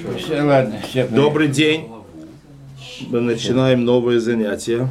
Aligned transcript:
Все, 0.00 0.40
ладно, 0.42 0.80
все. 0.88 1.06
Добрый 1.08 1.48
день. 1.48 1.86
Мы 3.08 3.20
начинаем 3.20 3.84
новое 3.84 4.18
занятие. 4.18 4.88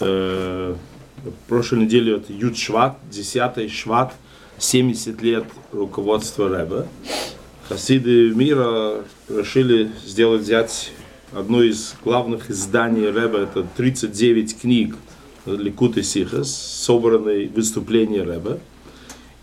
Э, 0.00 0.74
прошлой 1.46 1.84
неделе 1.84 2.16
это 2.16 2.32
Ют 2.32 2.56
Шват, 2.56 2.98
10 3.10 3.70
Шват, 3.70 4.14
70 4.58 5.22
лет 5.22 5.44
руководства 5.70 6.48
Рэба. 6.48 6.88
Хасиды 7.68 8.30
мира 8.34 9.04
решили 9.28 9.92
сделать, 10.04 10.42
взять 10.42 10.90
одно 11.32 11.62
из 11.62 11.94
главных 12.04 12.50
изданий 12.50 13.08
Рэба, 13.08 13.38
это 13.38 13.64
39 13.76 14.60
книг 14.60 14.96
Ликут 15.46 15.98
и 15.98 16.02
Сихас, 16.02 16.50
собранные 16.50 17.48
выступления 17.48 18.22
Рэба. 18.22 18.58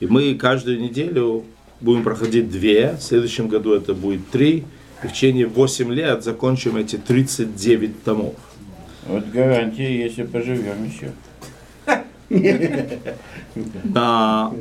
И 0.02 0.08
мы 0.08 0.36
каждую 0.36 0.82
неделю 0.82 1.46
будем 1.80 2.04
проходить 2.04 2.52
две, 2.52 2.98
в 3.00 3.02
следующем 3.02 3.48
году 3.48 3.74
это 3.74 3.94
будет 3.94 4.28
три, 4.30 4.66
в 5.02 5.08
течение 5.08 5.48
8 5.48 5.92
лет 5.94 6.24
закончим 6.24 6.78
эти 6.78 6.98
39 6.98 8.04
томов. 8.04 8.36
Вот 9.08 9.28
гарантия, 9.30 10.04
если 10.04 10.24
поживем 10.24 10.86
еще. 10.86 11.12
А, 13.96 14.54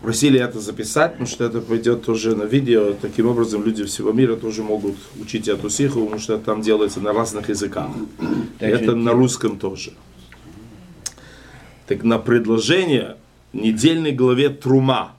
просили 0.00 0.40
это 0.40 0.58
записать, 0.60 1.12
потому 1.12 1.28
что 1.28 1.44
это 1.44 1.60
пойдет 1.60 2.04
тоже 2.04 2.34
на 2.34 2.42
видео. 2.44 2.94
Таким 2.94 3.28
образом, 3.28 3.64
люди 3.64 3.84
всего 3.84 4.12
мира 4.12 4.34
тоже 4.36 4.62
могут 4.62 4.96
учить 5.20 5.46
эту 5.46 5.70
сиху, 5.70 6.00
потому 6.00 6.20
что 6.20 6.38
там 6.38 6.62
делается 6.62 7.00
на 7.00 7.12
разных 7.12 7.48
языках. 7.48 7.90
Так 8.58 8.70
это 8.70 8.96
на 8.96 9.12
русском 9.12 9.58
тоже. 9.58 9.92
Так 11.86 12.02
на 12.02 12.18
предложение 12.18 13.16
недельной 13.52 14.12
главе 14.12 14.48
Трума. 14.48 15.12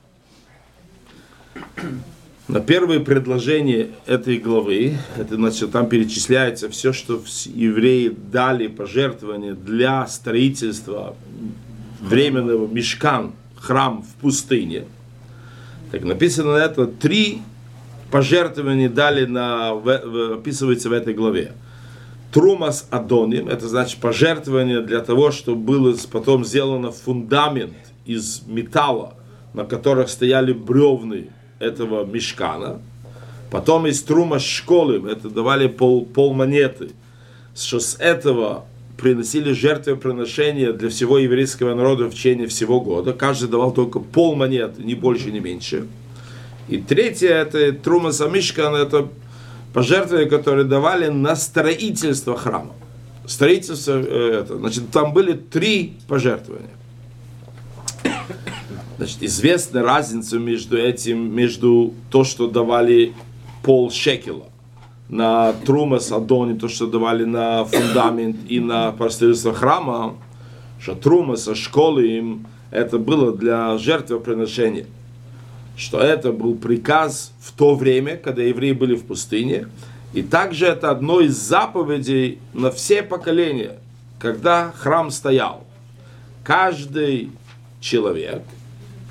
На 2.47 2.61
первое 2.61 3.01
предложение 3.01 3.89
этой 4.05 4.37
главы, 4.37 4.95
это 5.17 5.35
значит, 5.35 5.69
там 5.73 5.89
перечисляется 5.89 6.69
все, 6.69 6.93
что 6.93 7.21
евреи 7.53 8.07
дали 8.07 8.67
пожертвования 8.67 9.53
для 9.53 10.07
строительства 10.07 11.17
временного 11.99 12.65
мешкан, 12.65 13.33
храм 13.57 14.01
в 14.01 14.21
пустыне. 14.21 14.85
Так 15.91 16.05
написано 16.05 16.53
на 16.53 16.57
это 16.59 16.87
три 16.87 17.41
пожертвования 18.11 18.89
дали 18.89 19.25
на, 19.25 19.71
описывается 20.35 20.87
в 20.87 20.93
этой 20.93 21.13
главе. 21.13 21.51
Трумас 22.31 22.87
Адоним, 22.91 23.49
это 23.49 23.67
значит 23.67 23.99
пожертвование 23.99 24.79
для 24.79 25.01
того, 25.01 25.31
чтобы 25.31 25.61
было 25.61 25.97
потом 26.09 26.45
сделано 26.45 26.91
фундамент 26.91 27.73
из 28.05 28.43
металла, 28.47 29.15
на 29.53 29.65
которых 29.65 30.07
стояли 30.07 30.53
бревны 30.53 31.27
этого 31.59 32.05
мешкана. 32.05 32.81
Потом 33.49 33.87
из 33.87 34.01
Трума 34.01 34.39
Школы, 34.39 35.09
это 35.09 35.29
давали 35.29 35.67
пол, 35.67 36.05
пол 36.05 36.33
монеты, 36.33 36.89
что 37.55 37.79
с 37.79 37.95
этого 37.95 38.65
приносили 38.97 39.53
жертвоприношения 39.53 40.73
для 40.73 40.89
всего 40.89 41.17
еврейского 41.19 41.75
народа 41.75 42.05
в 42.05 42.13
течение 42.13 42.47
всего 42.47 42.81
года. 42.81 43.13
Каждый 43.13 43.49
давал 43.49 43.71
только 43.71 43.99
пол 43.99 44.35
монеты, 44.35 44.83
ни 44.83 44.95
больше, 44.95 45.31
ни 45.31 45.39
меньше. 45.39 45.87
И 46.67 46.77
третье, 46.77 47.29
это 47.29 47.71
Трума 47.71 48.11
Самишкан, 48.11 48.75
это 48.75 49.07
пожертвования, 49.73 50.27
которые 50.27 50.65
давали 50.65 51.07
на 51.07 51.35
строительство 51.35 52.35
храма. 52.35 52.73
Строительство, 53.25 53.93
э, 53.93 54.39
это, 54.41 54.57
значит, 54.57 54.89
там 54.91 55.13
были 55.13 55.33
три 55.33 55.93
пожертвования. 56.07 56.71
Значит, 58.97 59.21
известна 59.21 59.83
разница 59.83 60.39
между 60.39 60.77
этим, 60.77 61.33
между 61.33 61.93
то, 62.09 62.23
что 62.23 62.47
давали 62.47 63.13
пол 63.63 63.91
шекела 63.91 64.45
на 65.09 65.53
Трумас 65.53 66.11
Адони, 66.11 66.57
то, 66.57 66.67
что 66.67 66.87
давали 66.87 67.23
на 67.23 67.63
фундамент 67.65 68.37
и 68.49 68.59
на 68.59 68.91
строительство 69.09 69.53
храма, 69.53 70.15
что 70.79 70.95
Трумас, 70.95 71.47
а 71.47 71.55
школы 71.55 72.07
им, 72.07 72.47
это 72.71 72.97
было 72.97 73.31
для 73.35 73.77
жертвоприношения 73.77 74.87
что 75.77 75.99
это 75.99 76.31
был 76.31 76.55
приказ 76.55 77.31
в 77.39 77.51
то 77.51 77.75
время, 77.75 78.17
когда 78.17 78.41
евреи 78.41 78.71
были 78.71 78.95
в 78.95 79.05
пустыне. 79.05 79.67
И 80.13 80.23
также 80.23 80.65
это 80.65 80.89
одно 80.89 81.21
из 81.21 81.37
заповедей 81.37 82.39
на 82.53 82.71
все 82.71 83.03
поколения, 83.03 83.77
когда 84.19 84.71
храм 84.75 85.11
стоял. 85.11 85.63
Каждый 86.43 87.29
человек, 87.79 88.41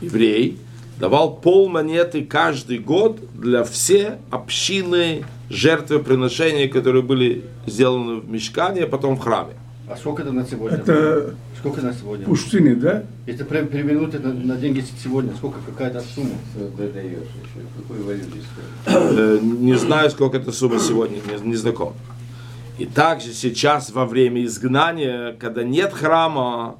еврей, 0.00 0.58
давал 0.98 1.36
пол 1.36 1.68
монеты 1.68 2.24
каждый 2.24 2.78
год 2.78 3.20
для 3.34 3.64
все 3.64 4.18
общины 4.30 5.24
жертвоприношения, 5.50 6.68
которые 6.68 7.02
были 7.02 7.44
сделаны 7.66 8.16
в 8.20 8.28
мешкане, 8.30 8.84
а 8.84 8.86
потом 8.86 9.16
в 9.16 9.20
храме. 9.20 9.54
А 9.88 9.96
сколько 9.96 10.22
это 10.22 10.32
на 10.32 10.44
сегодня? 10.44 10.78
Это 10.78 11.34
Сколько 11.58 11.80
на 11.80 11.92
сегодня? 11.92 12.26
пустыни, 12.26 12.74
да? 12.74 13.04
Если 13.26 13.44
прям 13.44 13.68
перевернуть 13.68 14.14
это 14.14 14.32
на 14.32 14.56
деньги 14.56 14.84
сегодня, 15.02 15.34
сколько 15.36 15.58
какая-то 15.64 16.00
сумма? 16.00 16.30
Ты 16.76 16.88
даешь 16.88 17.12
еще? 17.12 18.46
Э, 18.86 19.38
Не 19.40 19.74
знаю, 19.74 20.10
сколько 20.10 20.36
это 20.38 20.50
сумма 20.52 20.80
сегодня, 20.80 21.16
не, 21.16 21.48
не 21.50 21.54
знаком. 21.56 21.94
И 22.78 22.84
также 22.84 23.32
сейчас 23.32 23.90
во 23.90 24.04
время 24.06 24.44
изгнания, 24.44 25.34
когда 25.38 25.62
нет 25.62 25.92
храма, 25.92 26.76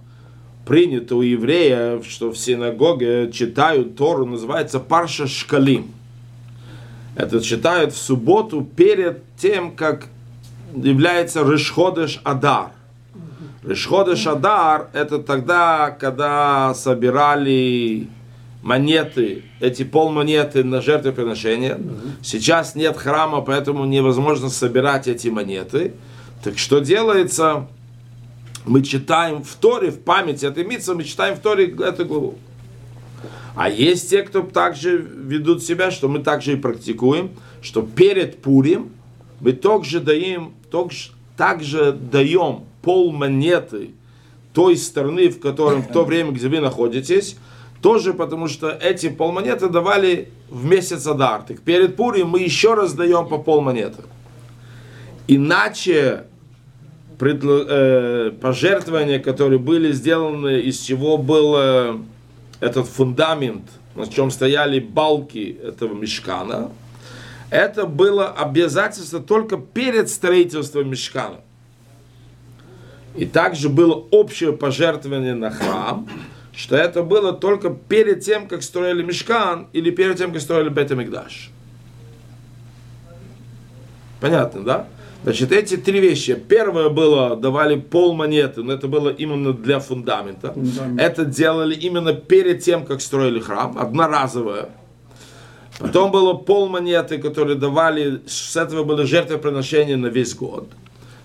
принято 0.67 1.15
у 1.17 1.23
евреев, 1.23 2.05
что 2.05 2.31
в 2.31 2.37
синагоге 2.37 3.31
читают 3.33 3.97
Тору, 3.97 4.27
называется 4.27 4.81
Парша 4.81 5.27
Шкалим. 5.29 5.93
Это 7.15 7.41
читают 7.41 7.95
в 7.95 7.97
субботу 7.97 8.63
перед 8.77 9.23
тем, 9.37 9.75
как 9.75 10.09
является 10.75 11.41
Решходеш 11.41 12.21
Адар. 12.25 12.73
Решходеш 13.63 14.27
Адар 14.27 14.89
это 14.93 15.21
тогда, 15.21 15.97
когда 15.99 16.75
собирали 16.75 18.09
монеты, 18.61 19.45
эти 19.61 19.85
полмонеты 19.85 20.65
на 20.65 20.83
жертвоприношение. 20.83 21.79
Сейчас 22.23 22.75
нет 22.75 22.97
храма, 22.97 23.41
поэтому 23.41 23.85
невозможно 23.85 24.51
собирать 24.51 25.07
эти 25.07 25.29
монеты. 25.29 25.95
Так 26.43 26.59
что 26.59 26.81
делается? 26.81 27.69
Мы 28.67 28.83
читаем 28.83 29.45
в 29.45 29.55
Торе, 29.55 29.91
в 29.91 30.01
память 30.01 30.43
этой 30.43 30.65
митцвы, 30.65 30.97
мы 30.97 31.05
читаем 31.05 31.37
в 31.37 31.39
Торе 31.39 31.67
эту 31.67 32.05
главу. 32.05 32.35
А 33.55 33.71
есть 33.71 34.11
те, 34.11 34.23
кто 34.23 34.43
также 34.43 34.99
ведут 34.99 35.63
себя, 35.63 35.91
что 35.91 36.09
мы 36.09 36.19
также 36.19 36.55
и 36.55 36.57
практикуем, 36.57 37.31
что 37.63 37.83
перед 37.83 38.43
Пурим 38.43 38.91
мы 39.41 39.53
также 39.53 40.01
даем, 40.01 40.53
также, 41.37 41.93
даем 41.93 42.65
пол 42.83 43.13
монеты 43.13 43.93
той 44.53 44.77
страны, 44.77 45.29
в 45.29 45.39
котором 45.39 45.83
в 45.83 45.93
то 45.93 46.05
время, 46.05 46.33
где 46.33 46.49
вы 46.49 46.61
находитесь, 46.61 47.37
тоже 47.81 48.15
потому 48.15 48.49
что 48.49 48.71
эти 48.71 49.09
полмонеты 49.09 49.69
давали 49.69 50.31
в 50.51 50.65
месяц 50.65 51.07
Адар. 51.07 51.43
Так 51.43 51.61
перед 51.61 51.95
Пурим 51.97 52.31
мы 52.31 52.41
еще 52.41 52.75
раз 52.75 52.95
даем 52.95 53.29
по 53.29 53.39
полмонеты. 53.39 54.03
Иначе 55.29 56.25
предло- 57.19 57.67
э, 57.69 58.31
пожертвования, 58.41 59.19
которые 59.19 59.59
были 59.59 59.93
сделаны, 59.93 60.61
из 60.61 60.81
чего 60.81 61.19
был 61.19 61.55
э, 61.57 61.97
этот 62.61 62.87
фундамент, 62.87 63.65
на 63.95 64.07
чем 64.07 64.31
стояли 64.31 64.79
балки 64.79 65.59
этого 65.63 65.95
мешкана, 65.95 66.71
это 67.51 67.87
было 67.87 68.29
обязательство 68.29 69.21
только 69.21 69.57
перед 69.57 70.09
строительством 70.09 70.91
мешкана. 70.91 71.41
И 73.15 73.25
также 73.25 73.69
было 73.69 73.95
общее 74.11 74.53
пожертвование 74.53 75.35
на 75.35 75.51
храм, 75.51 76.07
что 76.55 76.77
это 76.77 77.03
было 77.03 77.33
только 77.33 77.71
перед 77.71 78.21
тем, 78.21 78.47
как 78.49 78.63
строили 78.63 79.03
мешкан, 79.03 79.69
или 79.73 79.91
перед 79.91 80.19
тем, 80.19 80.33
как 80.33 80.41
строили 80.43 80.69
Бетамикдаш. 80.69 81.51
Понятно, 84.21 84.63
да? 84.65 84.89
Значит, 85.23 85.53
эти 85.53 85.77
три 85.77 86.01
вещи. 86.01 86.35
Первое 86.35 86.89
было, 86.89 87.37
давали 87.37 87.77
пол 87.77 88.15
монеты, 88.15 88.63
но 88.63 88.73
это 88.73 88.87
было 88.87 89.09
именно 89.09 89.53
для 89.53 89.81
фундамента. 89.81 90.53
Фундамент. 90.53 91.01
Это 91.01 91.25
делали 91.25 91.75
именно 91.75 92.13
перед 92.13 92.63
тем, 92.63 92.85
как 92.87 93.01
строили 93.01 93.41
храм, 93.41 93.77
одноразовое. 93.79 94.69
Потом 95.79 96.11
было 96.11 96.33
пол 96.35 96.69
монеты, 96.69 97.19
которые 97.19 97.57
давали, 97.57 98.23
с 98.27 98.57
этого 98.57 98.85
было 98.85 99.05
жертвоприношение 99.05 99.97
на 99.97 100.07
весь 100.07 100.35
год. 100.35 100.69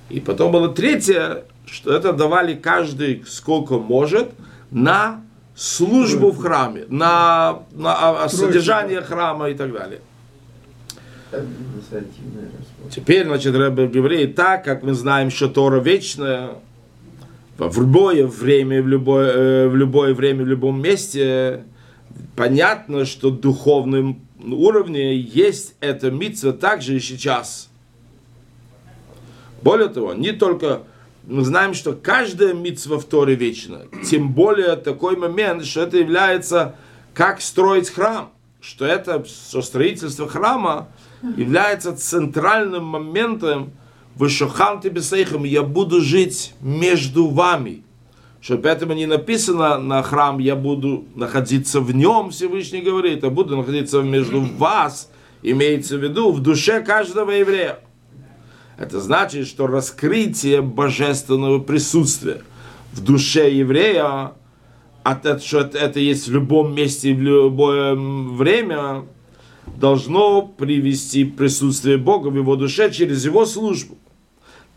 И 0.10 0.20
потом 0.20 0.52
было 0.52 0.70
третье, 0.70 1.46
что 1.66 1.94
это 1.94 2.12
давали 2.12 2.56
каждый 2.56 3.24
сколько 3.28 3.78
может 3.78 4.32
на 4.72 5.22
службу 5.56 6.32
в 6.32 6.42
храме, 6.42 6.86
на, 6.90 7.60
на 7.72 7.94
а, 7.94 8.24
а, 8.26 8.30
содержание 8.30 9.02
храма 9.02 9.50
и 9.50 9.54
так 9.54 9.72
далее. 9.72 10.02
Теперь, 12.90 13.26
значит, 13.26 13.56
Рэбе 13.56 13.88
говорит, 13.88 14.36
так 14.36 14.64
как 14.64 14.84
мы 14.84 14.94
знаем, 14.94 15.30
что 15.32 15.48
Тора 15.48 15.80
вечная, 15.80 16.56
в 17.58 17.80
любое 17.80 18.26
время, 18.28 18.82
в 18.82 18.88
любое, 18.88 19.32
э, 19.32 19.68
в 19.68 19.76
любое 19.76 20.14
время, 20.14 20.44
в 20.44 20.48
любом 20.48 20.82
месте, 20.82 21.64
понятно, 22.36 23.06
что 23.06 23.30
в 23.30 23.40
духовном 23.40 24.22
уровне 24.44 25.16
есть 25.16 25.76
эта 25.80 26.12
митцва 26.12 26.54
также 26.54 26.96
и 26.96 27.00
сейчас. 27.00 27.70
Более 29.62 29.90
того, 29.90 30.14
не 30.14 30.32
только 30.32 30.84
мы 31.28 31.44
знаем, 31.44 31.74
что 31.74 31.94
каждая 31.94 32.54
митцва 32.54 32.98
в 32.98 33.06
Торе 33.06 33.36
вечна. 33.36 33.82
Тем 34.10 34.34
более 34.34 34.76
такой 34.76 35.16
момент, 35.16 35.66
что 35.66 35.82
это 35.82 35.98
является 35.98 36.76
как 37.14 37.42
строить 37.42 37.90
храм. 37.90 38.32
Что 38.60 38.86
это 38.86 39.24
что 39.26 39.62
строительство 39.62 40.28
храма 40.28 40.88
является 41.38 41.96
центральным 41.96 42.86
моментом 42.86 43.72
в 44.16 44.28
Шохан 44.30 44.80
Бесейхам. 44.80 45.44
Я 45.44 45.64
буду 45.64 46.02
жить 46.02 46.54
между 46.62 47.28
вами. 47.28 47.84
Что 48.42 48.58
поэтому 48.58 48.94
не 48.94 49.06
написано 49.06 49.78
на 49.78 50.02
храм, 50.02 50.40
я 50.40 50.56
буду 50.56 51.06
находиться 51.16 51.80
в 51.80 51.94
нем, 51.94 52.32
Всевышний 52.32 52.82
говорит, 52.82 53.24
а 53.24 53.30
буду 53.30 53.56
находиться 53.56 54.02
между 54.02 54.42
вас, 54.42 55.12
имеется 55.44 55.98
в 55.98 56.04
виду, 56.04 56.32
в 56.32 56.40
душе 56.40 56.82
каждого 56.82 57.30
еврея. 57.30 57.80
Это 58.80 59.00
значит, 59.00 59.46
что 59.48 59.68
раскрытие 59.68 60.64
божественного 60.64 61.60
присутствия 61.60 62.42
в 62.94 63.04
душе 63.04 63.52
еврея, 63.52 64.34
от 65.04 65.26
это, 65.26 65.40
что 65.40 65.60
это 65.60 66.00
есть 66.00 66.28
в 66.28 66.32
любом 66.32 66.74
месте, 66.74 67.14
в 67.14 67.22
любое 67.22 67.96
время, 67.96 69.04
должно 69.66 70.42
привести 70.42 71.26
присутствие 71.26 71.98
Бога 71.98 72.28
в 72.28 72.36
его 72.36 72.56
душе 72.56 72.92
через 72.92 73.26
его 73.26 73.46
службу. 73.46 73.98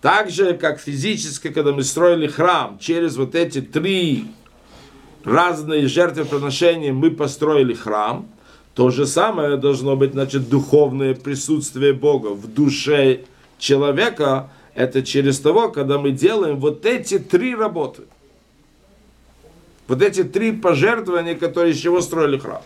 Так 0.01 0.31
же, 0.31 0.55
как 0.55 0.81
физически, 0.81 1.49
когда 1.49 1.73
мы 1.73 1.83
строили 1.83 2.27
храм, 2.27 2.79
через 2.79 3.17
вот 3.17 3.35
эти 3.35 3.63
три 3.63 4.27
разные 5.25 5.89
жертвоприношения 5.89 6.93
мы 6.93 7.11
построили 7.11 7.73
храм, 7.73 8.27
то 8.75 8.91
же 8.91 9.07
самое 9.07 9.57
должно 9.57 9.97
быть, 9.97 10.13
значит, 10.13 10.49
духовное 10.49 11.15
присутствие 11.15 11.93
Бога 11.93 12.29
в 12.29 12.53
душе 12.53 13.21
человека, 13.59 14.51
это 14.75 15.03
через 15.03 15.39
того, 15.39 15.71
когда 15.71 15.99
мы 15.99 16.11
делаем 16.11 16.59
вот 16.59 16.85
эти 16.85 17.19
три 17.19 17.55
работы. 17.55 18.03
Вот 19.87 20.03
эти 20.03 20.25
три 20.25 20.53
пожертвования, 20.53 21.35
которые 21.35 21.73
из 21.73 21.79
чего 21.79 22.01
строили 22.01 22.39
храм. 22.39 22.63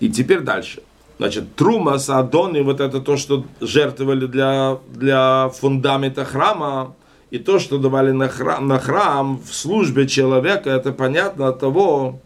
И 0.00 0.08
теперь 0.08 0.40
дальше. 0.40 0.82
Значит, 1.18 1.54
трума, 1.56 1.98
садоны, 1.98 2.62
вот 2.62 2.80
это 2.80 3.00
то, 3.00 3.16
что 3.16 3.46
жертвовали 3.60 4.26
для, 4.26 4.78
для 4.88 5.48
фундамента 5.48 6.24
храма, 6.24 6.94
и 7.30 7.38
то, 7.38 7.58
что 7.58 7.78
давали 7.78 8.12
на 8.12 8.28
храм, 8.28 8.68
на 8.68 8.78
храм 8.78 9.38
в 9.38 9.54
службе 9.54 10.06
человека, 10.06 10.70
это 10.70 10.92
понятно 10.92 11.48
от 11.48 11.58
того, 11.58 12.20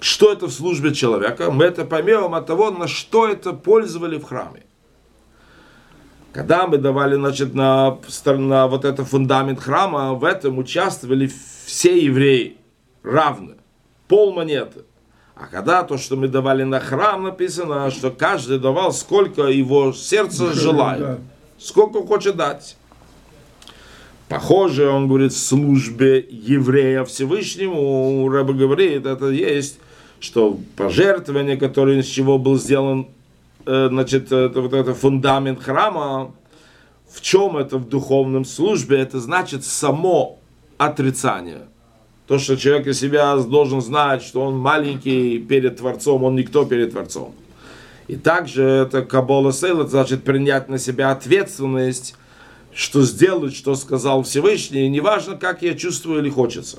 что 0.00 0.32
это 0.32 0.46
в 0.46 0.52
службе 0.52 0.94
человека, 0.94 1.50
мы 1.50 1.64
это 1.64 1.84
поймем 1.84 2.34
от 2.34 2.46
того, 2.46 2.70
на 2.70 2.88
что 2.88 3.28
это 3.28 3.52
пользовали 3.52 4.18
в 4.18 4.24
храме. 4.24 4.62
Когда 6.32 6.66
мы 6.66 6.78
давали 6.78 7.16
значит, 7.16 7.54
на, 7.54 7.98
на 8.24 8.66
вот 8.68 8.84
это 8.84 9.04
фундамент 9.04 9.60
храма, 9.60 10.14
в 10.14 10.24
этом 10.24 10.58
участвовали 10.58 11.30
все 11.66 12.02
евреи 12.02 12.59
равны, 13.02 13.56
пол 14.08 14.32
монеты. 14.32 14.82
А 15.34 15.46
когда 15.46 15.82
то, 15.84 15.96
что 15.96 16.16
мы 16.16 16.28
давали 16.28 16.64
на 16.64 16.80
храм, 16.80 17.22
написано, 17.22 17.90
что 17.90 18.10
каждый 18.10 18.58
давал, 18.58 18.92
сколько 18.92 19.44
его 19.44 19.92
сердце 19.92 20.52
желает, 20.52 21.20
сколько 21.58 22.02
хочет 22.02 22.36
дать. 22.36 22.76
Похоже, 24.28 24.88
он 24.88 25.08
говорит, 25.08 25.32
в 25.32 25.38
службе 25.38 26.24
еврея 26.30 27.04
Всевышнему, 27.04 28.28
Рэба 28.28 28.52
говорит, 28.52 29.06
это 29.06 29.30
есть 29.30 29.80
что 30.20 30.60
пожертвование, 30.76 31.56
которое 31.56 32.00
из 32.00 32.06
чего 32.06 32.38
был 32.38 32.58
сделан, 32.58 33.08
э, 33.66 33.88
значит, 33.90 34.30
это, 34.30 34.60
вот 34.60 34.74
это 34.74 34.94
фундамент 34.94 35.62
храма, 35.62 36.32
в 37.10 37.20
чем 37.22 37.56
это 37.56 37.78
в 37.78 37.88
духовном 37.88 38.44
службе, 38.44 38.98
это 38.98 39.18
значит 39.18 39.64
само 39.64 40.38
отрицание. 40.76 41.62
То, 42.30 42.38
что 42.38 42.56
человек 42.56 42.86
из 42.86 43.00
себя 43.00 43.34
должен 43.34 43.80
знать, 43.80 44.22
что 44.22 44.42
он 44.42 44.56
маленький 44.56 45.40
перед 45.40 45.78
Творцом, 45.78 46.22
он 46.22 46.36
никто 46.36 46.64
перед 46.64 46.92
Творцом. 46.92 47.34
И 48.06 48.14
также 48.14 48.62
это 48.62 49.02
Кабола 49.02 49.50
Сейл, 49.50 49.80
это 49.80 49.90
значит 49.90 50.22
принять 50.22 50.68
на 50.68 50.78
себя 50.78 51.10
ответственность, 51.10 52.14
что 52.72 53.02
сделать, 53.02 53.56
что 53.56 53.74
сказал 53.74 54.22
Всевышний, 54.22 54.88
неважно, 54.88 55.34
как 55.34 55.62
я 55.62 55.74
чувствую 55.74 56.20
или 56.20 56.30
хочется 56.30 56.78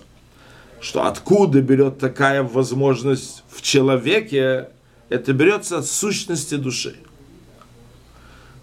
что 0.79 1.05
откуда 1.05 1.61
берет 1.61 1.99
такая 1.99 2.43
возможность 2.43 3.43
в 3.49 3.61
человеке, 3.61 4.69
это 5.09 5.33
берется 5.33 5.79
от 5.79 5.85
сущности 5.85 6.55
души. 6.55 6.95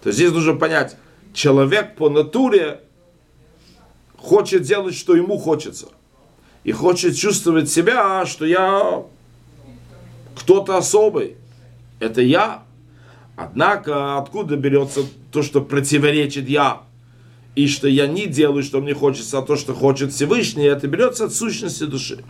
То 0.01 0.09
есть 0.09 0.17
здесь 0.17 0.31
нужно 0.31 0.55
понять, 0.55 0.97
человек 1.33 1.95
по 1.95 2.09
натуре 2.09 2.81
хочет 4.17 4.63
делать, 4.63 4.95
что 4.95 5.15
ему 5.15 5.37
хочется. 5.37 5.89
И 6.69 6.71
хочет 6.71 7.15
чувствовать 7.15 7.67
себя, 7.67 8.27
что 8.27 8.45
я 8.45 9.01
кто-то 10.35 10.77
особый. 10.77 11.35
Это 11.99 12.21
я. 12.21 12.61
Однако 13.35 14.19
откуда 14.19 14.55
берется 14.55 15.01
то, 15.31 15.41
что 15.41 15.61
противоречит 15.61 16.47
я? 16.47 16.83
и 17.55 17.67
что 17.67 17.87
я 17.87 18.05
не 18.05 18.27
делаю, 18.27 18.61
что 18.61 18.81
мне 18.81 18.93
хочется, 18.93 19.39
а 19.39 19.41
то, 19.41 19.55
что 19.55 19.73
хочет 19.73 20.13
Всевышний, 20.13 20.65
это 20.65 20.85
берется 20.87 21.25
от 21.25 21.33
сущности 21.33 21.85
души. 21.85 22.23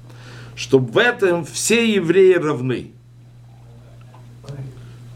Что 0.55 0.79
в 0.79 0.97
этом 0.97 1.43
все 1.43 1.93
евреи 1.93 2.35
равны. 2.35 2.93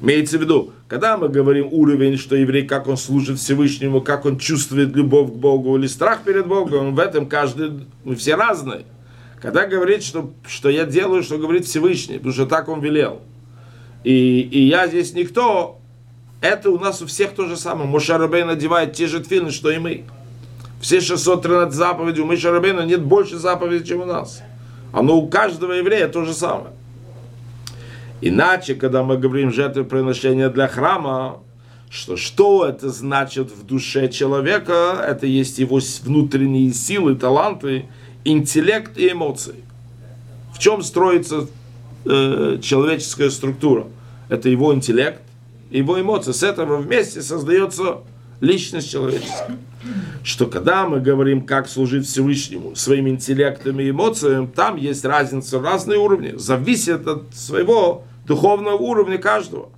Имеется 0.01 0.37
в 0.37 0.41
виду, 0.41 0.73
когда 0.89 1.15
мы 1.15 1.29
говорим 1.29 1.69
уровень, 1.71 2.17
что 2.17 2.35
еврей, 2.35 2.67
как 2.67 2.89
он 2.89 2.97
служит 2.97 3.39
Всевышнему, 3.39 4.01
как 4.01 4.25
он 4.25 4.37
чувствует 4.37 4.93
любовь 4.97 5.31
к 5.31 5.35
Богу 5.35 5.77
или 5.77 5.87
страх 5.87 6.23
перед 6.23 6.45
Богом, 6.45 6.93
в 6.93 6.99
этом 6.99 7.25
каждый, 7.25 7.87
мы 8.03 8.15
все 8.15 8.35
разные. 8.35 8.83
Когда 9.43 9.65
говорит, 9.65 10.03
что, 10.03 10.31
что 10.47 10.69
я 10.69 10.85
делаю, 10.85 11.21
что 11.21 11.37
говорит 11.37 11.65
Всевышний, 11.65 12.15
потому 12.15 12.33
что 12.33 12.45
так 12.45 12.69
он 12.69 12.79
велел. 12.79 13.19
И, 14.05 14.39
и 14.39 14.65
я 14.67 14.87
здесь 14.87 15.13
никто, 15.13 15.81
это 16.39 16.69
у 16.69 16.79
нас 16.79 17.01
у 17.01 17.07
всех 17.07 17.31
то 17.31 17.45
же 17.45 17.57
самое. 17.57 17.85
Мушарабей 17.85 18.45
надевает 18.45 18.93
те 18.93 19.05
же 19.05 19.19
твины, 19.19 19.51
что 19.51 19.69
и 19.69 19.79
мы. 19.79 20.05
Все 20.79 21.01
613 21.01 21.73
заповедей 21.73 22.21
у 22.21 22.25
Мишарабейна 22.25 22.85
нет 22.85 23.03
больше 23.03 23.35
заповедей, 23.35 23.85
чем 23.85 24.03
у 24.03 24.05
нас. 24.05 24.41
Оно 24.93 25.17
у 25.17 25.27
каждого 25.27 25.73
еврея 25.73 26.07
то 26.07 26.23
же 26.23 26.33
самое. 26.33 26.73
Иначе, 28.21 28.75
когда 28.75 29.03
мы 29.03 29.17
говорим 29.17 29.51
жертвоприношение 29.51 30.47
для 30.47 30.69
храма, 30.69 31.41
что 31.89 32.15
что 32.15 32.65
это 32.65 32.87
значит 32.87 33.51
в 33.51 33.65
душе 33.65 34.07
человека, 34.07 35.03
это 35.05 35.27
есть 35.27 35.59
его 35.59 35.81
внутренние 36.03 36.71
силы, 36.71 37.15
таланты, 37.15 37.87
интеллект 38.25 38.97
и 38.97 39.11
эмоции. 39.11 39.55
В 40.53 40.59
чем 40.59 40.81
строится 40.83 41.47
э, 42.05 42.59
человеческая 42.61 43.29
структура? 43.29 43.87
Это 44.29 44.49
его 44.49 44.73
интеллект, 44.73 45.21
его 45.69 45.99
эмоции. 45.99 46.31
С 46.31 46.43
этого 46.43 46.77
вместе 46.77 47.21
создается 47.21 48.01
личность 48.39 48.91
человеческая. 48.91 49.57
Что 50.23 50.47
когда 50.47 50.87
мы 50.87 51.01
говорим, 51.01 51.45
как 51.45 51.67
служить 51.67 52.07
Всевышнему 52.07 52.75
своим 52.75 53.09
интеллектом 53.09 53.79
и 53.79 53.89
эмоциями, 53.89 54.47
там 54.47 54.77
есть 54.77 55.03
разница, 55.03 55.59
разные 55.59 55.99
уровни. 55.99 56.33
Зависит 56.37 57.05
от 57.07 57.33
своего 57.33 58.05
духовного 58.25 58.75
уровня 58.75 59.17
каждого. 59.17 59.69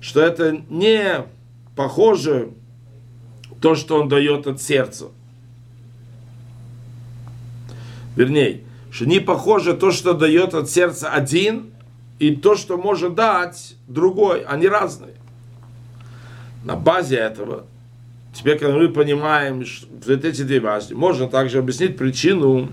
Что 0.00 0.20
это 0.20 0.62
не 0.68 1.24
похоже 1.74 2.50
то, 3.60 3.74
что 3.74 4.00
он 4.00 4.08
дает 4.08 4.46
от 4.46 4.60
сердца. 4.60 5.06
Вернее, 8.16 8.62
что 8.90 9.06
не 9.06 9.20
похоже 9.20 9.74
то, 9.74 9.90
что 9.90 10.12
дает 10.12 10.54
от 10.54 10.70
сердца 10.70 11.08
один, 11.10 11.70
и 12.18 12.36
то, 12.36 12.54
что 12.54 12.76
может 12.76 13.14
дать 13.14 13.74
другой, 13.88 14.44
они 14.44 14.68
разные. 14.68 15.14
На 16.64 16.76
базе 16.76 17.16
этого, 17.16 17.64
теперь, 18.32 18.58
когда 18.58 18.76
мы 18.76 18.88
понимаем 18.90 19.64
вот 19.90 20.24
эти 20.24 20.42
две 20.42 20.60
базы, 20.60 20.94
можно 20.94 21.26
также 21.26 21.58
объяснить 21.58 21.96
причину, 21.96 22.68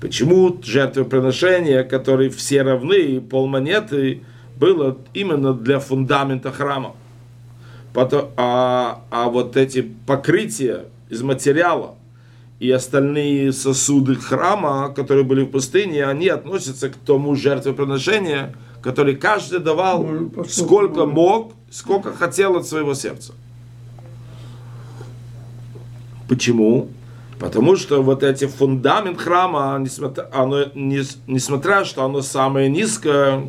почему 0.00 0.58
жертвоприношение, 0.62 1.84
которые 1.84 2.30
все 2.30 2.62
равны, 2.62 3.20
полмонеты, 3.20 4.22
было 4.56 4.98
именно 5.14 5.54
для 5.54 5.78
фундамента 5.78 6.50
храма. 6.50 6.96
Потом, 7.92 8.30
а, 8.36 9.02
а 9.10 9.28
вот 9.28 9.56
эти 9.56 9.82
покрытия 10.06 10.86
из 11.08 11.22
материала 11.22 11.94
и 12.60 12.70
остальные 12.70 13.52
сосуды 13.52 14.14
храма, 14.16 14.92
которые 14.94 15.24
были 15.24 15.42
в 15.42 15.50
пустыне, 15.50 16.04
они 16.04 16.28
относятся 16.28 16.90
к 16.90 16.94
тому 16.94 17.34
жертвоприношению, 17.34 18.52
который 18.82 19.16
каждый 19.16 19.60
давал 19.60 20.06
сколько 20.48 21.06
мог, 21.06 21.54
сколько 21.70 22.12
хотел 22.12 22.56
от 22.56 22.66
своего 22.66 22.94
сердца. 22.94 23.32
Почему? 26.28 26.88
Потому 27.38 27.76
что 27.76 28.02
вот 28.02 28.22
эти 28.22 28.46
фундамент 28.46 29.18
храма, 29.18 29.78
несмотря, 29.80 30.28
оно, 30.32 30.64
нес- 30.74 31.18
несмотря 31.26 31.86
что 31.86 32.04
оно 32.04 32.20
самое 32.20 32.68
низкое, 32.68 33.48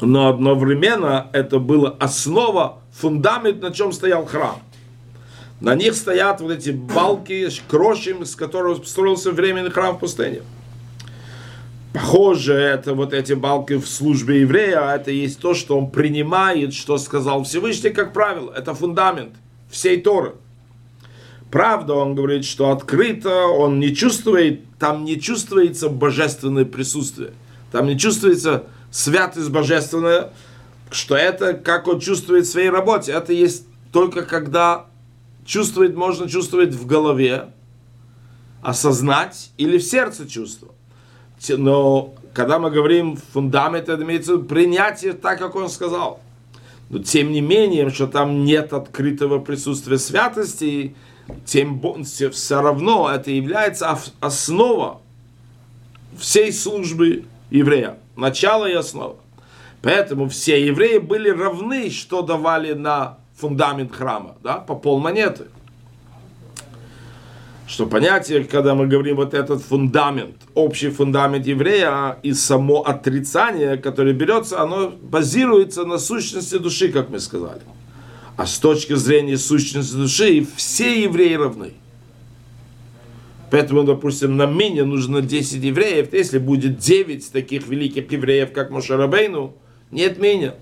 но 0.00 0.28
одновременно 0.28 1.26
это 1.34 1.58
была 1.58 1.94
основа, 2.00 2.78
фундамент, 2.92 3.60
на 3.62 3.70
чем 3.70 3.92
стоял 3.92 4.24
храм. 4.24 4.56
На 5.64 5.74
них 5.74 5.94
стоят 5.94 6.42
вот 6.42 6.52
эти 6.52 6.70
балки, 6.70 7.48
кроши, 7.68 8.14
с 8.22 8.36
которых 8.36 8.86
строился 8.86 9.32
временный 9.32 9.70
храм 9.70 9.96
в 9.96 9.98
пустыне. 9.98 10.42
Похоже, 11.94 12.52
это 12.52 12.92
вот 12.92 13.14
эти 13.14 13.32
балки 13.32 13.78
в 13.78 13.88
службе 13.88 14.42
еврея, 14.42 14.90
а 14.90 14.96
это 14.96 15.10
есть 15.10 15.40
то, 15.40 15.54
что 15.54 15.78
он 15.78 15.90
принимает, 15.90 16.74
что 16.74 16.98
сказал 16.98 17.44
Всевышний, 17.44 17.88
как 17.88 18.12
правило. 18.12 18.52
Это 18.52 18.74
фундамент 18.74 19.30
всей 19.70 20.02
Торы. 20.02 20.34
Правда, 21.50 21.94
он 21.94 22.14
говорит, 22.14 22.44
что 22.44 22.70
открыто, 22.70 23.46
он 23.46 23.80
не 23.80 23.96
чувствует, 23.96 24.60
там 24.78 25.06
не 25.06 25.18
чувствуется 25.18 25.88
божественное 25.88 26.66
присутствие. 26.66 27.30
Там 27.72 27.86
не 27.86 27.98
чувствуется 27.98 28.64
святость 28.90 29.48
божественная, 29.48 30.30
что 30.90 31.16
это, 31.16 31.54
как 31.54 31.88
он 31.88 32.00
чувствует 32.00 32.44
в 32.44 32.50
своей 32.50 32.68
работе. 32.68 33.12
Это 33.12 33.32
есть 33.32 33.66
только 33.92 34.24
когда 34.24 34.88
чувствовать 35.44 35.94
можно 35.94 36.28
чувствовать 36.28 36.74
в 36.74 36.86
голове, 36.86 37.50
осознать 38.62 39.50
или 39.58 39.78
в 39.78 39.82
сердце 39.82 40.28
чувство. 40.28 40.68
Но 41.48 42.14
когда 42.32 42.58
мы 42.58 42.70
говорим 42.70 43.16
фундамент, 43.32 43.88
это 43.88 44.02
имеется 44.02 44.32
в 44.32 44.36
виду 44.38 44.48
принятие 44.48 45.12
так, 45.12 45.38
как 45.38 45.54
он 45.54 45.68
сказал. 45.68 46.20
Но 46.90 46.98
тем 46.98 47.32
не 47.32 47.40
менее, 47.40 47.90
что 47.90 48.06
там 48.06 48.44
нет 48.44 48.72
открытого 48.72 49.38
присутствия 49.38 49.98
святости, 49.98 50.94
тем 51.44 51.80
все, 52.02 52.60
равно 52.60 53.10
это 53.10 53.30
является 53.30 53.92
ов- 53.92 54.10
основа 54.20 55.00
всей 56.18 56.52
службы 56.52 57.24
еврея. 57.50 57.98
Начало 58.16 58.66
и 58.66 58.74
основа. 58.74 59.16
Поэтому 59.82 60.28
все 60.28 60.64
евреи 60.64 60.98
были 60.98 61.28
равны, 61.30 61.90
что 61.90 62.22
давали 62.22 62.72
на 62.72 63.18
фундамент 63.36 63.92
храма, 63.92 64.36
да, 64.42 64.56
по 64.56 64.74
пол 64.74 65.00
монеты. 65.00 65.46
Что 67.66 67.86
понятие, 67.86 68.44
когда 68.44 68.74
мы 68.74 68.86
говорим 68.86 69.16
вот 69.16 69.32
этот 69.32 69.62
фундамент, 69.62 70.36
общий 70.54 70.90
фундамент 70.90 71.46
еврея 71.46 72.18
и 72.22 72.34
само 72.34 72.82
отрицание, 72.82 73.78
которое 73.78 74.12
берется, 74.12 74.60
оно 74.60 74.90
базируется 74.90 75.84
на 75.84 75.98
сущности 75.98 76.58
души, 76.58 76.92
как 76.92 77.08
мы 77.08 77.20
сказали. 77.20 77.62
А 78.36 78.46
с 78.46 78.58
точки 78.58 78.94
зрения 78.94 79.38
сущности 79.38 79.94
души 79.94 80.46
все 80.56 81.04
евреи 81.04 81.34
равны. 81.34 81.72
Поэтому, 83.50 83.84
допустим, 83.84 84.36
на 84.36 84.46
мине 84.46 84.84
нужно 84.84 85.22
10 85.22 85.62
евреев. 85.62 86.12
Если 86.12 86.38
будет 86.38 86.78
9 86.78 87.32
таких 87.32 87.66
великих 87.68 88.10
евреев, 88.10 88.52
как 88.52 88.70
Мошарабейну, 88.70 89.54
нет 89.90 90.18
меня. 90.18 90.54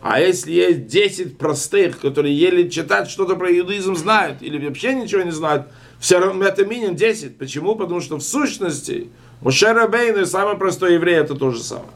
А 0.00 0.20
если 0.20 0.52
есть 0.52 0.86
10 0.86 1.38
простых, 1.38 2.00
которые 2.00 2.36
еле 2.36 2.70
читать 2.70 3.10
что-то 3.10 3.34
про 3.34 3.50
иудаизм 3.50 3.96
знают, 3.96 4.42
или 4.42 4.64
вообще 4.64 4.94
ничего 4.94 5.22
не 5.22 5.32
знают, 5.32 5.66
все 5.98 6.20
равно 6.20 6.44
это 6.44 6.64
минимум 6.64 6.94
10. 6.94 7.36
Почему? 7.36 7.74
Потому 7.74 8.00
что 8.00 8.16
в 8.16 8.22
сущности 8.22 9.08
Мошарабейну 9.40 10.22
и 10.22 10.24
самый 10.24 10.56
простой 10.56 10.94
еврей 10.94 11.16
это 11.16 11.34
то 11.34 11.50
же 11.50 11.62
самое. 11.62 11.90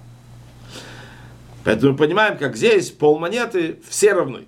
Поэтому 1.65 1.93
мы 1.93 1.99
понимаем, 1.99 2.39
как 2.39 2.57
здесь 2.57 2.91
пол 2.91 3.19
монеты 3.19 3.79
все 3.89 4.13
равны. 4.13 4.47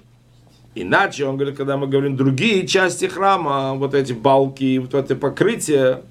Иначе, 0.74 1.24
он 1.24 1.36
говорит, 1.36 1.56
когда 1.56 1.76
мы 1.76 1.86
говорим 1.86 2.16
другие 2.16 2.66
части 2.66 3.04
храма, 3.04 3.74
вот 3.74 3.94
эти 3.94 4.12
балки, 4.12 4.78
вот 4.78 4.94
это 4.94 5.14
покрытие, 5.14 6.02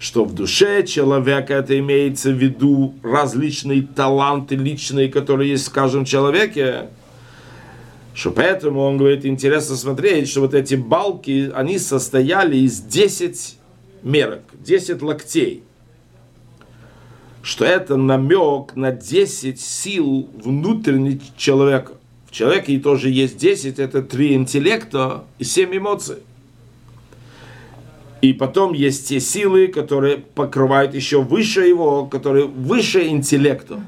что 0.00 0.24
в 0.24 0.34
душе 0.34 0.82
человека 0.82 1.52
это 1.52 1.78
имеется 1.78 2.30
в 2.30 2.42
виду 2.42 2.94
различные 3.02 3.82
таланты 3.82 4.56
личные, 4.56 5.10
которые 5.10 5.50
есть 5.50 5.68
в 5.68 5.72
каждом 5.72 6.06
человеке, 6.06 6.88
что 8.14 8.30
поэтому, 8.30 8.80
он 8.80 8.96
говорит, 8.96 9.26
интересно 9.26 9.76
смотреть, 9.76 10.30
что 10.30 10.40
вот 10.40 10.54
эти 10.54 10.74
балки, 10.74 11.52
они 11.54 11.78
состояли 11.78 12.56
из 12.56 12.80
10 12.80 13.58
мерок, 14.02 14.40
10 14.54 15.02
локтей. 15.02 15.62
Что 17.42 17.66
это 17.66 17.96
намек 17.96 18.76
на 18.76 18.92
10 18.92 19.60
сил 19.60 20.30
внутренних 20.34 21.20
человека. 21.36 21.92
В 22.26 22.32
человеке 22.32 22.78
тоже 22.78 23.10
есть 23.10 23.36
10, 23.36 23.78
это 23.78 24.02
3 24.02 24.34
интеллекта 24.34 25.24
и 25.38 25.44
7 25.44 25.76
эмоций. 25.76 26.16
И 28.20 28.32
потом 28.34 28.74
есть 28.74 29.08
те 29.08 29.18
силы, 29.18 29.68
которые 29.68 30.18
покрывают 30.18 30.94
еще 30.94 31.22
выше 31.22 31.62
его, 31.62 32.06
которые 32.06 32.46
выше 32.46 33.08
интеллекта. 33.08 33.80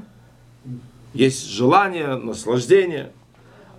Есть 1.13 1.51
желание, 1.51 2.17
наслаждение. 2.17 3.13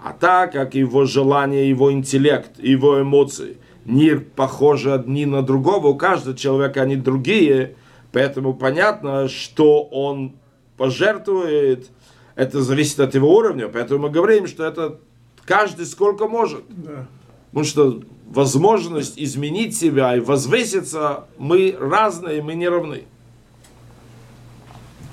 А 0.04 0.14
так 0.14 0.52
как 0.52 0.76
его 0.76 1.06
желание, 1.06 1.70
его 1.70 1.92
интеллект, 1.92 2.52
его 2.60 3.02
эмоции 3.02 3.58
не 3.86 4.16
похожи 4.16 4.94
одни 4.94 5.26
на 5.26 5.42
другого, 5.42 5.88
у 5.88 5.96
каждого 5.96 6.38
человека 6.38 6.82
они 6.82 6.96
другие, 6.96 7.76
поэтому 8.12 8.54
понятно, 8.54 9.28
что 9.28 9.84
он 9.84 10.34
пожертвует, 10.78 11.90
это 12.36 12.62
зависит 12.62 13.00
от 13.00 13.16
его 13.16 13.36
уровня, 13.36 13.68
поэтому 13.68 14.04
мы 14.04 14.10
говорим, 14.10 14.48
что 14.48 14.66
это 14.66 15.00
каждый 15.46 15.86
сколько 15.86 16.28
может. 16.28 16.64
Да. 16.70 17.08
Потому 17.54 17.66
что 17.66 18.02
возможность 18.32 19.14
изменить 19.16 19.78
себя 19.78 20.16
и 20.16 20.20
возвыситься, 20.20 21.26
мы 21.38 21.78
разные, 21.80 22.42
мы 22.42 22.56
не 22.56 22.68
равны. 22.68 23.04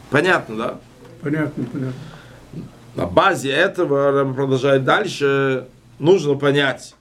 Понятно, 0.08 0.56
да? 0.56 0.74
Понятно, 1.20 1.64
понятно. 1.70 2.00
На 2.96 3.04
базе 3.04 3.50
этого, 3.50 4.10
Рэб 4.10 4.34
продолжает 4.34 4.84
дальше, 4.84 5.68
нужно 5.98 6.34
понять. 6.34 6.94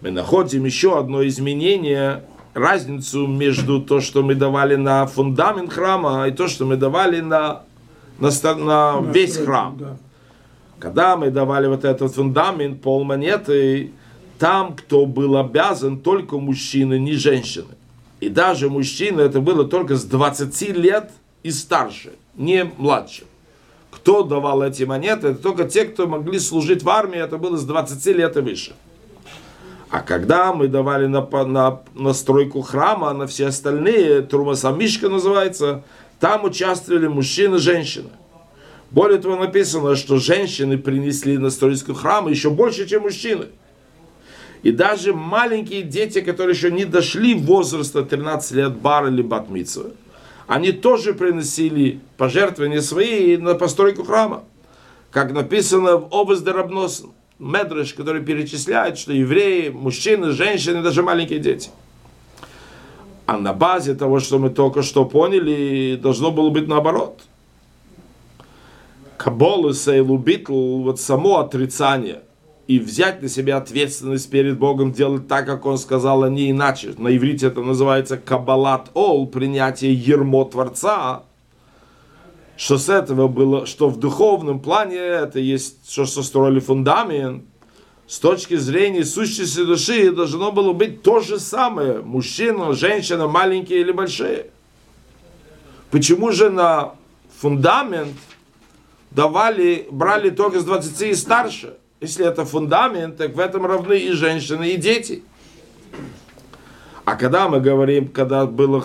Мы 0.00 0.12
находим 0.12 0.64
еще 0.64 0.96
одно 0.96 1.26
изменение, 1.26 2.22
разницу 2.54 3.26
между 3.26 3.82
то, 3.82 4.00
что 4.00 4.22
мы 4.22 4.36
давали 4.36 4.76
на 4.76 5.06
фундамент 5.06 5.72
храма, 5.72 6.28
и 6.28 6.30
то, 6.30 6.46
что 6.46 6.66
мы 6.66 6.76
давали 6.76 7.20
на, 7.20 7.62
на, 8.20 8.30
ста- 8.30 8.54
на 8.54 9.00
весь 9.12 9.36
храм. 9.38 9.76
Да. 9.76 9.96
Когда 10.78 11.16
мы 11.16 11.30
давали 11.30 11.66
вот 11.66 11.84
этот 11.84 12.14
фундамент, 12.14 12.80
пол 12.80 13.02
монеты, 13.02 13.90
там, 14.38 14.74
кто 14.74 15.06
был 15.06 15.36
обязан, 15.36 15.98
только 15.98 16.38
мужчины, 16.38 16.98
не 16.98 17.12
женщины. 17.12 17.74
И 18.20 18.28
даже 18.28 18.70
мужчины, 18.70 19.20
это 19.20 19.40
было 19.40 19.64
только 19.64 19.96
с 19.96 20.04
20 20.04 20.76
лет 20.76 21.10
и 21.42 21.50
старше, 21.50 22.12
не 22.36 22.64
младше. 22.64 23.24
Кто 23.90 24.22
давал 24.22 24.62
эти 24.62 24.84
монеты, 24.84 25.28
это 25.28 25.42
только 25.42 25.64
те, 25.64 25.84
кто 25.84 26.06
могли 26.06 26.38
служить 26.38 26.82
в 26.82 26.88
армии, 26.88 27.18
это 27.18 27.38
было 27.38 27.56
с 27.56 27.64
20 27.64 28.06
лет 28.16 28.36
и 28.36 28.40
выше. 28.40 28.72
А 29.90 30.00
когда 30.00 30.52
мы 30.52 30.66
давали 30.66 31.06
на, 31.06 31.20
на, 31.44 31.80
на 31.94 32.12
стройку 32.12 32.62
храма, 32.62 33.12
на 33.12 33.28
все 33.28 33.46
остальные, 33.46 34.22
Трумасамишка 34.22 35.08
называется, 35.08 35.84
там 36.18 36.44
участвовали 36.44 37.06
мужчины 37.06 37.56
и 37.56 37.58
женщины. 37.58 38.08
Более 38.90 39.20
того, 39.20 39.36
написано, 39.36 39.94
что 39.94 40.16
женщины 40.18 40.78
принесли 40.78 41.38
на 41.38 41.50
стройку 41.50 41.94
храма 41.94 42.30
еще 42.30 42.50
больше, 42.50 42.88
чем 42.88 43.02
мужчины. 43.02 43.46
И 44.64 44.72
даже 44.72 45.12
маленькие 45.12 45.82
дети, 45.82 46.22
которые 46.22 46.56
еще 46.56 46.72
не 46.72 46.86
дошли 46.86 47.34
возраста 47.34 48.02
13 48.02 48.52
лет 48.52 48.72
бар 48.74 49.08
или 49.08 49.20
батмитсва, 49.20 49.90
они 50.46 50.72
тоже 50.72 51.12
приносили 51.12 52.00
пожертвования 52.16 52.80
свои 52.80 53.36
на 53.36 53.54
постройку 53.54 54.04
храма. 54.04 54.42
Как 55.10 55.32
написано 55.32 55.98
в 55.98 56.08
область 56.14 56.44
Дарабносен, 56.44 57.10
Медреш, 57.38 57.92
который 57.92 58.22
перечисляет, 58.22 58.96
что 58.96 59.12
евреи, 59.12 59.68
мужчины, 59.68 60.30
женщины, 60.30 60.82
даже 60.82 61.02
маленькие 61.02 61.40
дети. 61.40 61.68
А 63.26 63.36
на 63.36 63.52
базе 63.52 63.94
того, 63.94 64.18
что 64.18 64.38
мы 64.38 64.48
только 64.48 64.82
что 64.82 65.04
поняли, 65.04 65.98
должно 66.02 66.30
было 66.30 66.48
быть 66.48 66.68
наоборот. 66.68 67.20
Каболу, 69.18 69.74
Сейлу, 69.74 70.16
Битл, 70.16 70.78
вот 70.78 71.00
само 71.00 71.40
отрицание 71.40 72.22
и 72.66 72.78
взять 72.78 73.20
на 73.20 73.28
себя 73.28 73.58
ответственность 73.58 74.30
перед 74.30 74.58
Богом, 74.58 74.92
делать 74.92 75.28
так, 75.28 75.46
как 75.46 75.66
Он 75.66 75.76
сказал, 75.76 76.24
а 76.24 76.30
не 76.30 76.50
иначе. 76.50 76.94
На 76.96 77.14
иврите 77.14 77.48
это 77.48 77.60
называется 77.60 78.16
кабалат 78.16 78.90
ол, 78.94 79.26
принятие 79.26 79.92
ермо 79.92 80.44
Творца. 80.44 81.24
Что 82.56 82.78
с 82.78 82.88
этого 82.88 83.28
было, 83.28 83.66
что 83.66 83.88
в 83.88 83.98
духовном 83.98 84.60
плане 84.60 84.96
это 84.96 85.40
есть, 85.40 85.90
что 85.90 86.06
состроили 86.06 86.60
фундамент, 86.60 87.44
с 88.06 88.18
точки 88.18 88.56
зрения 88.56 89.04
сущности 89.04 89.64
души 89.64 90.12
должно 90.12 90.52
было 90.52 90.72
быть 90.72 91.02
то 91.02 91.20
же 91.20 91.40
самое. 91.40 92.00
Мужчина, 92.00 92.72
женщина, 92.72 93.26
маленькие 93.26 93.80
или 93.80 93.92
большие. 93.92 94.50
Почему 95.90 96.30
же 96.30 96.50
на 96.50 96.94
фундамент 97.40 98.14
давали, 99.10 99.86
брали 99.90 100.30
только 100.30 100.60
с 100.60 100.64
20 100.64 101.02
и 101.02 101.14
старше? 101.14 101.76
Если 102.00 102.26
это 102.26 102.44
фундамент, 102.44 103.16
так 103.16 103.34
в 103.34 103.40
этом 103.40 103.66
равны 103.66 103.98
и 103.98 104.12
женщины, 104.12 104.70
и 104.70 104.76
дети. 104.76 105.22
А 107.04 107.16
когда 107.16 107.48
мы 107.48 107.60
говорим, 107.60 108.08
когда 108.08 108.46
была 108.46 108.84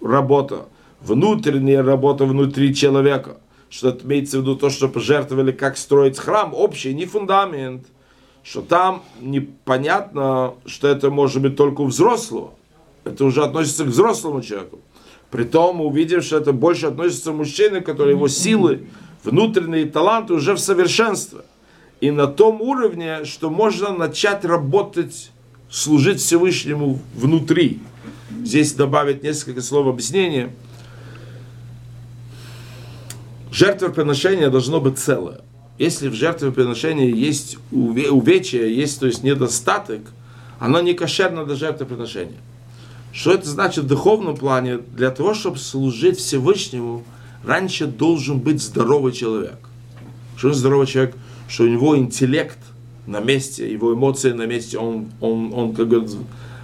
работа, 0.00 0.66
внутренняя 1.00 1.82
работа 1.82 2.24
внутри 2.24 2.74
человека, 2.74 3.38
что 3.70 3.90
это 3.90 4.04
имеется 4.04 4.38
в 4.38 4.42
виду 4.42 4.56
то, 4.56 4.70
что 4.70 4.88
пожертвовали, 4.88 5.52
как 5.52 5.76
строить 5.76 6.18
храм, 6.18 6.52
общий, 6.52 6.92
не 6.92 7.06
фундамент, 7.06 7.86
что 8.42 8.62
там 8.62 9.02
непонятно, 9.20 10.54
что 10.66 10.88
это 10.88 11.10
может 11.10 11.40
быть 11.42 11.56
только 11.56 11.82
у 11.82 11.86
взрослого. 11.86 12.52
Это 13.04 13.24
уже 13.24 13.44
относится 13.44 13.84
к 13.84 13.88
взрослому 13.88 14.42
человеку. 14.42 14.80
Притом 15.30 15.76
мы 15.76 15.86
увидим, 15.86 16.22
что 16.22 16.36
это 16.38 16.52
больше 16.52 16.86
относится 16.86 17.30
к 17.30 17.34
мужчине, 17.34 17.80
который 17.80 18.14
его 18.14 18.28
силы, 18.28 18.88
внутренние 19.22 19.86
таланты 19.86 20.34
уже 20.34 20.54
в 20.54 20.58
совершенстве. 20.58 21.40
И 22.00 22.10
на 22.10 22.26
том 22.26 22.62
уровне, 22.62 23.24
что 23.24 23.50
можно 23.50 23.92
начать 23.92 24.44
работать, 24.44 25.30
служить 25.68 26.20
Всевышнему 26.20 26.98
внутри. 27.14 27.80
Здесь 28.42 28.72
добавить 28.72 29.22
несколько 29.22 29.60
слов 29.60 29.86
объяснения. 29.86 30.50
Жертвоприношение 33.52 34.48
должно 34.48 34.80
быть 34.80 34.98
целое. 34.98 35.40
Если 35.78 36.08
в 36.08 36.14
жертвоприношении 36.14 37.14
есть 37.14 37.58
уве- 37.70 38.08
увечье, 38.08 38.74
есть 38.74 39.00
то 39.00 39.06
есть 39.06 39.22
недостаток, 39.22 40.00
оно 40.58 40.80
не 40.80 40.94
кошерно 40.94 41.44
для 41.44 41.54
жертвоприношения. 41.54 42.38
Что 43.12 43.32
это 43.32 43.48
значит 43.48 43.84
в 43.84 43.88
духовном 43.88 44.36
плане? 44.36 44.78
Для 44.78 45.10
того, 45.10 45.34
чтобы 45.34 45.58
служить 45.58 46.18
Всевышнему, 46.18 47.02
раньше 47.44 47.86
должен 47.86 48.38
быть 48.38 48.62
здоровый 48.62 49.12
человек. 49.12 49.58
Что 50.36 50.52
здоровый 50.52 50.86
человек? 50.86 51.16
Что 51.50 51.64
у 51.64 51.66
него 51.66 51.98
интеллект 51.98 52.58
на 53.08 53.18
месте, 53.18 53.70
его 53.70 53.92
эмоции 53.92 54.30
на 54.30 54.46
месте, 54.46 54.78
он, 54.78 55.08
он, 55.20 55.52
он 55.52 55.74
как 55.74 55.88
бы 55.88 56.06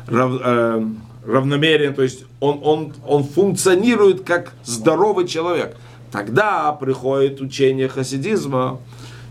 рав- 0.07 0.41
э, 0.45 0.87
равномерен, 1.27 1.93
то 1.93 2.03
есть 2.03 2.25
он, 2.39 2.61
он, 2.63 2.93
он 3.05 3.25
функционирует 3.25 4.23
как 4.23 4.53
здоровый 4.65 5.27
человек. 5.27 5.77
Тогда 6.13 6.71
приходит 6.71 7.41
учение 7.41 7.89
хасидизма, 7.89 8.79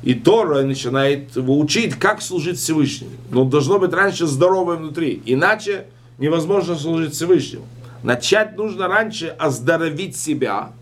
и 0.04 0.14
Тора 0.14 0.64
начинает 0.64 1.34
его 1.38 1.58
учить, 1.58 1.96
как 1.96 2.22
служить 2.22 2.60
Всевышнему. 2.60 3.12
Но 3.32 3.46
должно 3.46 3.80
быть 3.80 3.94
раньше 3.94 4.28
здоровое 4.28 4.76
внутри, 4.76 5.22
иначе 5.26 5.86
невозможно 6.18 6.76
служить 6.76 7.14
Всевышнему. 7.14 7.66
Начать 8.04 8.58
нужно 8.58 8.90
раньше 8.90 9.28
оздоровить 9.28 10.18
себя, 10.18 10.74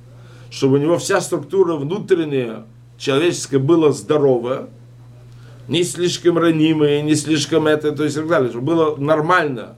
чтобы 0.50 0.78
у 0.78 0.78
него 0.80 0.98
вся 0.98 1.22
структура 1.22 1.76
внутренняя, 1.76 2.64
человеческая 2.98 3.60
была 3.60 3.92
здоровая, 3.92 4.68
не 5.68 5.84
слишком 5.84 6.38
ранимая, 6.38 7.02
не 7.02 7.16
слишком 7.16 7.68
это, 7.68 7.92
то 7.92 8.04
есть 8.04 8.16
и 8.16 8.20
так 8.20 8.30
далее, 8.30 8.50
чтобы 8.50 8.66
было 8.66 8.96
нормально 8.98 9.76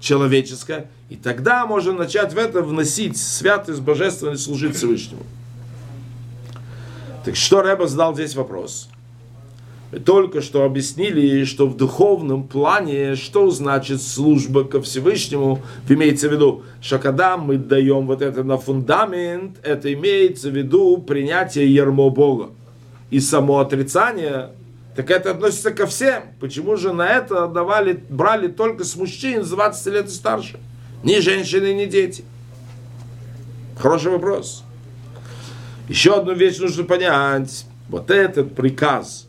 человеческое, 0.00 0.90
и 1.08 1.16
тогда 1.16 1.66
можно 1.66 1.92
начать 1.92 2.32
в 2.32 2.38
это 2.38 2.62
вносить 2.62 3.16
святость, 3.16 3.80
божественность, 3.80 4.44
служить 4.44 4.76
Всевышнему. 4.76 5.22
Так 7.24 7.36
что 7.36 7.62
Рэба 7.62 7.86
задал 7.86 8.14
здесь 8.14 8.34
вопрос? 8.34 8.88
Только 10.04 10.40
что 10.40 10.64
объяснили, 10.64 11.44
что 11.44 11.66
в 11.66 11.76
духовном 11.76 12.46
плане, 12.46 13.16
что 13.16 13.50
значит 13.50 14.00
служба 14.00 14.62
ко 14.62 14.80
Всевышнему, 14.80 15.60
имеется 15.88 16.28
в 16.28 16.32
виду, 16.32 16.62
что 16.80 17.00
когда 17.00 17.36
мы 17.36 17.56
даем 17.56 18.06
вот 18.06 18.22
это 18.22 18.44
на 18.44 18.56
фундамент, 18.56 19.56
это 19.64 19.92
имеется 19.92 20.48
в 20.50 20.56
виду 20.56 20.98
принятие 20.98 21.74
ярмо 21.74 22.08
Бога. 22.10 22.50
И 23.10 23.18
само 23.18 23.58
отрицание, 23.58 24.50
так 24.94 25.10
это 25.10 25.32
относится 25.32 25.72
ко 25.72 25.86
всем. 25.86 26.22
Почему 26.38 26.76
же 26.76 26.92
на 26.92 27.08
это 27.08 27.48
давали, 27.48 28.00
брали 28.08 28.46
только 28.46 28.84
с 28.84 28.94
мужчин 28.94 29.44
с 29.44 29.50
20 29.50 29.86
лет 29.92 30.06
и 30.06 30.10
старше? 30.10 30.60
Ни 31.02 31.18
женщины, 31.18 31.74
ни 31.74 31.86
дети. 31.86 32.24
Хороший 33.76 34.12
вопрос. 34.12 34.62
Еще 35.88 36.14
одну 36.14 36.34
вещь 36.34 36.58
нужно 36.58 36.84
понять. 36.84 37.66
Вот 37.88 38.12
этот 38.12 38.54
приказ, 38.54 39.26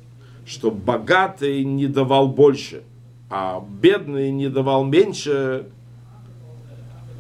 что 0.52 0.70
богатый 0.70 1.64
не 1.64 1.88
давал 1.88 2.28
больше, 2.28 2.84
а 3.30 3.64
бедный 3.82 4.32
не 4.32 4.50
давал 4.50 4.84
меньше, 4.84 5.68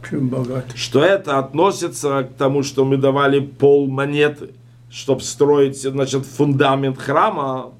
Чем 0.07 0.27
богатый. 0.27 0.75
что 0.75 1.01
это 1.01 1.39
относится 1.39 2.23
к 2.23 2.37
тому, 2.37 2.61
что 2.61 2.83
мы 2.83 2.97
давали 2.97 3.39
пол 3.39 3.89
монеты, 3.89 4.49
чтобы 4.89 5.21
строить, 5.21 5.81
значит, 5.81 6.25
фундамент 6.25 6.97
храма, 6.97 7.71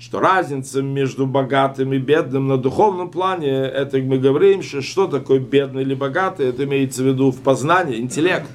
что 0.00 0.18
разница 0.18 0.82
между 0.82 1.24
богатым 1.24 1.92
и 1.92 1.98
бедным 1.98 2.48
на 2.48 2.56
духовном 2.56 3.10
плане, 3.10 3.48
это 3.48 3.98
мы 3.98 4.18
говорим, 4.18 4.60
что 4.60 4.82
что 4.82 5.06
такое 5.06 5.38
бедный 5.38 5.82
или 5.82 5.94
богатый, 5.94 6.46
это 6.48 6.64
имеется 6.64 7.04
в 7.04 7.06
виду 7.06 7.30
в 7.30 7.40
познании, 7.42 8.00
интеллект. 8.00 8.50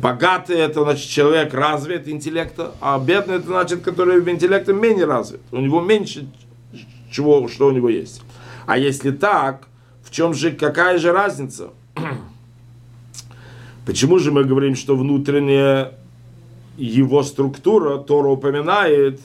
Богатый 0.00 0.56
это 0.56 0.82
значит 0.84 1.08
человек 1.08 1.52
развит 1.54 2.08
интеллекта, 2.08 2.74
а 2.80 2.98
бедный 2.98 3.36
это 3.36 3.46
значит, 3.46 3.82
который 3.82 4.20
интеллектом 4.32 4.80
менее 4.80 5.06
развит. 5.06 5.40
У 5.50 5.58
него 5.58 5.80
меньше 5.80 6.28
чего, 7.10 7.48
что 7.48 7.66
у 7.66 7.70
него 7.72 7.88
есть. 7.88 8.22
А 8.66 8.78
если 8.78 9.10
так, 9.10 9.66
в 10.02 10.10
чем 10.10 10.34
же, 10.34 10.52
какая 10.52 10.98
же 10.98 11.10
разница? 11.12 11.70
Почему 13.86 14.18
же 14.18 14.30
мы 14.30 14.44
говорим, 14.44 14.76
что 14.76 14.96
внутренняя 14.96 15.94
его 16.76 17.22
структура 17.24 17.98
Тора 17.98 18.28
упоминает, 18.28 19.20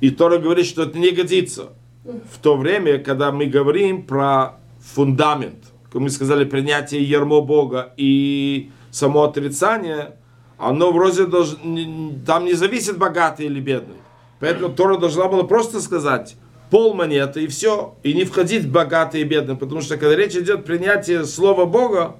и 0.00 0.10
Тора 0.10 0.38
говорит, 0.38 0.66
что 0.66 0.82
это 0.82 0.98
не 0.98 1.12
годится. 1.12 1.68
В 2.04 2.38
то 2.42 2.56
время, 2.56 2.98
когда 2.98 3.30
мы 3.30 3.46
говорим 3.46 4.02
про 4.02 4.56
фундамент, 4.80 5.64
как 5.90 6.02
мы 6.02 6.10
сказали, 6.10 6.44
принятие 6.44 7.02
ярмо 7.04 7.40
Бога 7.40 7.92
и 7.96 8.70
само 8.94 9.24
отрицание, 9.24 10.16
оно 10.56 10.92
вроде 10.92 11.26
долж... 11.26 11.56
не- 11.64 12.20
там 12.24 12.44
не 12.44 12.52
зависит 12.54 12.96
богатый 12.96 13.46
или 13.46 13.60
бедный. 13.60 13.96
Поэтому 14.40 14.72
Тора 14.74 14.96
должна 14.98 15.26
была 15.28 15.42
просто 15.44 15.80
сказать 15.80 16.36
пол 16.70 16.94
монеты 16.94 17.44
и 17.44 17.46
все, 17.48 17.96
и 18.02 18.14
не 18.14 18.24
входить 18.24 18.64
в 18.64 18.70
богатый 18.72 19.20
и 19.20 19.24
бедный, 19.24 19.56
потому 19.56 19.80
что 19.80 19.96
когда 19.96 20.14
речь 20.14 20.34
идет 20.36 20.64
принятие 20.64 21.24
слова 21.24 21.64
Бога, 21.66 22.16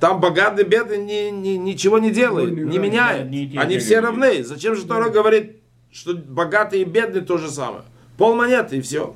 там 0.00 0.20
богатый 0.20 0.64
и 0.64 0.68
бедный 0.68 0.98
ни- 0.98 1.30
ни- 1.30 1.56
ничего 1.56 1.98
не 1.98 2.10
делает, 2.10 2.50
не 2.50 2.56
не 2.56 2.62
играет, 2.62 2.82
меняет. 2.82 3.30
не 3.30 3.48
те 3.50 3.58
Они 3.60 3.78
все 3.78 4.00
равны. 4.00 4.42
Зачем 4.44 4.74
же 4.74 4.84
Тора 4.86 5.08
говорит, 5.10 5.62
что 5.92 6.14
богатый 6.14 6.80
и 6.82 6.84
бедный 6.84 7.20
то 7.22 7.38
же 7.38 7.48
самое? 7.48 7.82
Пол 8.18 8.34
монеты 8.34 8.78
и 8.78 8.80
все. 8.80 9.14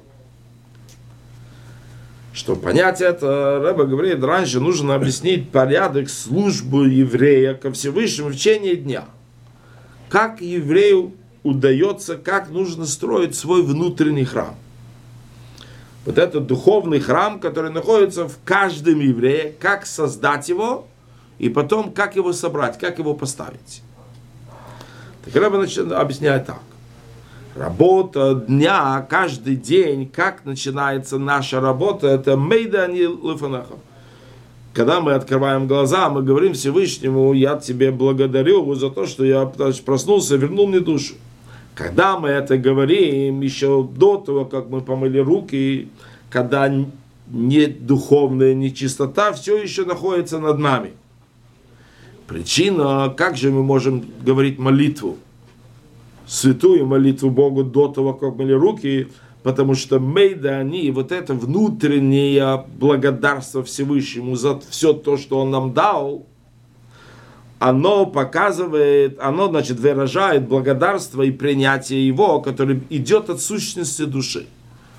Что 2.32 2.54
понять 2.54 3.00
это, 3.00 3.60
Рэба 3.60 3.86
говорит, 3.86 4.22
раньше 4.22 4.60
нужно 4.60 4.94
объяснить 4.94 5.50
порядок 5.50 6.08
службы 6.08 6.88
еврея 6.88 7.54
ко 7.54 7.72
Всевышнему 7.72 8.28
в 8.28 8.34
течение 8.34 8.76
дня. 8.76 9.06
Как 10.08 10.40
еврею 10.40 11.12
удается, 11.42 12.16
как 12.16 12.50
нужно 12.50 12.86
строить 12.86 13.34
свой 13.34 13.62
внутренний 13.62 14.24
храм. 14.24 14.54
Вот 16.06 16.18
этот 16.18 16.46
духовный 16.46 17.00
храм, 17.00 17.40
который 17.40 17.70
находится 17.70 18.28
в 18.28 18.38
каждом 18.44 19.00
еврее, 19.00 19.54
как 19.58 19.84
создать 19.84 20.48
его, 20.48 20.86
и 21.38 21.48
потом 21.48 21.92
как 21.92 22.16
его 22.16 22.32
собрать, 22.32 22.78
как 22.78 22.98
его 22.98 23.14
поставить. 23.14 23.82
Так 25.24 25.34
Рэба 25.34 25.66
объясняет 25.98 26.46
так. 26.46 26.62
Работа 27.56 28.34
дня, 28.46 29.04
каждый 29.10 29.56
день, 29.56 30.08
как 30.08 30.44
начинается 30.44 31.18
наша 31.18 31.60
работа, 31.60 32.06
это 32.06 32.36
мейдани 32.36 33.00
лифанахам. 33.00 33.80
Когда 34.72 35.00
мы 35.00 35.14
открываем 35.14 35.66
глаза, 35.66 36.08
мы 36.10 36.22
говорим 36.22 36.52
Всевышнему, 36.52 37.32
я 37.32 37.56
тебе 37.56 37.90
благодарю 37.90 38.72
за 38.76 38.88
то, 38.88 39.04
что 39.06 39.24
я 39.24 39.46
проснулся, 39.46 40.36
вернул 40.36 40.68
мне 40.68 40.78
душу. 40.78 41.14
Когда 41.74 42.18
мы 42.20 42.28
это 42.28 42.56
говорим, 42.56 43.40
еще 43.40 43.82
до 43.82 44.18
того, 44.18 44.44
как 44.44 44.68
мы 44.68 44.80
помыли 44.80 45.18
руки, 45.18 45.88
когда 46.30 46.72
не 47.28 47.66
духовная 47.66 48.54
нечистота 48.54 49.32
все 49.32 49.56
еще 49.56 49.84
находится 49.84 50.38
над 50.38 50.58
нами. 50.58 50.92
Причина, 52.28 53.12
как 53.16 53.36
же 53.36 53.50
мы 53.50 53.64
можем 53.64 54.04
говорить 54.24 54.60
молитву? 54.60 55.16
Святую 56.30 56.86
молитву 56.86 57.30
Богу 57.30 57.64
до 57.64 57.88
того, 57.88 58.14
как 58.14 58.36
мыли 58.36 58.52
руки, 58.52 59.08
потому 59.42 59.74
что 59.74 59.98
мейда 59.98 60.58
они, 60.58 60.90
вот 60.92 61.10
это 61.10 61.34
внутреннее 61.34 62.64
благодарство 62.78 63.64
Всевышнему 63.64 64.36
за 64.36 64.60
все 64.70 64.92
то, 64.92 65.16
что 65.16 65.40
Он 65.40 65.50
нам 65.50 65.72
дал, 65.72 66.26
оно 67.58 68.06
показывает, 68.06 69.18
оно, 69.20 69.48
значит, 69.48 69.80
выражает 69.80 70.48
благодарство 70.48 71.22
и 71.22 71.32
принятие 71.32 72.06
Его, 72.06 72.40
которое 72.40 72.80
идет 72.90 73.28
от 73.28 73.40
сущности 73.40 74.04
души. 74.04 74.46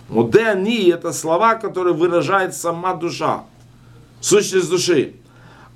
Моде 0.10 0.46
они– 0.46 0.90
это 0.94 1.14
слова, 1.14 1.56
которые 1.56 1.94
выражает 1.94 2.54
сама 2.54 2.94
душа, 2.94 3.46
сущность 4.20 4.70
души. 4.70 5.14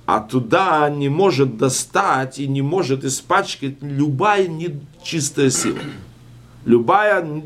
А 0.06 0.20
туда 0.20 0.88
не 0.88 1.08
может 1.08 1.58
достать 1.58 2.38
и 2.38 2.46
не 2.46 2.62
может 2.62 3.04
испачкать 3.04 3.74
любая 3.82 4.46
нечистая 4.46 5.50
сила. 5.50 5.80
Любая 6.64 7.42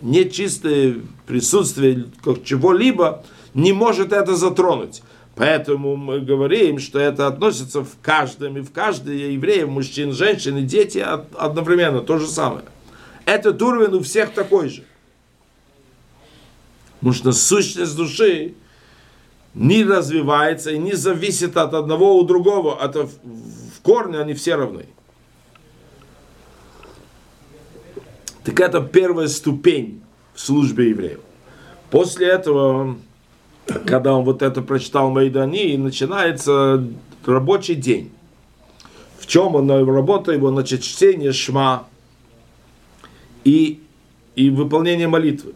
нечистое 0.00 0.96
присутствие 1.26 2.06
как 2.24 2.44
чего-либо 2.44 3.24
не 3.52 3.72
может 3.72 4.12
это 4.12 4.36
затронуть. 4.36 5.02
Поэтому 5.34 5.96
мы 5.96 6.20
говорим, 6.20 6.78
что 6.78 6.98
это 6.98 7.26
относится 7.26 7.84
в 7.84 7.90
каждом 8.00 8.56
и 8.56 8.62
в 8.62 8.72
каждой 8.72 9.34
еврея, 9.34 9.66
мужчин, 9.66 10.12
женщин 10.12 10.56
и 10.56 10.62
дети 10.62 10.98
од- 10.98 11.28
одновременно, 11.36 12.00
то 12.00 12.16
же 12.16 12.26
самое. 12.26 12.64
Этот 13.26 13.60
уровень 13.60 13.94
у 13.96 14.00
всех 14.00 14.32
такой 14.32 14.70
же. 14.70 14.84
Потому 17.00 17.12
что 17.12 17.32
сущность 17.32 17.94
души 17.94 18.54
не 19.56 19.84
развивается 19.84 20.70
и 20.70 20.78
не 20.78 20.92
зависит 20.92 21.56
от 21.56 21.72
одного 21.72 22.18
у 22.18 22.24
другого. 22.24 22.78
Это 22.80 23.06
в, 23.06 23.80
корне 23.82 24.18
они 24.18 24.34
все 24.34 24.54
равны. 24.54 24.84
Так 28.44 28.60
это 28.60 28.82
первая 28.82 29.28
ступень 29.28 30.02
в 30.34 30.40
службе 30.40 30.90
евреев. 30.90 31.20
После 31.90 32.28
этого, 32.28 32.98
когда 33.86 34.14
он 34.14 34.24
вот 34.24 34.42
это 34.42 34.60
прочитал 34.60 35.10
Майдани, 35.10 35.76
начинается 35.78 36.86
рабочий 37.24 37.76
день. 37.76 38.12
В 39.18 39.26
чем 39.26 39.54
он 39.54 39.70
работа 39.70 40.32
его, 40.32 40.50
значит, 40.50 40.82
чтение 40.82 41.32
шма 41.32 41.88
и, 43.42 43.80
и 44.34 44.50
выполнение 44.50 45.08
молитвы, 45.08 45.54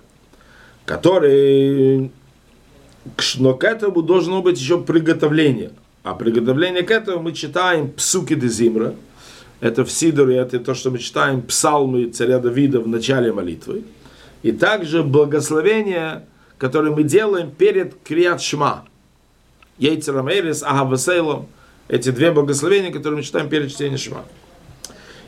который, 0.86 2.10
но 3.38 3.54
к 3.54 3.64
этому 3.64 4.02
должно 4.02 4.42
быть 4.42 4.58
еще 4.58 4.80
приготовление. 4.80 5.70
А 6.02 6.14
приготовление 6.14 6.82
к 6.82 6.90
этому 6.90 7.22
мы 7.22 7.32
читаем 7.32 7.90
псуки 7.90 8.34
де 8.34 8.48
зимра, 8.48 8.94
это 9.60 9.84
в 9.84 9.90
Сидоре, 9.90 10.36
это 10.36 10.58
то, 10.58 10.74
что 10.74 10.90
мы 10.90 10.98
читаем 10.98 11.42
псалмы 11.42 12.06
царя 12.06 12.38
Давида 12.38 12.80
в 12.80 12.88
начале 12.88 13.32
молитвы. 13.32 13.84
И 14.42 14.52
также 14.52 15.02
благословение, 15.02 16.24
которое 16.56 16.90
мы 16.90 17.02
делаем 17.02 17.50
перед 17.50 17.94
Крият 18.02 18.40
Шма. 18.40 18.86
Ейцером 19.78 20.30
Эрис, 20.30 20.62
Агавасейлом. 20.62 21.46
Эти 21.88 22.10
две 22.10 22.30
благословения, 22.32 22.90
которые 22.90 23.18
мы 23.18 23.22
читаем 23.22 23.50
перед 23.50 23.70
чтением 23.70 23.98
Шма. 23.98 24.24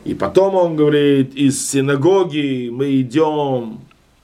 И 0.03 0.15
потом 0.15 0.55
он 0.55 0.75
говорит, 0.75 1.35
из 1.35 1.69
синагоги 1.69 2.69
мы 2.71 2.99
идем 3.01 3.81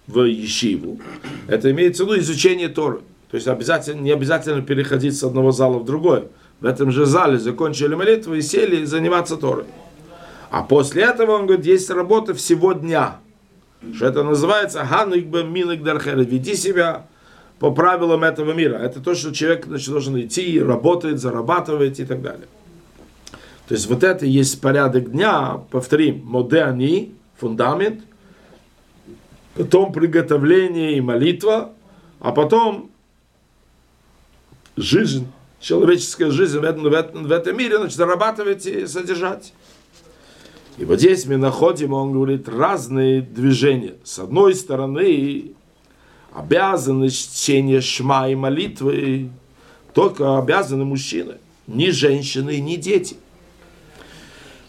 в 0.07 0.23
Ешиву. 0.23 0.99
Это 1.47 1.69
имеется 1.69 2.03
в 2.03 2.07
виду 2.07 2.19
изучение 2.19 2.69
Торы. 2.69 3.01
То 3.29 3.35
есть 3.35 3.47
обязательно, 3.47 4.01
не 4.01 4.11
обязательно 4.11 4.61
переходить 4.61 5.17
с 5.17 5.23
одного 5.23 5.51
зала 5.51 5.77
в 5.79 5.85
другой. 5.85 6.29
В 6.59 6.65
этом 6.65 6.91
же 6.91 7.05
зале 7.05 7.37
закончили 7.37 7.93
молитву 7.95 8.33
и 8.33 8.41
сели 8.41 8.83
заниматься 8.85 9.37
Торой. 9.37 9.65
А 10.49 10.63
после 10.63 11.03
этого, 11.03 11.33
он 11.33 11.45
говорит, 11.45 11.65
есть 11.65 11.89
работа 11.89 12.33
всего 12.33 12.73
дня. 12.73 13.17
Что 13.93 14.07
это 14.07 14.23
называется 14.23 14.83
Ханыкба 14.83 15.43
Минык 15.43 15.83
Дархера. 15.83 16.21
Веди 16.21 16.55
себя 16.55 17.05
по 17.59 17.71
правилам 17.71 18.23
этого 18.23 18.53
мира. 18.53 18.77
Это 18.77 18.99
то, 18.99 19.13
что 19.13 19.31
человек 19.31 19.65
значит, 19.67 19.89
должен 19.89 20.19
идти, 20.19 20.59
работать, 20.59 21.19
зарабатывать 21.19 21.99
и 21.99 22.05
так 22.05 22.21
далее. 22.21 22.47
То 23.67 23.75
есть 23.75 23.87
вот 23.87 24.03
это 24.03 24.25
есть 24.25 24.59
порядок 24.59 25.11
дня, 25.11 25.61
повторим, 25.69 26.25
модерни, 26.25 27.13
фундамент, 27.37 28.01
потом 29.53 29.93
приготовление 29.93 30.97
и 30.97 31.01
молитва, 31.01 31.71
а 32.19 32.31
потом 32.31 32.89
жизнь, 34.81 35.27
человеческая 35.59 36.31
жизнь 36.31 36.57
в 36.57 36.63
этом, 36.63 36.83
в 36.83 36.93
этом, 36.93 37.23
в 37.25 37.31
этом 37.31 37.57
мире, 37.57 37.77
значит, 37.77 37.97
зарабатывать 37.97 38.65
и 38.65 38.87
содержать. 38.87 39.53
И 40.77 40.85
вот 40.85 40.99
здесь 40.99 41.25
мы 41.25 41.37
находим, 41.37 41.93
он 41.93 42.13
говорит, 42.13 42.47
разные 42.47 43.21
движения. 43.21 43.95
С 44.03 44.19
одной 44.19 44.55
стороны, 44.55 45.51
обязанность 46.33 47.35
чтения 47.35 47.81
шма 47.81 48.29
и 48.29 48.35
молитвы 48.35 49.29
только 49.93 50.37
обязаны 50.37 50.85
мужчины, 50.85 51.35
ни 51.67 51.89
женщины, 51.89 52.59
ни 52.59 52.75
дети. 52.75 53.17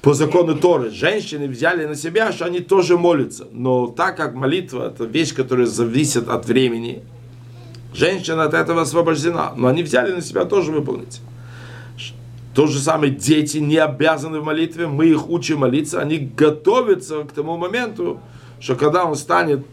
По 0.03 0.15
закону 0.15 0.57
Торы 0.57 0.91
женщины 0.91 1.47
взяли 1.47 1.85
на 1.85 1.95
себя, 1.95 2.33
что 2.33 2.47
они 2.47 2.61
тоже 2.61 2.97
молятся. 2.97 3.47
Но 3.53 3.87
так 3.87 4.17
как 4.17 4.35
молитва 4.35 4.89
это 4.89 5.05
вещь, 5.05 5.35
которая 5.35 5.67
зависит 5.67 6.29
от 6.29 6.47
времени, 6.47 7.03
женщина 7.93 8.45
от 8.45 8.55
этого 8.55 8.83
освобождена. 8.83 9.53
Но 9.57 9.69
они 9.69 9.83
взяли 9.83 10.13
на 10.13 10.21
себя 10.21 10.45
тоже 10.45 10.73
выполнить. 10.73 11.21
То 12.55 12.67
же 12.67 12.81
самое 12.81 13.13
дети 13.13 13.59
не 13.59 13.77
обязаны 13.77 14.41
в 14.41 14.45
молитве, 14.45 14.89
мы 14.89 15.07
их 15.07 15.31
учим 15.31 15.61
молиться, 15.61 16.01
они 16.01 16.19
готовятся 16.19 17.23
к 17.23 17.33
тому 17.33 17.57
моменту, 17.57 18.21
что 18.59 18.75
когда 18.75 19.05
он 19.05 19.15
станет 19.15 19.65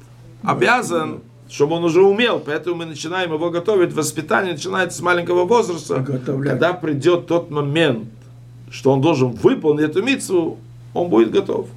обязан, 0.43 1.21
чтобы 1.49 1.75
он 1.75 1.85
уже 1.85 2.03
умел, 2.03 2.39
поэтому 2.39 2.77
мы 2.77 2.85
начинаем 2.85 3.33
его 3.33 3.49
готовить, 3.49 3.93
воспитание 3.93 4.53
начинается 4.53 4.99
с 4.99 5.01
маленького 5.01 5.45
возраста, 5.45 6.03
когда 6.03 6.73
придет 6.73 7.25
тот 7.25 7.49
момент, 7.49 8.09
что 8.69 8.91
он 8.91 9.01
должен 9.01 9.31
выполнить 9.31 9.89
эту 9.89 10.03
митцву, 10.03 10.59
он 10.93 11.09
будет 11.09 11.31
готов. 11.31 11.67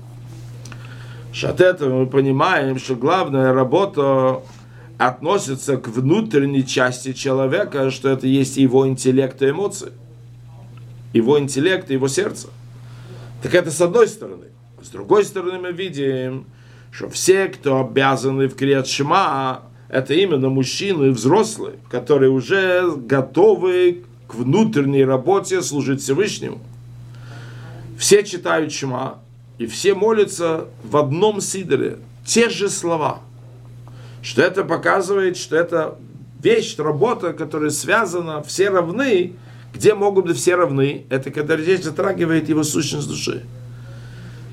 От 1.42 1.60
этого 1.60 2.00
мы 2.00 2.06
понимаем, 2.06 2.78
что 2.78 2.94
главная 2.94 3.52
работа 3.52 4.42
относится 5.08 5.76
к 5.76 5.88
внутренней 5.88 6.66
части 6.66 7.12
человека, 7.12 7.90
что 7.90 8.08
это 8.08 8.26
есть 8.26 8.56
его 8.56 8.86
интеллект 8.86 9.40
и 9.42 9.50
эмоции 9.50 9.92
его 11.12 11.38
интеллект 11.38 11.90
и 11.90 11.94
его 11.94 12.08
сердце. 12.08 12.48
Так 13.42 13.54
это 13.54 13.70
с 13.70 13.80
одной 13.80 14.08
стороны. 14.08 14.46
С 14.82 14.88
другой 14.88 15.24
стороны 15.24 15.58
мы 15.58 15.72
видим, 15.72 16.46
что 16.90 17.08
все, 17.08 17.46
кто 17.48 17.80
обязаны 17.80 18.48
в 18.48 18.54
Крият 18.54 18.86
Шма, 18.86 19.62
это 19.88 20.14
именно 20.14 20.48
мужчины 20.48 21.10
взрослые, 21.10 21.76
которые 21.90 22.30
уже 22.30 22.90
готовы 22.96 24.04
к 24.28 24.34
внутренней 24.34 25.04
работе 25.04 25.62
служить 25.62 26.00
Всевышнему. 26.00 26.60
Все 27.98 28.22
читают 28.22 28.72
Шма, 28.72 29.18
и 29.58 29.66
все 29.66 29.94
молятся 29.94 30.68
в 30.84 30.96
одном 30.96 31.40
сидоре, 31.40 31.98
те 32.24 32.48
же 32.48 32.70
слова. 32.70 33.20
Что 34.22 34.42
это 34.42 34.64
показывает, 34.64 35.36
что 35.36 35.56
это 35.56 35.96
вещь, 36.42 36.76
работа, 36.78 37.32
которая 37.32 37.70
связана, 37.70 38.42
все 38.42 38.70
равны, 38.70 39.34
где 39.72 39.94
могут 39.94 40.26
быть 40.26 40.36
все 40.36 40.56
равны, 40.56 41.06
это 41.10 41.30
когда 41.30 41.56
здесь 41.56 41.84
затрагивает 41.84 42.48
его 42.48 42.64
сущность 42.64 43.08
души. 43.08 43.44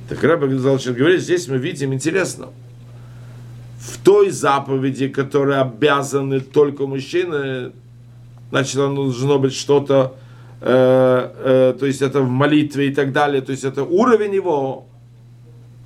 Так 0.10 0.24
Рэбе 0.24 0.48
говорит, 0.48 1.22
здесь 1.22 1.48
мы 1.48 1.58
видим 1.58 1.94
интересно. 1.94 2.48
В 3.80 3.98
той 4.04 4.32
заповеди, 4.32 5.08
которая 5.08 5.62
обязаны 5.62 6.40
только 6.40 6.88
мужчины, 6.88 7.72
значит, 8.50 8.78
оно 8.78 8.96
должно 9.04 9.38
быть 9.38 9.54
что-то, 9.54 10.16
э, 10.62 11.72
э, 11.72 11.76
то 11.78 11.86
есть 11.86 12.02
это 12.02 12.22
в 12.22 12.30
молитве 12.30 12.88
и 12.88 12.94
так 12.94 13.12
далее, 13.12 13.42
то 13.42 13.52
есть 13.52 13.64
это 13.64 13.84
уровень 13.84 14.34
его, 14.34 14.87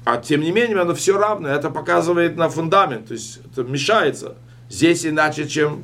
а 0.04 0.18
тем 0.18 0.42
не 0.42 0.52
менее 0.52 0.80
оно 0.80 0.96
все 0.96 1.18
равно, 1.18 1.48
это 1.48 1.70
показывает 1.70 2.36
на 2.36 2.50
фундамент, 2.50 3.08
то 3.08 3.14
есть 3.14 3.40
это 3.46 3.64
мешается. 3.64 4.36
Здесь 4.70 5.06
иначе, 5.06 5.48
чем 5.48 5.84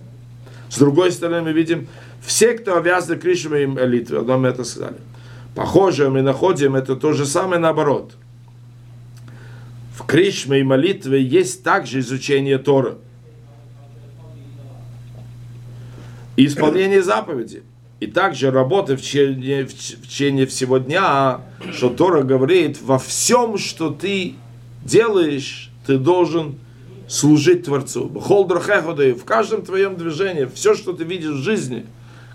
с 0.69 0.77
другой 0.79 1.11
стороны 1.11 1.41
мы 1.41 1.53
видим, 1.53 1.87
все, 2.21 2.53
кто 2.53 2.77
обязаны 2.77 3.19
Кришмой 3.19 3.63
и 3.63 3.67
молитве, 3.67 4.21
нам 4.21 4.45
это 4.45 4.63
сказали. 4.63 4.97
Похоже, 5.55 6.09
мы 6.09 6.21
находим 6.21 6.75
это 6.75 6.95
то 6.95 7.13
же 7.13 7.25
самое 7.25 7.59
наоборот. 7.59 8.13
В 9.95 10.05
Кришме 10.05 10.59
и 10.59 10.63
молитве 10.63 11.21
есть 11.21 11.63
также 11.63 11.99
изучение 11.99 12.57
Торы. 12.57 12.97
И 16.35 16.45
исполнение 16.45 17.01
заповедей. 17.01 17.63
И 17.99 18.05
также 18.05 18.51
работа 18.51 18.95
в 18.95 19.01
течение, 19.01 19.65
в 19.65 19.73
течение 19.73 20.45
всего 20.45 20.77
дня, 20.77 21.41
что 21.73 21.89
Тора 21.89 22.21
говорит, 22.21 22.79
во 22.81 22.99
всем, 22.99 23.57
что 23.57 23.89
ты 23.89 24.35
делаешь, 24.85 25.71
ты 25.87 25.97
должен 25.97 26.59
служить 27.07 27.63
Творцу. 27.63 28.07
В 28.07 29.23
каждом 29.23 29.63
твоем 29.63 29.95
движении, 29.95 30.45
все, 30.53 30.75
что 30.75 30.93
ты 30.93 31.05
видишь 31.05 31.37
в 31.37 31.43
жизни, 31.43 31.87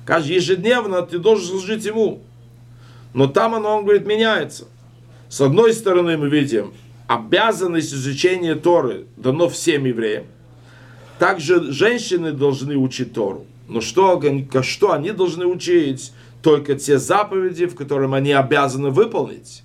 каждый 0.04 0.34
ежедневно 0.34 1.02
ты 1.02 1.18
должен 1.18 1.46
служить 1.46 1.84
Ему. 1.84 2.22
Но 3.14 3.28
там 3.28 3.54
оно, 3.54 3.76
он 3.76 3.84
говорит, 3.84 4.06
меняется. 4.06 4.66
С 5.28 5.40
одной 5.40 5.74
стороны 5.74 6.16
мы 6.16 6.28
видим, 6.28 6.72
обязанность 7.06 7.94
изучения 7.94 8.56
Торы 8.56 9.06
дано 9.16 9.48
всем 9.48 9.84
евреям. 9.84 10.24
Также 11.18 11.70
женщины 11.70 12.32
должны 12.32 12.76
учить 12.76 13.12
Тору. 13.12 13.46
Но 13.68 13.80
что, 13.80 14.20
что 14.62 14.92
они 14.92 15.12
должны 15.12 15.46
учить? 15.46 16.12
Только 16.42 16.74
те 16.74 16.98
заповеди, 16.98 17.66
в 17.66 17.76
которых 17.76 18.12
они 18.12 18.32
обязаны 18.32 18.90
выполнить. 18.90 19.62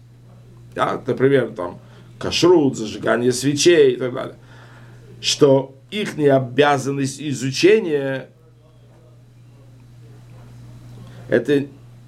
Да? 0.75 1.01
Например, 1.05 1.49
там, 1.55 1.79
кашрут, 2.19 2.77
зажигание 2.77 3.31
свечей 3.31 3.93
и 3.93 3.95
так 3.97 4.13
далее. 4.13 4.35
Что 5.19 5.73
их 5.89 6.17
обязанность 6.19 7.21
изучения 7.21 8.29
это 11.29 11.65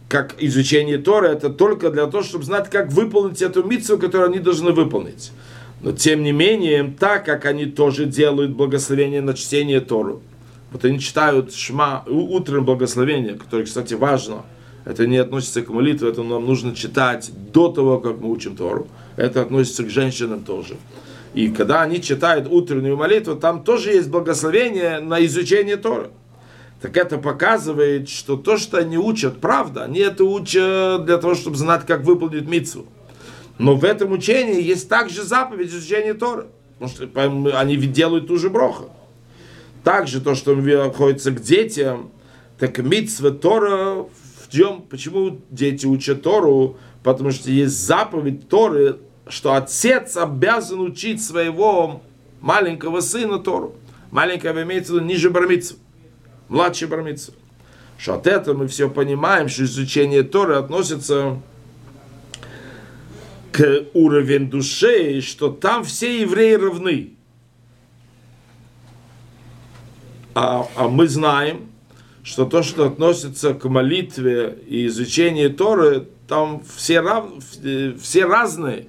как 0.08 0.36
изучение 0.40 0.98
Торы, 0.98 1.28
это 1.28 1.50
только 1.50 1.92
для 1.92 2.08
того, 2.08 2.24
чтобы 2.24 2.44
знать, 2.44 2.70
как 2.70 2.92
выполнить 2.92 3.42
эту 3.42 3.64
миссию, 3.64 4.00
которую 4.00 4.32
они 4.32 4.40
должны 4.40 4.72
выполнить. 4.72 5.32
Но 5.82 5.92
тем 5.92 6.24
не 6.24 6.32
менее, 6.32 6.94
так 7.00 7.26
как 7.26 7.46
они 7.46 7.66
тоже 7.68 8.06
делают 8.06 8.52
благословение 8.52 9.22
на 9.22 9.36
чтение 9.36 9.82
Тору, 9.82 10.24
Вот 10.72 10.86
они 10.86 11.00
читают 11.00 11.54
шма, 11.54 12.04
у- 12.08 12.36
утреннее 12.36 12.62
благословение, 12.62 13.34
которое, 13.36 13.66
кстати, 13.66 13.96
важно. 13.96 14.44
Это 14.86 15.08
не 15.08 15.18
относится 15.18 15.62
к 15.62 15.70
молитве, 15.70 16.10
это 16.10 16.24
нам 16.24 16.46
нужно 16.46 16.76
читать 16.76 17.32
до 17.52 17.70
того, 17.70 18.00
как 18.00 18.20
мы 18.20 18.30
учим 18.32 18.56
Тору. 18.56 18.88
Это 19.18 19.42
относится 19.42 19.84
к 19.84 19.90
женщинам 19.90 20.44
тоже. 20.44 20.76
И 21.34 21.50
когда 21.50 21.82
они 21.82 22.02
читают 22.02 22.48
утреннюю 22.50 22.98
молитву, 22.98 23.36
там 23.36 23.64
тоже 23.64 23.92
есть 23.92 24.10
благословение 24.10 25.00
на 25.00 25.24
изучение 25.26 25.78
Торы. 25.78 26.10
Так 26.82 26.96
это 26.98 27.18
показывает, 27.18 28.10
что 28.10 28.38
то, 28.38 28.58
что 28.58 28.78
они 28.78 28.98
учат, 28.98 29.42
правда, 29.42 29.84
они 29.84 30.00
это 30.00 30.24
учат 30.24 31.06
для 31.06 31.18
того, 31.18 31.36
чтобы 31.36 31.58
знать, 31.58 31.86
как 31.86 32.04
выполнить 32.04 32.48
митцву. 32.48 32.86
Но 33.58 33.76
в 33.76 33.84
этом 33.84 34.14
учении 34.14 34.62
есть 34.62 34.88
также 34.88 35.24
заповедь 35.24 35.70
изучения 35.70 36.14
Торы. 36.14 36.48
Потому 36.80 37.44
что 37.44 37.60
они 37.60 37.76
делают 37.76 38.28
ту 38.28 38.38
же 38.38 38.50
броху. 38.50 38.90
Также 39.84 40.22
то, 40.22 40.36
что 40.36 40.56
находится 40.56 41.32
к 41.32 41.42
детям, 41.42 42.12
так 42.58 42.78
митцва 42.80 43.32
Тора 43.32 44.06
в 44.50 44.52
чем, 44.52 44.82
почему 44.82 45.40
дети 45.52 45.86
учат 45.86 46.24
Тору? 46.24 46.78
Потому 47.04 47.30
что 47.30 47.52
есть 47.52 47.80
заповедь 47.86 48.50
Торы, 48.50 48.98
что 49.28 49.54
отец 49.54 50.18
обязан 50.18 50.80
учить 50.82 51.24
своего 51.24 52.02
маленького 52.42 53.02
сына 53.02 53.38
Тору. 53.38 53.76
Маленького 54.10 54.64
имеется 54.64 54.94
в 54.94 54.96
виду 54.96 55.06
ниже 55.06 55.30
бармицу, 55.30 55.76
младший 56.48 56.88
бармицу. 56.88 57.34
Что 58.00 58.16
от 58.16 58.26
этого 58.26 58.58
мы 58.58 58.68
все 58.68 58.90
понимаем, 58.90 59.50
что 59.50 59.66
изучение 59.66 60.24
Торы 60.24 60.56
относится 60.56 61.40
к 63.52 63.86
уровень 63.94 64.50
души, 64.50 65.22
что 65.22 65.50
там 65.50 65.84
все 65.84 66.22
евреи 66.22 66.56
равны. 66.56 67.14
А, 70.42 70.70
а 70.78 70.88
мы 70.88 71.10
знаем, 71.10 71.70
что 72.24 72.46
то, 72.46 72.64
что 72.64 72.86
относится 72.86 73.54
к 73.54 73.68
молитве 73.68 74.58
и 74.68 74.88
изучению 74.88 75.54
Торы, 75.54 76.08
там 76.30 76.64
все, 76.78 77.02
рав... 77.02 77.26
все 78.02 78.26
разные. 78.26 78.88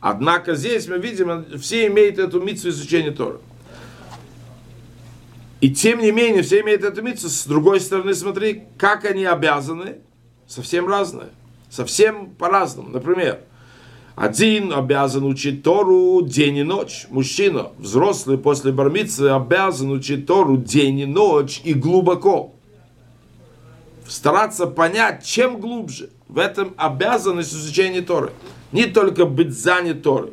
Однако 0.00 0.54
здесь 0.54 0.86
мы 0.86 0.98
видим, 0.98 1.58
все 1.58 1.88
имеют 1.88 2.20
эту 2.20 2.40
митцву 2.40 2.70
изучения 2.70 3.10
Торы. 3.10 3.40
И 5.60 5.74
тем 5.74 5.98
не 5.98 6.12
менее, 6.12 6.44
все 6.44 6.60
имеют 6.60 6.84
эту 6.84 7.02
митцву. 7.02 7.28
С 7.28 7.44
другой 7.44 7.80
стороны, 7.80 8.14
смотри, 8.14 8.62
как 8.78 9.04
они 9.04 9.24
обязаны, 9.24 9.96
совсем 10.46 10.86
разные. 10.86 11.30
Совсем 11.70 12.30
по-разному. 12.36 12.90
Например, 12.90 13.40
один 14.16 14.72
обязан 14.72 15.24
учить 15.24 15.64
Тору 15.64 16.22
день 16.22 16.58
и 16.58 16.62
ночь. 16.62 17.06
Мужчина, 17.10 17.72
взрослый 17.78 18.38
после 18.38 18.70
бармицы, 18.70 19.22
обязан 19.22 19.90
учить 19.90 20.26
Тору 20.26 20.56
день 20.56 21.00
и 21.00 21.06
ночь 21.06 21.60
и 21.64 21.74
глубоко. 21.74 22.54
Стараться 24.06 24.66
понять, 24.66 25.24
чем 25.24 25.60
глубже. 25.60 26.10
В 26.28 26.38
этом 26.38 26.74
обязанность 26.76 27.52
изучения 27.52 28.02
Торы. 28.02 28.30
Не 28.70 28.86
только 28.86 29.26
быть 29.26 29.52
занят 29.52 30.02
Торой. 30.02 30.32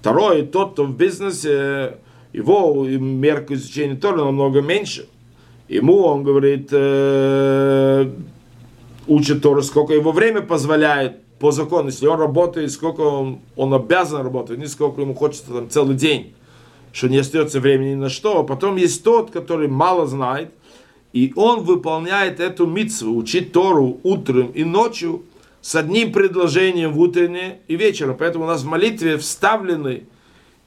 Второе, 0.00 0.44
тот, 0.44 0.72
кто 0.72 0.84
в 0.84 0.94
бизнесе, 0.94 1.96
его 2.34 2.84
мерка 2.84 3.54
изучения 3.54 3.94
Торы 3.94 4.18
намного 4.18 4.60
меньше. 4.60 5.08
Ему, 5.68 6.02
он 6.02 6.22
говорит, 6.22 6.68
э, 6.70 8.10
учит 9.06 9.40
Тору, 9.40 9.62
сколько 9.62 9.94
его 9.94 10.12
время 10.12 10.42
позволяет 10.42 11.23
по 11.38 11.50
закону. 11.50 11.88
Если 11.88 12.06
он 12.06 12.18
работает, 12.18 12.72
сколько 12.72 13.00
он, 13.00 13.40
он 13.56 13.74
обязан 13.74 14.22
работать, 14.22 14.58
не 14.58 14.66
сколько 14.66 15.00
ему 15.00 15.14
хочется 15.14 15.52
там 15.52 15.70
целый 15.70 15.96
день, 15.96 16.34
что 16.92 17.08
не 17.08 17.18
остается 17.18 17.60
времени 17.60 17.90
ни 17.90 17.96
на 17.96 18.08
что. 18.08 18.40
А 18.40 18.44
потом 18.44 18.76
есть 18.76 19.02
тот, 19.02 19.30
который 19.30 19.68
мало 19.68 20.06
знает, 20.06 20.52
и 21.12 21.32
он 21.36 21.60
выполняет 21.60 22.40
эту 22.40 22.66
митцву, 22.66 23.16
учить 23.16 23.52
Тору 23.52 24.00
утром 24.02 24.48
и 24.48 24.64
ночью 24.64 25.24
с 25.60 25.74
одним 25.76 26.12
предложением 26.12 26.92
в 26.92 27.00
утреннее 27.00 27.60
и 27.68 27.76
вечером. 27.76 28.16
Поэтому 28.18 28.44
у 28.44 28.48
нас 28.48 28.62
в 28.62 28.66
молитве 28.66 29.16
вставлены 29.16 30.04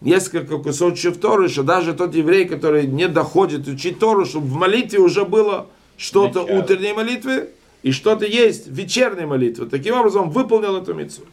несколько 0.01 0.57
кусочков 0.57 1.17
Торы, 1.17 1.49
что 1.49 1.63
даже 1.63 1.93
тот 1.93 2.15
еврей, 2.15 2.45
который 2.45 2.87
не 2.87 3.07
доходит 3.07 3.67
учить 3.67 3.99
Тору, 3.99 4.25
чтобы 4.25 4.47
в 4.47 4.55
молитве 4.55 4.99
уже 4.99 5.25
было 5.25 5.67
что-то 5.97 6.41
утренней 6.41 6.93
молитвы 6.93 7.49
и 7.83 7.91
что-то 7.91 8.25
есть 8.25 8.67
в 8.67 8.73
вечерней 8.73 9.25
молитве. 9.25 9.65
Таким 9.65 9.95
образом, 9.95 10.29
выполнил 10.29 10.75
эту 10.77 10.93
митцву. 10.93 11.25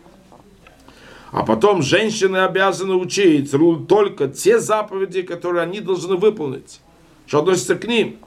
А 1.32 1.44
потом 1.44 1.82
женщины 1.82 2.38
обязаны 2.38 2.94
учить 2.94 3.50
только 3.88 4.28
те 4.28 4.60
заповеди, 4.60 5.22
которые 5.22 5.62
они 5.62 5.80
должны 5.80 6.16
выполнить, 6.16 6.80
что 7.26 7.40
относится 7.40 7.74
к 7.74 7.84
ним. 7.88 8.18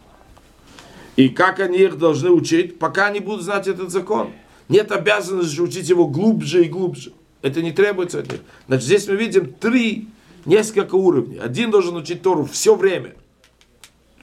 И 1.15 1.30
как 1.30 1.60
они 1.60 1.77
их 1.77 1.97
должны 1.97 2.30
учить, 2.30 2.77
пока 2.80 3.08
они 3.08 3.21
будут 3.21 3.43
знать 3.43 3.67
этот 3.67 3.91
закон. 3.91 4.32
Нет 4.67 4.91
обязанности 4.91 5.60
учить 5.62 5.89
его 5.89 6.08
глубже 6.08 6.65
и 6.65 6.67
глубже. 6.67 7.13
Это 7.41 7.62
не 7.62 7.71
требуется 7.71 8.19
от 8.19 8.32
них. 8.32 8.41
Значит, 8.67 8.86
здесь 8.86 9.08
мы 9.08 9.15
видим 9.15 9.53
три, 9.53 10.10
несколько 10.45 10.95
уровней. 10.95 11.38
Один 11.38 11.71
должен 11.71 11.95
учить 11.95 12.21
Тору 12.21 12.45
все 12.45 12.75
время, 12.75 13.15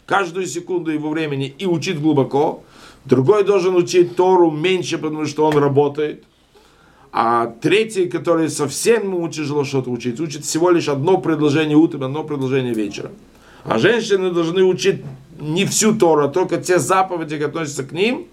каждую 0.06 0.46
секунду 0.46 0.90
его 0.90 1.10
времени 1.10 1.54
и 1.58 1.66
учить 1.66 2.00
глубоко. 2.00 2.64
Другой 3.04 3.44
должен 3.44 3.76
учить 3.76 4.16
Тору 4.16 4.50
меньше, 4.50 4.98
потому 4.98 5.26
что 5.26 5.46
он 5.46 5.56
работает. 5.58 6.24
А 7.12 7.46
третий, 7.46 8.08
который 8.08 8.48
совсем 8.48 9.04
ему 9.04 9.28
тяжело 9.28 9.64
что-то 9.64 9.90
учить, 9.90 10.18
учит 10.20 10.44
всего 10.44 10.70
лишь 10.70 10.88
одно 10.88 11.18
предложение 11.18 11.76
утром, 11.76 12.04
одно 12.04 12.24
предложение 12.24 12.74
вечером. 12.74 13.12
А 13.64 13.78
женщины 13.78 14.30
должны 14.30 14.64
учить 14.64 15.02
не 15.40 15.64
всю 15.64 15.94
Тору, 15.94 16.24
а 16.24 16.28
только 16.28 16.56
те 16.56 16.78
заповеди, 16.78 17.36
которые 17.36 17.48
относятся 17.48 17.84
к 17.84 17.92
ним. 17.92 18.26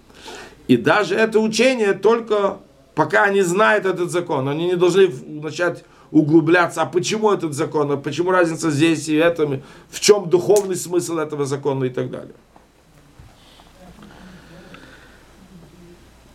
И 0.68 0.76
даже 0.76 1.14
это 1.14 1.38
учение 1.38 1.92
только 1.92 2.58
пока 2.94 3.24
они 3.24 3.42
знают 3.42 3.86
этот 3.86 4.10
закон. 4.10 4.48
Они 4.48 4.66
не 4.66 4.76
должны 4.76 5.10
начать 5.26 5.84
углубляться, 6.10 6.82
а 6.82 6.86
почему 6.86 7.30
этот 7.30 7.54
закон, 7.54 7.90
а 7.92 7.96
почему 7.96 8.30
разница 8.30 8.70
здесь 8.70 9.08
и 9.08 9.14
этом, 9.14 9.62
в 9.90 10.00
чем 10.00 10.28
духовный 10.28 10.76
смысл 10.76 11.18
этого 11.18 11.46
закона 11.46 11.84
и 11.84 11.88
так 11.90 12.10
далее. 12.10 12.34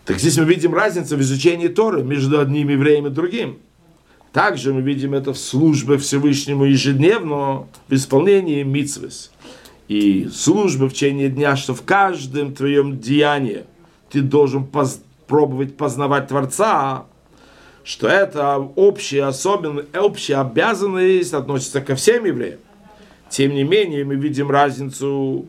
Так 0.08 0.20
здесь 0.20 0.38
мы 0.38 0.46
видим 0.46 0.74
разницу 0.74 1.18
в 1.18 1.20
изучении 1.20 1.68
Торы 1.68 2.02
между 2.02 2.40
одним 2.40 2.70
евреем 2.70 3.08
и 3.08 3.10
другим. 3.10 3.60
Также 4.32 4.74
мы 4.74 4.80
видим 4.80 5.14
это 5.14 5.34
в 5.34 5.38
службе 5.38 5.98
Всевышнему 5.98 6.64
ежедневно 6.64 7.68
в 7.90 7.94
исполнении 7.94 8.64
митцвес. 8.64 9.32
И 9.90 10.30
служба 10.34 10.88
в 10.88 10.94
течение 10.94 11.28
дня, 11.28 11.58
что 11.58 11.76
в 11.76 11.82
каждом 11.82 12.56
твоем 12.56 13.00
деянии 13.02 13.66
ты 14.10 14.22
должен 14.22 14.66
поз- 14.66 15.02
пробовать 15.28 15.76
познавать 15.76 16.30
Творца, 16.30 17.06
что 17.84 18.08
это 18.08 18.60
общая 18.60 19.26
особенность, 19.26 19.90
общая 19.94 20.38
обязанность 20.38 21.34
относится 21.34 21.82
ко 21.82 21.96
всем 21.96 22.24
евреям. 22.24 22.60
Тем 23.30 23.54
не 23.54 23.66
менее, 23.66 24.06
мы 24.06 24.16
видим 24.16 24.50
разницу, 24.50 25.48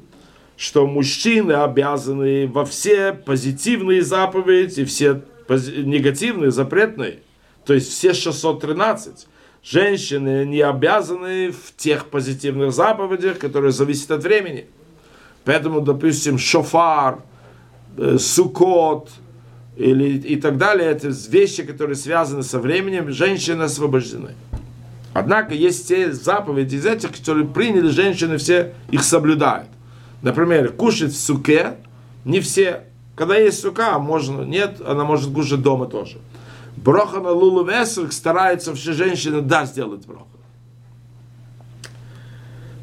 что 0.59 0.89
мужчины 0.89 1.53
обязаны 1.53 2.49
во 2.49 2.65
все 2.65 3.13
позитивные 3.13 4.03
заповеди, 4.03 4.85
все 4.85 5.23
негативные, 5.49 6.51
запретные, 6.51 7.21
то 7.65 7.75
есть 7.75 7.93
все 7.93 8.13
613. 8.13 9.29
Женщины 9.63 10.45
не 10.45 10.61
обязаны 10.61 11.53
в 11.53 11.77
тех 11.77 12.07
позитивных 12.07 12.73
заповедях, 12.73 13.39
которые 13.39 13.71
зависят 13.71 14.11
от 14.11 14.25
времени. 14.25 14.67
Поэтому, 15.45 15.81
допустим, 15.81 16.39
шофар, 16.39 17.21
э, 17.97 18.19
сукот 18.19 19.11
или, 19.77 20.19
и 20.19 20.37
так 20.37 20.59
далее, 20.59 20.91
это 20.91 21.09
вещи, 21.31 21.63
которые 21.63 21.95
связаны 21.95 22.43
со 22.43 22.59
временем, 22.59 23.13
женщины 23.13 23.63
освобождены. 23.63 24.35
Однако 25.15 25.55
есть 25.55 25.87
те 25.87 26.13
заповеди 26.13 26.77
из 26.77 26.87
этих, 26.87 27.17
которые 27.17 27.47
приняли 27.47 27.89
женщины, 27.89 28.39
все 28.39 28.75
их 28.91 29.05
соблюдают. 29.05 29.69
Например, 30.23 30.73
кушать 30.73 31.13
в 31.13 31.21
суке 31.21 31.77
не 32.25 32.41
все. 32.41 32.85
Когда 33.17 33.37
есть 33.37 33.61
сука, 33.61 33.99
можно, 33.99 34.43
нет, 34.43 34.81
она 34.87 35.05
может 35.05 35.33
кушать 35.33 35.63
дома 35.63 35.87
тоже. 35.87 36.19
Броха 36.77 37.21
на 37.21 37.31
лулу 37.31 37.65
весах 37.65 38.13
стараются 38.13 38.75
все 38.75 38.93
женщины 38.93 39.41
да 39.41 39.65
сделать 39.65 40.07
броху. 40.07 40.27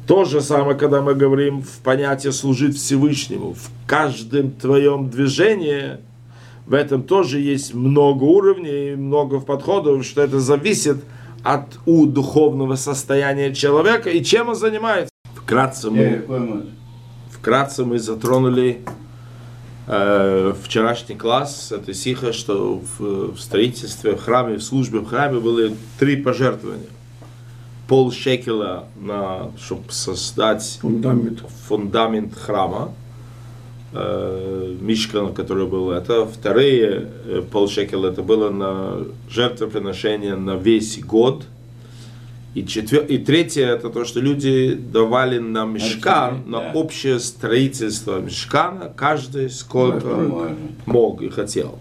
То 0.06 0.24
же 0.24 0.40
самое, 0.40 0.76
когда 0.76 1.02
мы 1.02 1.14
говорим 1.14 1.62
в 1.62 1.78
понятие 1.78 2.32
служить 2.32 2.76
Всевышнему. 2.76 3.54
В 3.54 3.70
каждом 3.86 4.52
твоем 4.52 5.10
движении 5.10 5.98
в 6.66 6.74
этом 6.74 7.02
тоже 7.02 7.40
есть 7.40 7.74
много 7.74 8.24
уровней, 8.24 8.94
много 8.94 9.40
подходов, 9.40 10.04
что 10.04 10.22
это 10.22 10.38
зависит 10.38 10.98
от 11.42 11.78
у 11.86 12.06
духовного 12.06 12.76
состояния 12.76 13.54
человека 13.54 14.10
и 14.10 14.22
чем 14.22 14.48
он 14.50 14.54
занимается. 14.54 15.10
Вкратце 15.34 15.90
мы. 15.90 16.66
Вкратце 17.46 17.84
мы 17.84 18.00
затронули 18.00 18.80
э, 19.86 20.52
вчерашний 20.64 21.14
класс, 21.14 21.70
это 21.70 21.94
сиха, 21.94 22.32
что 22.32 22.80
в, 22.98 23.34
в 23.34 23.38
строительстве, 23.38 24.16
в 24.16 24.20
храме, 24.20 24.56
в 24.56 24.64
службе 24.64 24.98
в 24.98 25.06
храме 25.06 25.38
были 25.38 25.76
три 26.00 26.16
пожертвования. 26.16 26.88
пол 27.86 28.10
шекеля, 28.10 28.86
на, 29.00 29.52
чтобы 29.60 29.84
создать 29.90 30.78
Фундамент. 30.82 31.44
фундамент 31.68 32.34
храма, 32.34 32.92
э, 33.92 34.76
Мишкана, 34.80 35.32
который 35.32 35.68
был 35.68 35.92
это. 35.92 36.26
Вторые 36.26 37.08
э, 37.26 37.42
полшекеля 37.48 38.08
это 38.08 38.22
было 38.22 38.50
на 38.50 39.04
жертвоприношение 39.30 40.34
на 40.34 40.56
весь 40.56 40.98
год. 40.98 41.44
И, 42.56 42.66
четвер... 42.66 43.04
и 43.04 43.18
третье 43.18 43.66
это 43.66 43.90
то, 43.90 44.06
что 44.06 44.18
люди 44.18 44.72
давали 44.72 45.38
на 45.38 45.66
мешкан, 45.66 46.36
Архивы, 46.36 46.50
на 46.50 46.60
да. 46.60 46.70
общее 46.72 47.20
строительство 47.20 48.18
мешкана, 48.18 48.90
каждый 48.96 49.50
сколько 49.50 50.06
Можно. 50.06 50.56
мог 50.86 51.20
и 51.20 51.28
хотел. 51.28 51.78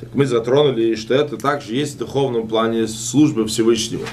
Так 0.00 0.12
мы 0.12 0.26
затронули, 0.26 0.96
что 0.96 1.14
это 1.14 1.36
также 1.36 1.76
есть 1.76 1.94
в 1.94 1.98
духовном 1.98 2.48
плане 2.48 2.88
службы 2.88 3.46
Всевышнего. 3.46 4.04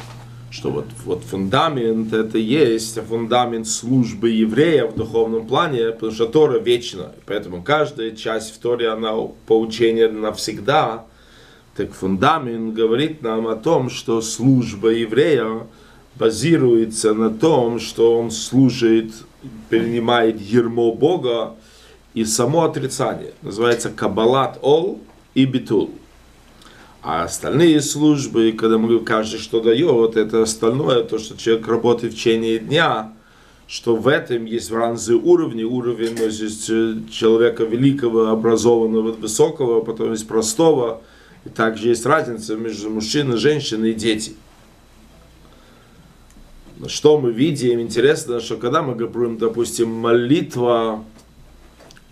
Что 0.52 0.70
вот, 0.70 0.86
вот 1.06 1.24
фундамент 1.24 2.14
это 2.14 2.38
есть 2.38 3.00
фундамент 3.00 3.68
службы 3.68 4.30
еврея 4.30 4.86
в 4.86 4.96
духовном 4.96 5.48
плане, 5.48 5.90
потому 5.90 6.12
что 6.12 6.28
Тора 6.28 6.60
вечна. 6.60 7.14
Поэтому 7.26 7.64
каждая 7.64 8.12
часть 8.12 8.54
в 8.54 8.60
Торе, 8.60 8.90
она 8.90 9.14
поучение 9.48 10.08
навсегда. 10.08 11.06
Так 11.76 11.92
фундамент 11.94 12.76
говорит 12.76 13.24
нам 13.24 13.48
о 13.48 13.56
том, 13.56 13.90
что 13.90 14.22
служба 14.22 14.90
еврея 14.90 15.66
базируется 16.16 17.16
на 17.16 17.32
том, 17.32 17.80
что 17.80 18.20
он 18.20 18.30
служит, 18.30 19.12
принимает 19.70 20.40
ермо 20.40 20.94
Бога 20.94 21.56
и 22.14 22.26
само 22.26 22.66
отрицание. 22.66 23.34
Называется 23.42 23.90
Кабалат 23.90 24.60
Ол 24.62 25.02
и 25.34 25.46
Битул. 25.46 25.90
А 27.02 27.24
остальные 27.24 27.82
службы, 27.82 28.54
когда 28.54 28.78
мы 28.78 29.00
каждый 29.00 29.40
что 29.40 29.60
дает, 29.60 30.16
это 30.16 30.44
остальное, 30.44 31.04
то, 31.04 31.18
что 31.18 31.36
человек 31.36 31.68
работает 31.68 32.14
в 32.14 32.16
течение 32.16 32.60
дня, 32.60 33.14
что 33.68 33.96
в 33.96 34.08
этом 34.08 34.46
есть 34.46 34.72
разные 34.72 35.18
уровни. 35.18 35.64
Уровень 35.64 36.16
есть, 36.18 36.68
человека 37.12 37.64
великого, 37.64 38.28
образованного, 38.28 39.12
высокого, 39.14 39.82
потом 39.82 40.12
есть 40.12 40.28
простого. 40.28 41.02
И 41.46 41.50
также 41.50 41.90
есть 41.90 42.06
разница 42.06 42.56
между 42.56 42.90
мужчиной, 42.90 43.38
женщиной 43.38 43.92
и 43.92 43.96
детьми. 43.96 44.36
Но 46.78 46.90
Что 46.90 47.20
мы 47.20 47.32
видим? 47.32 47.80
Интересно, 47.80 48.40
что 48.40 48.58
когда 48.58 48.82
мы 48.82 48.96
говорим, 48.96 49.38
допустим, 49.38 49.90
молитва 49.90 51.04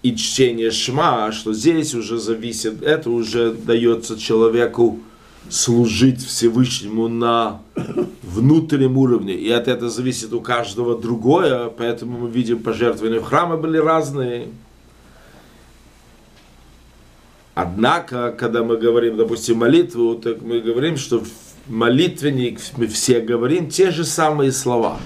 и 0.04 0.16
чтение 0.16 0.72
шма, 0.72 1.32
что 1.32 1.54
здесь 1.54 1.94
уже 1.94 2.18
зависит, 2.18 2.82
это 2.82 3.10
уже 3.10 3.52
дается 3.52 4.18
человеку 4.20 5.00
служить 5.50 6.24
Всевышнему 6.26 7.08
на 7.08 7.62
внутреннем 8.24 8.98
уровне. 8.98 9.34
И 9.34 9.50
от 9.50 9.68
этого 9.68 9.90
зависит 9.90 10.34
у 10.34 10.42
каждого 10.42 10.98
другое, 10.98 11.70
поэтому 11.70 12.20
мы 12.20 12.30
видим 12.30 12.60
пожертвования 12.60 13.20
в 13.20 13.26
храмы 13.26 13.58
были 13.58 13.78
разные. 13.78 14.48
Однако, 17.54 18.32
когда 18.32 18.64
мы 18.64 18.78
говорим, 18.78 19.18
допустим, 19.18 19.58
молитву, 19.58 20.16
так 20.16 20.42
мы 20.42 20.62
говорим, 20.62 20.98
что 20.98 21.20
в 21.20 21.30
молитвенник 21.68 22.60
мы 22.78 22.88
все 22.88 23.20
говорим 23.20 23.70
те 23.70 23.92
же 23.92 24.06
самые 24.06 24.52
слова. 24.52 24.98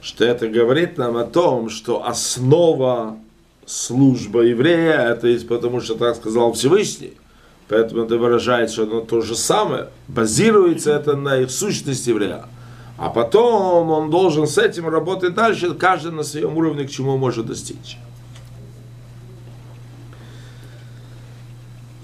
Что 0.00 0.24
это 0.24 0.48
говорит 0.48 0.98
нам 0.98 1.16
о 1.16 1.24
том, 1.24 1.70
что 1.70 2.06
основа 2.06 3.16
службы 3.64 4.46
еврея, 4.46 4.98
это 4.98 5.28
есть 5.28 5.48
потому, 5.48 5.80
что 5.80 5.94
так 5.94 6.16
сказал 6.16 6.52
Всевышний. 6.52 7.14
Поэтому 7.68 8.02
это 8.02 8.18
выражает, 8.18 8.70
что 8.70 8.82
оно 8.82 9.00
то 9.00 9.22
же 9.22 9.34
самое. 9.34 9.88
Базируется 10.08 10.92
это 10.92 11.16
на 11.16 11.38
их 11.38 11.50
сущности 11.50 12.10
еврея. 12.10 12.44
А 12.98 13.08
потом 13.08 13.90
он 13.90 14.10
должен 14.10 14.46
с 14.46 14.58
этим 14.58 14.88
работать 14.88 15.34
дальше, 15.34 15.72
каждый 15.74 16.12
на 16.12 16.22
своем 16.22 16.56
уровне, 16.56 16.84
к 16.84 16.90
чему 16.90 17.16
может 17.16 17.46
достичь. 17.46 17.96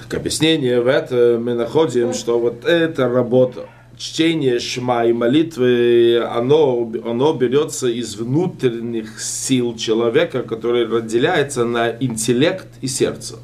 Так 0.09 0.21
объяснение 0.21 0.81
в 0.81 0.87
этом 0.87 1.44
мы 1.44 1.53
находим, 1.53 2.14
что 2.14 2.38
вот 2.38 2.64
эта 2.64 3.11
работа, 3.11 3.66
чтение 3.99 4.59
шма 4.59 5.05
и 5.05 5.12
молитвы, 5.12 6.25
оно, 6.25 6.90
оно 7.05 7.35
берется 7.35 7.88
из 7.88 8.16
внутренних 8.16 9.21
сил 9.21 9.77
человека, 9.77 10.44
который 10.44 10.87
разделяется 10.87 11.66
на 11.66 11.90
интеллект 11.90 12.68
и 12.81 12.87
сердце. 12.87 13.37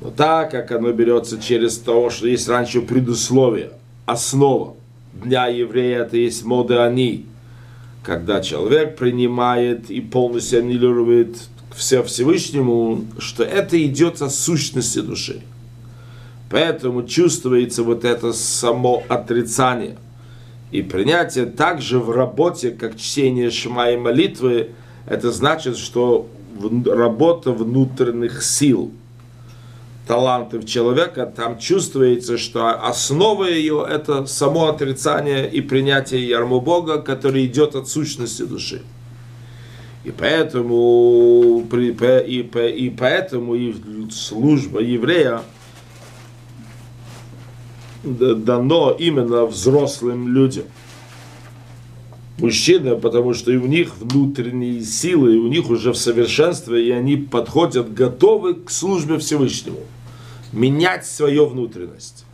Но 0.00 0.10
так 0.10 0.50
как 0.52 0.72
оно 0.72 0.90
берется 0.92 1.38
через 1.38 1.76
то, 1.76 2.08
что 2.08 2.26
есть 2.26 2.48
раньше 2.48 2.80
предусловие, 2.80 3.72
основа 4.06 4.74
Дня 5.12 5.48
еврея, 5.48 6.04
это 6.04 6.16
есть 6.16 6.42
моды 6.46 6.78
они, 6.78 7.26
когда 8.02 8.40
человек 8.40 8.96
принимает 8.96 9.90
и 9.90 10.00
полностью 10.00 10.60
аннилирует 10.60 11.36
все 11.74 12.02
Всевышнему, 12.02 13.04
что 13.18 13.44
это 13.44 13.82
идет 13.82 14.22
от 14.22 14.32
сущности 14.34 15.00
души. 15.00 15.42
Поэтому 16.50 17.04
чувствуется 17.04 17.82
вот 17.82 18.04
это 18.04 18.32
само 18.32 19.02
отрицание. 19.08 19.96
И 20.70 20.82
принятие 20.82 21.46
также 21.46 21.98
в 21.98 22.10
работе, 22.10 22.70
как 22.70 22.98
чтение 22.98 23.50
шма 23.50 23.90
и 23.90 23.96
молитвы, 23.96 24.70
это 25.06 25.32
значит, 25.32 25.76
что 25.76 26.28
работа 26.86 27.52
внутренних 27.52 28.42
сил, 28.42 28.90
талантов 30.06 30.66
человека, 30.66 31.26
там 31.26 31.58
чувствуется, 31.58 32.36
что 32.36 32.70
основа 32.70 33.44
ее 33.44 33.86
это 33.88 34.26
само 34.26 34.68
отрицание 34.68 35.50
и 35.50 35.60
принятие 35.60 36.28
ярму 36.28 36.60
Бога, 36.60 37.00
который 37.00 37.46
идет 37.46 37.74
от 37.74 37.88
сущности 37.88 38.42
души. 38.42 38.82
И 40.04 40.10
поэтому, 40.10 41.64
при- 41.70 41.92
и, 42.26 42.40
и 42.40 42.90
поэтому 42.90 43.54
и 43.54 43.74
служба 44.10 44.80
еврея 44.80 45.42
дано 48.02 48.90
именно 48.90 49.46
взрослым 49.46 50.28
людям. 50.28 50.64
Мужчины, 52.38 52.96
потому 52.96 53.34
что 53.34 53.52
и 53.52 53.56
у 53.56 53.66
них 53.66 53.96
внутренние 54.00 54.82
силы, 54.82 55.36
и 55.36 55.38
у 55.38 55.46
них 55.46 55.70
уже 55.70 55.92
в 55.92 55.96
совершенстве, 55.96 56.84
и 56.84 56.90
они 56.90 57.16
подходят, 57.16 57.94
готовы 57.94 58.54
к 58.54 58.70
службе 58.70 59.18
Всевышнему. 59.18 59.78
Менять 60.52 61.06
свою 61.06 61.46
внутренность. 61.46 62.24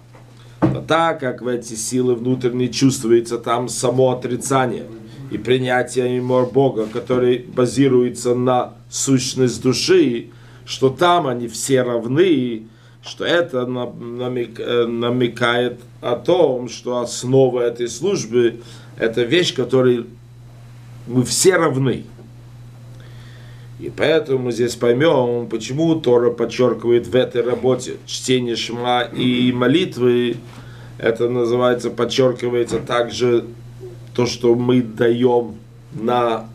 Но 0.62 0.81
так 0.81 1.20
как 1.20 1.42
в 1.42 1.46
эти 1.46 1.74
силы 1.74 2.14
внутренние 2.14 2.70
чувствуется 2.70 3.38
там 3.38 3.68
само 3.68 4.12
отрицание 4.12 4.87
и 5.31 5.38
принятие 5.38 6.17
ему 6.17 6.47
Бога, 6.47 6.87
который 6.87 7.38
базируется 7.38 8.35
на 8.35 8.75
сущность 8.91 9.62
души, 9.62 10.29
что 10.64 10.91
там 10.91 11.27
они 11.27 11.49
все 11.49 11.83
равны, 11.83 12.67
что 13.03 13.25
это 13.25 13.67
на- 13.67 13.87
намек- 13.87 14.61
э, 14.61 14.87
намекает 14.87 15.81
о 16.01 16.17
том, 16.17 16.69
что 16.69 16.99
основа 16.99 17.61
этой 17.61 17.88
службы– 17.88 18.61
это 18.99 19.23
вещь, 19.23 19.55
которой 19.55 20.07
мы 21.07 21.25
все 21.25 21.57
равны. 21.57 22.05
И 23.81 23.91
поэтому 23.97 24.38
мы 24.41 24.53
здесь 24.53 24.75
поймем, 24.75 25.49
почему 25.49 25.95
Тора 25.95 26.31
подчеркивает 26.31 27.07
в 27.07 27.14
этой 27.14 27.43
работе 27.43 27.97
чтение 28.07 28.57
шма 28.57 29.03
и 29.03 29.53
молитвы. 29.53 30.37
Это 30.99 31.29
называется, 31.29 31.91
подчеркивается 31.91 32.81
также 32.81 33.45
то, 34.18 34.26
что 34.26 34.57
мы 34.57 34.83
даем 34.83 35.54
на 35.92 36.48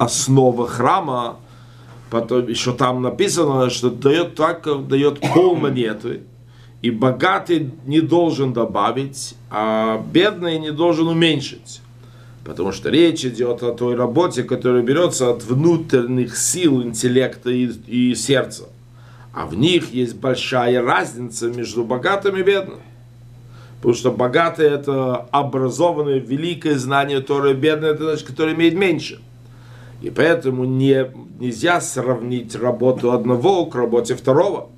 основа 0.00 0.66
храма, 0.66 1.36
потом 2.10 2.48
еще 2.48 2.72
там 2.72 3.02
написано, 3.02 3.70
что 3.70 3.88
дает 3.88 4.34
так, 4.34 4.66
дает 4.88 5.20
пол 5.20 5.54
монеты, 5.54 6.22
и 6.82 6.90
богатый 6.90 7.70
не 7.86 8.00
должен 8.00 8.52
добавить, 8.52 9.36
а 9.48 10.04
бедный 10.12 10.58
не 10.58 10.72
должен 10.72 11.06
уменьшить. 11.06 11.82
Потому 12.44 12.72
что 12.72 12.90
речь 12.90 13.24
идет 13.24 13.62
о 13.62 13.72
той 13.72 13.94
работе, 13.94 14.42
которая 14.42 14.82
берется 14.82 15.30
от 15.30 15.44
внутренних 15.44 16.36
сил 16.36 16.82
интеллекта 16.82 17.50
и, 17.50 17.70
и 17.86 18.16
сердца. 18.16 18.64
А 19.32 19.46
в 19.46 19.54
них 19.54 19.94
есть 19.94 20.16
большая 20.16 20.82
разница 20.82 21.46
между 21.46 21.84
богатым 21.84 22.36
и 22.38 22.42
бедным. 22.42 22.80
Потому 23.80 23.94
что 23.94 24.10
богатый 24.10 24.66
это 24.66 25.16
образованное, 25.30 26.18
великое 26.18 26.76
знание 26.76 27.20
Торы, 27.20 27.54
бедный 27.54 27.88
это 27.88 28.04
значит, 28.04 28.26
который 28.26 28.54
имеет 28.54 28.74
меньше. 28.74 29.20
И 30.02 30.10
поэтому 30.10 30.64
не, 30.64 31.10
нельзя 31.38 31.80
сравнить 31.80 32.54
работу 32.54 33.12
одного 33.12 33.64
к 33.66 33.74
работе 33.74 34.14
второго. 34.14 34.68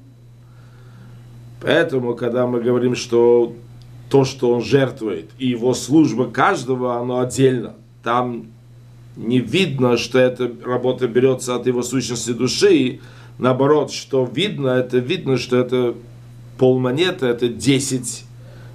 Поэтому, 1.60 2.14
когда 2.14 2.46
мы 2.46 2.60
говорим, 2.60 2.94
что 2.94 3.54
то, 4.08 4.24
что 4.24 4.52
он 4.52 4.62
жертвует, 4.62 5.30
и 5.38 5.48
его 5.48 5.74
служба 5.74 6.26
каждого, 6.26 7.00
оно 7.00 7.20
отдельно. 7.20 7.74
Там 8.04 8.46
не 9.16 9.38
видно, 9.38 9.96
что 9.96 10.18
эта 10.18 10.50
работа 10.64 11.08
берется 11.08 11.56
от 11.56 11.66
его 11.66 11.82
сущности 11.82 12.32
души. 12.32 13.00
Наоборот, 13.38 13.90
что 13.92 14.28
видно, 14.32 14.68
это 14.68 14.98
видно, 14.98 15.38
что 15.38 15.56
это 15.56 15.94
полмонеты, 16.58 17.26
это 17.26 17.48
10 17.48 18.26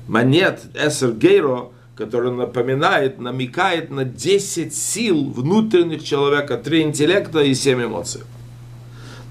монет 0.08 0.62
Эсер 0.74 1.12
Гейро, 1.12 1.70
который 1.96 2.32
напоминает, 2.32 3.20
намекает 3.20 3.90
на 3.90 4.06
10 4.06 4.76
сил 4.76 5.32
внутренних 5.32 6.04
человека, 6.04 6.58
3 6.58 6.84
интеллекта 6.84 7.40
и 7.42 7.54
7 7.54 7.86
эмоций. 7.86 8.22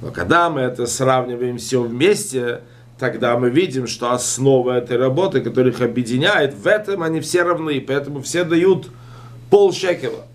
Но 0.02 0.10
когда 0.10 0.50
мы 0.50 0.60
это 0.60 0.86
сравниваем 0.86 1.58
все 1.58 1.80
вместе, 1.80 2.60
тогда 2.98 3.38
мы 3.38 3.50
видим, 3.50 3.86
что 3.86 4.12
основа 4.12 4.72
этой 4.72 4.96
работы, 4.96 5.40
которая 5.40 5.72
их 5.72 5.80
объединяет, 5.80 6.54
в 6.54 6.66
этом 6.66 7.02
они 7.02 7.20
все 7.20 7.42
равны, 7.42 7.80
поэтому 7.80 8.20
все 8.20 8.44
дают 8.44 8.88
пол 9.50 9.72
шекела. 9.72 10.26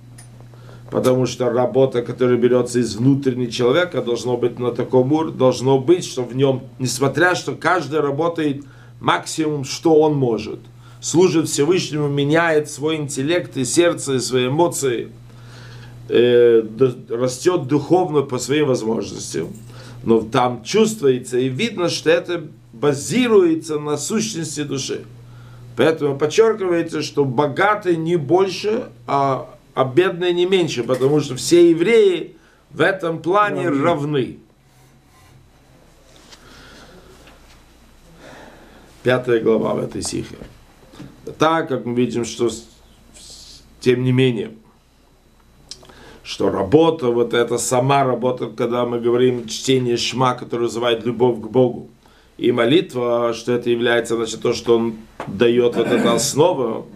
Потому 0.89 1.25
что 1.25 1.49
работа, 1.49 2.01
которая 2.01 2.37
берется 2.37 2.79
из 2.79 2.95
внутреннего 2.95 3.49
человека, 3.49 4.01
должно 4.01 4.35
быть 4.35 4.59
на 4.59 4.71
таком 4.71 5.13
уровне, 5.13 5.37
должно 5.37 5.79
быть, 5.79 6.03
что 6.03 6.23
в 6.23 6.35
нем, 6.35 6.63
несмотря 6.79 7.33
что 7.35 7.53
каждый 7.55 8.01
работает 8.01 8.65
максимум, 9.01 9.65
что 9.65 9.95
он 9.95 10.15
может, 10.15 10.59
служит 11.01 11.49
Всевышнему, 11.49 12.07
меняет 12.07 12.69
свой 12.69 12.95
интеллект 12.95 13.57
и 13.57 13.65
сердце, 13.65 14.13
и 14.13 14.19
свои 14.19 14.47
эмоции, 14.47 15.09
э, 16.07 16.63
растет 17.09 17.67
духовно 17.67 18.21
по 18.21 18.39
своим 18.39 18.67
возможностям. 18.67 19.49
Но 20.03 20.21
там 20.21 20.63
чувствуется 20.63 21.37
и 21.37 21.49
видно, 21.49 21.89
что 21.89 22.09
это 22.09 22.47
базируется 22.71 23.77
на 23.77 23.97
сущности 23.97 24.63
души. 24.63 25.03
Поэтому 25.75 26.17
подчеркивается, 26.17 27.01
что 27.01 27.25
богатый 27.25 27.97
не 27.97 28.15
больше, 28.15 28.85
а 29.05 29.49
а 29.73 29.85
бедные 29.85 30.33
не 30.33 30.45
меньше, 30.45 30.83
потому 30.83 31.19
что 31.19 31.35
все 31.35 31.69
евреи 31.69 32.35
в 32.71 32.81
этом 32.81 33.21
плане 33.21 33.69
равны. 33.69 34.39
Пятая 39.03 39.39
глава 39.39 39.73
в 39.73 39.79
этой 39.79 40.03
стихе. 40.03 40.35
Так, 41.39 41.69
как 41.69 41.85
мы 41.85 41.95
видим, 41.95 42.23
что 42.23 42.49
тем 43.79 44.03
не 44.03 44.11
менее, 44.11 44.51
что 46.23 46.51
работа, 46.51 47.07
вот 47.07 47.33
эта 47.33 47.57
сама 47.57 48.03
работа, 48.03 48.47
когда 48.47 48.85
мы 48.85 48.99
говорим 48.99 49.47
чтение 49.47 49.97
шма, 49.97 50.35
которое 50.35 50.63
называет 50.63 51.03
любовь 51.03 51.41
к 51.41 51.47
Богу, 51.47 51.89
и 52.37 52.51
молитва, 52.51 53.33
что 53.33 53.53
это 53.53 53.71
является, 53.71 54.15
значит, 54.15 54.41
то, 54.41 54.53
что 54.53 54.77
он 54.77 54.97
дает 55.25 55.75
вот 55.75 55.87
эту 55.87 56.11
основу, 56.11 56.87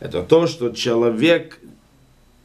это 0.00 0.22
то, 0.22 0.48
что 0.48 0.70
человек 0.70 1.60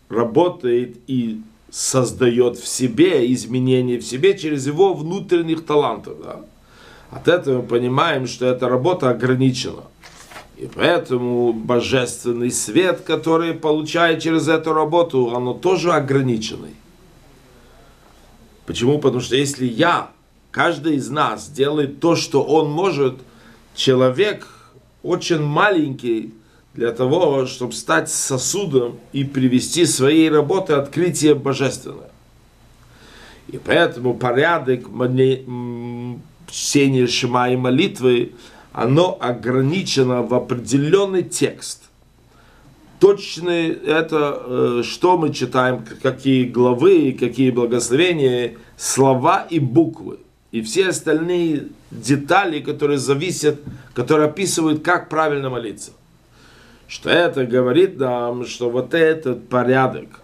работает 0.08 0.98
и 1.08 1.42
создает 1.72 2.58
в 2.58 2.68
себе 2.68 3.32
изменения 3.34 3.98
в 3.98 4.04
себе 4.04 4.38
через 4.38 4.68
его 4.68 4.94
внутренних 4.94 5.66
талантов. 5.66 6.18
Да? 6.24 6.42
От 7.12 7.28
этого 7.28 7.62
мы 7.62 7.68
понимаем, 7.68 8.28
что 8.28 8.46
эта 8.46 8.70
работа 8.70 9.10
ограничена. 9.10 9.84
И 10.58 10.68
поэтому 10.68 11.54
божественный 11.54 12.52
свет, 12.52 13.02
который 13.02 13.54
получает 13.54 14.22
через 14.22 14.48
эту 14.48 14.74
работу, 14.74 15.34
оно 15.36 15.54
тоже 15.54 15.94
ограниченный. 15.94 16.76
Почему? 18.66 19.00
Потому 19.00 19.22
что 19.22 19.36
если 19.36 19.66
я, 19.66 20.12
каждый 20.52 20.98
из 20.98 21.10
нас 21.10 21.50
делает 21.50 22.00
то, 22.00 22.16
что 22.16 22.44
он 22.44 22.70
может, 22.70 23.16
человек 23.74 24.48
очень 25.02 25.42
маленький, 25.42 26.34
для 26.74 26.92
того, 26.92 27.46
чтобы 27.46 27.74
стать 27.74 28.10
сосудом 28.10 29.00
и 29.12 29.24
привести 29.24 29.86
своей 29.86 30.30
работы 30.30 30.74
открытие 30.74 31.36
божественное. 31.36 32.12
И 33.48 33.58
поэтому 33.58 34.14
порядок 34.14 34.88
чтения 36.52 37.08
Шима 37.08 37.50
и 37.50 37.56
молитвы, 37.56 38.34
оно 38.72 39.18
ограничено 39.20 40.22
в 40.22 40.34
определенный 40.34 41.24
текст. 41.24 41.84
Точно 43.00 43.50
это, 43.50 44.44
э, 44.46 44.84
что 44.84 45.18
мы 45.18 45.34
читаем, 45.34 45.86
какие 46.02 46.46
главы, 46.46 47.16
какие 47.18 47.52
благословения, 47.52 48.56
слова 48.78 49.48
и 49.50 49.60
буквы. 49.60 50.20
И 50.52 50.62
все 50.62 50.90
остальные 50.90 51.68
детали, 51.92 52.60
которые 52.60 52.98
зависят, 52.98 53.62
которые 53.94 54.28
описывают, 54.28 54.84
как 54.84 55.10
правильно 55.10 55.50
молиться 55.50 55.92
что 56.90 57.12
это 57.12 57.46
говорит 57.46 58.00
нам, 58.00 58.46
что 58.46 58.70
вот 58.70 58.96
этот 58.96 59.48
порядок 59.48 60.22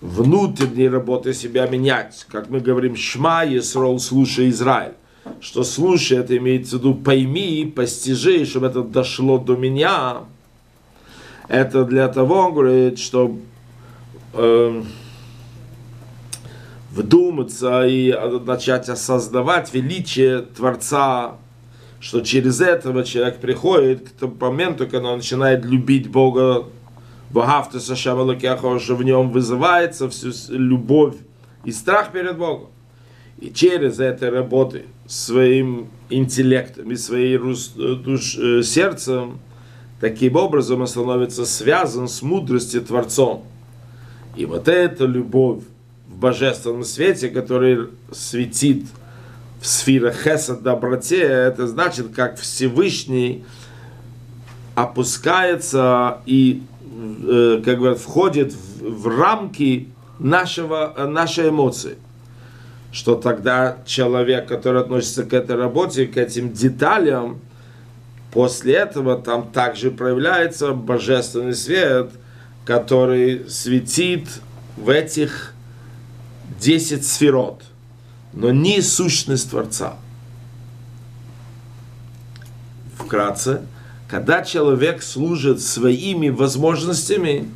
внутренней 0.00 0.88
работы 0.88 1.34
себя 1.34 1.66
менять, 1.66 2.26
как 2.30 2.48
мы 2.48 2.60
говорим, 2.60 2.94
шма 2.94 3.44
Есрол, 3.44 3.98
слушай 3.98 4.48
Израиль, 4.50 4.94
что 5.40 5.64
слушай, 5.64 6.18
это 6.18 6.36
имеется 6.36 6.76
в 6.76 6.80
виду 6.80 6.94
пойми, 6.94 7.72
постижи, 7.74 8.44
чтобы 8.44 8.68
это 8.68 8.82
дошло 8.82 9.38
до 9.38 9.56
меня, 9.56 10.24
это 11.48 11.84
для 11.84 12.08
того, 12.08 12.50
говорит, 12.52 12.98
чтобы 12.98 13.40
э, 14.32 14.82
вдуматься 16.90 17.86
и 17.86 18.12
начать 18.44 18.88
осознавать 18.88 19.72
величие 19.72 20.42
Творца 20.42 21.36
что 22.00 22.20
через 22.20 22.60
этого 22.60 23.04
человек 23.04 23.38
приходит 23.38 24.10
к 24.10 24.12
тому 24.12 24.36
моменту, 24.38 24.86
когда 24.86 25.08
он 25.08 25.18
начинает 25.18 25.64
любить 25.64 26.08
Бога, 26.08 26.64
Вагавта 27.30 27.80
Сашавалакяхова, 27.80 28.78
что 28.78 28.94
в 28.94 29.02
нем 29.02 29.30
вызывается 29.30 30.08
всю 30.08 30.30
любовь 30.50 31.16
и 31.64 31.72
страх 31.72 32.12
перед 32.12 32.38
Богом. 32.38 32.68
И 33.40 33.52
через 33.52 33.98
это 33.98 34.30
работы 34.30 34.84
своим 35.06 35.88
интеллектом 36.10 36.90
и 36.90 36.96
своим 36.96 37.54
душ, 37.76 38.36
э, 38.36 38.62
сердцем, 38.62 39.38
таким 40.00 40.36
образом 40.36 40.80
он 40.80 40.86
становится 40.86 41.44
связан 41.46 42.08
с 42.08 42.22
мудростью 42.22 42.82
Творцом. 42.82 43.44
И 44.36 44.44
вот 44.44 44.68
эта 44.68 45.04
любовь 45.04 45.62
в 46.08 46.16
божественном 46.16 46.84
свете, 46.84 47.28
который 47.28 47.88
светит 48.12 48.84
в 49.60 49.66
сфера 49.66 50.12
Хеса 50.12 50.56
доброте, 50.56 51.22
это 51.22 51.66
значит, 51.66 52.08
как 52.14 52.38
Всевышний 52.38 53.44
опускается 54.74 56.20
и, 56.26 56.62
э, 57.26 57.62
как 57.64 57.78
говорят, 57.78 57.98
входит 57.98 58.52
в, 58.52 59.02
в 59.02 59.08
рамки 59.08 59.88
нашего, 60.18 60.94
нашей 61.08 61.48
эмоции. 61.48 61.96
Что 62.96 63.14
тогда 63.14 63.76
человек, 63.84 64.48
который 64.48 64.80
относится 64.80 65.24
к 65.24 65.34
этой 65.34 65.54
работе, 65.54 66.06
к 66.06 66.16
этим 66.16 66.54
деталям, 66.54 67.40
после 68.32 68.72
этого 68.72 69.18
там 69.20 69.50
также 69.50 69.90
проявляется 69.90 70.72
божественный 70.72 71.54
свет, 71.54 72.08
который 72.64 73.50
светит 73.50 74.26
в 74.78 74.88
этих 74.88 75.52
10 76.58 77.06
сферот– 77.06 77.62
но 78.36 78.50
не 78.50 78.82
сущность 78.82 79.50
Творца. 79.50 79.96
Вкратце, 82.98 83.62
когда 84.08 84.42
человек 84.42 85.02
служит 85.02 85.60
своими 85.62 86.28
возможностями, 86.28 87.48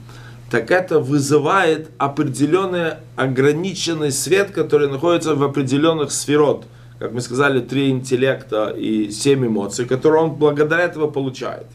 так 0.50 0.70
это 0.70 0.98
вызывает 0.98 1.90
определенный 1.98 2.94
ограниченный 3.16 4.10
свет, 4.10 4.50
который 4.50 4.88
находится 4.88 5.34
в 5.34 5.42
определенных 5.42 6.10
сферот. 6.12 6.64
Как 6.98 7.12
мы 7.12 7.20
сказали, 7.20 7.60
три 7.60 7.90
интеллекта 7.90 8.70
и 8.70 9.10
семь 9.10 9.46
эмоций, 9.46 9.86
которые 9.86 10.24
он 10.24 10.30
благодаря 10.32 10.84
этого 10.84 11.06
получает. 11.06 11.66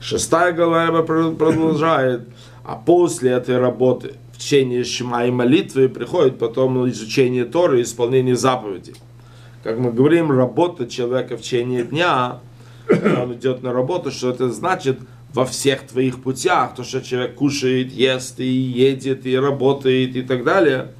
Шестая 0.00 0.52
глава 0.52 1.02
продолжает, 1.02 2.28
а 2.64 2.76
после 2.76 3.30
этой 3.30 3.58
работы– 3.58 4.14
в 4.34 4.38
течение 4.38 4.82
Шма 4.82 5.26
и 5.26 5.30
молитвы 5.30 5.88
приходит 5.88 6.38
потом 6.38 6.88
изучение 6.88 7.44
Торы 7.44 7.78
и 7.78 7.82
исполнение 7.82 8.34
заповедей. 8.34 8.96
Как 9.62 9.78
мы 9.78 9.92
говорим, 9.92 10.30
работа 10.30 10.88
человека 10.88 11.36
в 11.36 11.42
течение 11.42 11.84
дня, 11.84 12.40
он 12.90 13.34
идет 13.34 13.62
на 13.62 13.72
работу, 13.72 14.10
что 14.10 14.30
это 14.30 14.50
значит 14.50 14.98
во 15.34 15.44
всех 15.44 15.82
твоих 15.82 16.22
путях, 16.22 16.74
то, 16.76 16.84
что 16.84 17.02
человек 17.02 17.34
кушает, 17.34 17.92
ест 17.92 18.40
и 18.40 18.46
едет, 18.46 19.26
и 19.26 19.36
работает 19.36 20.14
и 20.16 20.22
так 20.22 20.44
далее, 20.44 20.92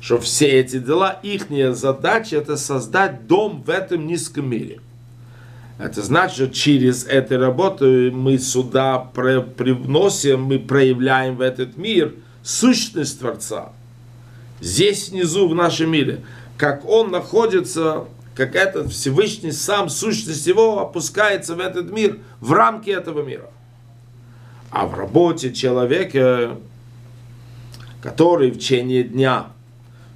что 0.00 0.18
все 0.18 0.48
эти 0.48 0.78
дела, 0.78 1.18
их 1.22 1.46
задача 1.74 2.36
это 2.36 2.56
создать 2.56 3.26
дом 3.26 3.62
в 3.64 3.70
этом 3.70 4.06
низком 4.06 4.50
мире. 4.50 4.80
Это 5.78 6.02
значит, 6.02 6.34
что 6.34 6.48
через 6.48 7.06
эту 7.06 7.38
работу 7.38 8.10
мы 8.12 8.38
сюда 8.38 8.98
привносим, 8.98 10.42
мы 10.42 10.58
проявляем 10.58 11.36
в 11.36 11.40
этот 11.40 11.76
мир– 11.76 12.14
сущность 12.42 13.20
Творца, 13.20 13.72
здесь 14.60 15.10
внизу 15.10 15.48
в 15.48 15.54
нашем 15.54 15.90
мире, 15.90 16.24
как 16.56 16.88
он 16.88 17.10
находится, 17.10 18.06
как 18.34 18.56
этот 18.56 18.90
Всевышний 18.90 19.52
сам, 19.52 19.88
сущность 19.88 20.46
его 20.46 20.80
опускается 20.80 21.54
в 21.54 21.60
этот 21.60 21.92
мир, 21.92 22.18
в 22.40 22.52
рамки 22.52 22.90
этого 22.90 23.22
мира. 23.22 23.50
А 24.70 24.86
в 24.86 24.94
работе 24.94 25.52
человека, 25.52 26.56
который 28.02 28.50
в 28.50 28.58
течение 28.58 29.02
дня, 29.02 29.46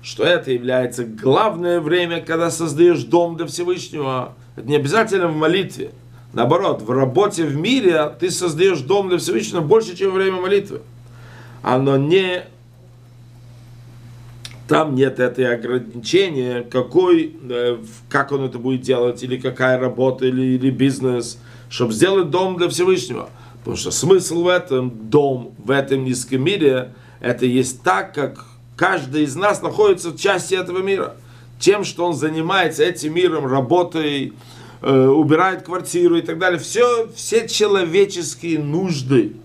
что 0.03 0.25
это 0.25 0.51
является 0.51 1.05
главное 1.05 1.81
время, 1.81 2.21
когда 2.21 2.51
создаешь 2.51 3.05
дом 3.05 3.37
для 3.37 3.47
Всевышнего, 3.47 4.35
это 4.57 4.69
не 4.69 4.77
обязательно 4.77 5.29
в 5.29 5.37
молитве, 5.37 5.93
Наоборот, 6.33 6.81
в 6.81 6.91
работе 6.91 7.45
в 7.45 7.57
мире 7.57 8.11
ты 8.19 8.31
создаешь 8.31 8.81
дом 8.81 9.11
для 9.11 9.19
Всевышнего 9.19 9.61
больше, 9.61 9.95
чем 9.95 10.11
во 10.11 10.17
время 10.17 10.41
молитвы. 10.41 10.81
Оно 11.63 11.97
не... 11.97 12.45
Там 14.67 14.95
нет 14.95 15.21
этой 15.21 15.55
ограничения, 15.55 16.63
какой, 16.63 17.37
э, 17.51 17.77
как 18.09 18.33
он 18.33 18.45
это 18.45 18.59
будет 18.59 18.81
делать, 18.81 19.23
или 19.23 19.37
какая 19.37 19.79
работа, 19.79 20.25
или, 20.25 20.55
или 20.55 20.71
бизнес, 20.71 21.39
чтобы 21.69 21.93
сделать 21.93 22.31
дом 22.31 22.57
для 22.57 22.71
Всевышнего. 22.71 23.29
Потому 23.63 23.77
что 23.77 23.91
смысл 23.93 24.43
в 24.43 24.49
этом, 24.49 24.91
дом 25.09 25.55
в 25.59 25.71
этом 25.71 26.05
низком 26.05 26.43
мире, 26.43 26.95
это 27.21 27.47
есть 27.47 27.83
так, 27.83 28.13
как 28.13 28.45
каждый 28.77 29.23
из 29.23 29.37
нас 29.37 29.63
находится 29.63 30.11
в 30.11 30.17
части 30.17 30.55
этого 30.55 30.79
мира. 30.79 31.15
Тем, 31.61 31.85
что 31.85 32.05
он 32.05 32.15
занимается 32.15 32.83
этим 32.83 33.15
миром, 33.15 33.47
работой, 33.47 34.33
э, 34.81 35.07
убирает 35.07 35.63
квартиру 35.63 36.17
и 36.17 36.23
так 36.23 36.41
далее. 36.41 36.59
Все, 36.59 37.09
все 37.15 37.49
человеческие 37.49 38.59
нужды, 38.59 39.37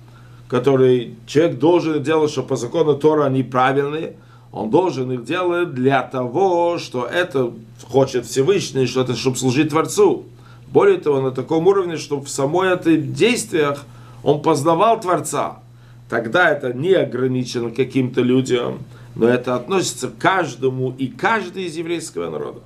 которые 0.47 1.13
человек 1.28 1.59
должен 1.59 2.01
делать, 2.01 2.32
что 2.32 2.41
по 2.41 2.55
закону 2.55 2.95
Тора 2.95 3.26
они 3.26 3.43
правильные, 3.43 4.15
он 4.51 4.72
должен 4.72 5.11
их 5.11 5.26
делать 5.26 5.76
для 5.76 6.01
того, 6.01 6.80
что 6.80 7.05
это 7.05 7.53
хочет 7.84 8.26
Всевышний, 8.26 8.88
что 8.88 9.01
это, 9.01 9.15
чтобы 9.15 9.38
служить 9.38 9.70
Творцу. 9.70 10.24
Более 10.72 10.97
того, 10.97 11.22
на 11.22 11.30
таком 11.30 11.68
уровне, 11.68 11.97
чтобы 11.97 12.26
в 12.26 12.30
самой 12.30 12.74
этой 12.74 12.97
действиях 12.97 13.86
он 14.28 14.41
познавал 14.41 14.99
Творца. 14.99 15.59
Тогда 16.09 16.49
это 16.49 16.73
не 16.73 16.91
ограничено 16.91 17.71
каким-то 17.71 18.19
людям, 18.19 18.80
но 19.15 19.25
это 19.25 19.55
относится 19.55 20.09
к 20.09 20.17
каждому 20.17 20.93
и 20.97 21.07
каждый 21.07 21.63
из 21.63 21.78
еврейского 21.78 22.30
народа. 22.30 22.59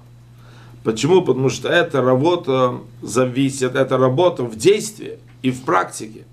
Почему? 0.84 1.22
Потому 1.22 1.50
что 1.50 1.70
эта 1.70 2.02
работа 2.02 2.80
зависит, 3.04 3.76
эта 3.76 4.00
работа 4.00 4.42
в 4.42 4.56
действии 4.56 5.20
и 5.44 5.52
в 5.52 5.62
практике. 5.62 6.26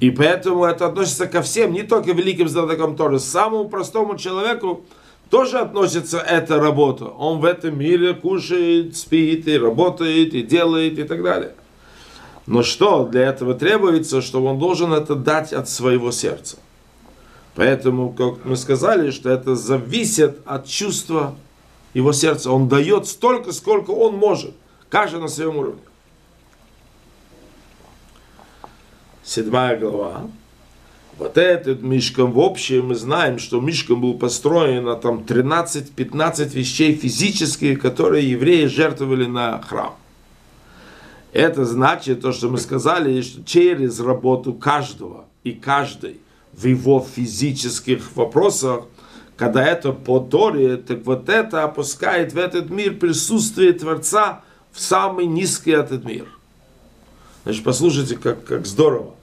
И 0.00 0.10
поэтому 0.10 0.64
это 0.64 0.86
относится 0.86 1.26
ко 1.26 1.42
всем, 1.42 1.74
не 1.74 1.82
только 1.82 2.12
великим 2.12 2.48
знатокам 2.48 2.96
Торы. 2.96 3.18
Самому 3.18 3.68
простому 3.68 4.16
человеку 4.16 4.86
тоже 5.28 5.58
относится 5.58 6.16
эта 6.16 6.58
работа. 6.58 7.04
Он 7.04 7.40
в 7.40 7.44
этом 7.44 7.78
мире 7.78 8.14
кушает, 8.14 8.96
спит, 8.96 9.46
и 9.46 9.58
работает, 9.58 10.32
и 10.32 10.40
делает, 10.40 10.98
и 10.98 11.02
так 11.02 11.22
далее. 11.22 11.55
Но 12.46 12.62
что 12.62 13.04
для 13.04 13.22
этого 13.26 13.54
требуется, 13.54 14.22
что 14.22 14.44
он 14.44 14.58
должен 14.58 14.92
это 14.92 15.14
дать 15.14 15.52
от 15.52 15.68
своего 15.68 16.12
сердца. 16.12 16.58
Поэтому, 17.56 18.12
как 18.12 18.44
мы 18.44 18.56
сказали, 18.56 19.10
что 19.10 19.30
это 19.30 19.56
зависит 19.56 20.38
от 20.44 20.66
чувства 20.66 21.34
его 21.94 22.12
сердца. 22.12 22.52
Он 22.52 22.68
дает 22.68 23.08
столько, 23.08 23.52
сколько 23.52 23.90
он 23.90 24.16
может. 24.16 24.54
Каждый 24.90 25.20
на 25.20 25.28
своем 25.28 25.56
уровне. 25.56 25.80
Седьмая 29.24 29.76
глава. 29.78 30.28
Вот 31.18 31.38
этот 31.38 31.82
Мишкам 31.82 32.32
в 32.32 32.38
общем 32.38 32.88
мы 32.88 32.94
знаем, 32.94 33.38
что 33.38 33.60
Мишкам 33.60 34.02
был 34.02 34.14
построен 34.14 34.84
на 34.84 34.94
там 34.94 35.24
13-15 35.26 36.50
вещей 36.50 36.94
физических, 36.94 37.80
которые 37.80 38.30
евреи 38.30 38.66
жертвовали 38.66 39.24
на 39.24 39.60
храм. 39.62 39.96
Это 41.36 41.66
значит 41.66 42.22
то, 42.22 42.32
что 42.32 42.48
мы 42.48 42.56
сказали, 42.56 43.20
что 43.20 43.44
через 43.44 44.00
работу 44.00 44.54
каждого 44.54 45.26
и 45.44 45.52
каждой 45.52 46.18
в 46.54 46.64
его 46.64 47.06
физических 47.14 48.16
вопросах, 48.16 48.84
когда 49.36 49.62
это 49.62 49.92
по 49.92 50.18
Торе, 50.18 50.78
так 50.78 51.04
вот 51.04 51.28
это 51.28 51.64
опускает 51.64 52.32
в 52.32 52.38
этот 52.38 52.70
мир 52.70 52.96
присутствие 52.96 53.74
Творца 53.74 54.44
в 54.72 54.80
самый 54.80 55.26
низкий 55.26 55.72
этот 55.72 56.06
мир. 56.06 56.26
Значит, 57.44 57.64
послушайте, 57.64 58.16
как, 58.16 58.42
как 58.42 58.64
здорово. 58.64 59.14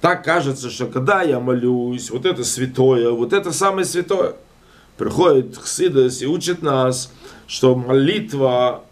Так 0.00 0.24
кажется, 0.24 0.68
что 0.68 0.88
когда 0.88 1.22
я 1.22 1.38
молюсь, 1.38 2.10
вот 2.10 2.26
это 2.26 2.42
святое, 2.42 3.12
вот 3.12 3.32
это 3.32 3.52
самое 3.52 3.84
святое. 3.84 4.34
Приходит 4.96 5.56
Хсидас 5.56 6.22
и 6.22 6.26
учит 6.26 6.60
нас, 6.60 7.12
что 7.46 7.76
молитва, 7.76 8.82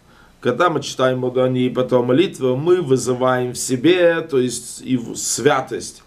когда 0.41 0.71
мы 0.71 0.81
читаем 0.81 1.21
Модани 1.21 1.67
и 1.67 1.71
потом 1.71 2.07
молитва, 2.07 2.55
мы 2.55 2.81
вызываем 2.81 3.53
в 3.53 3.59
себе, 3.59 4.21
то 4.21 4.39
есть 4.39 4.81
и 4.83 4.99
святость, 5.15 6.03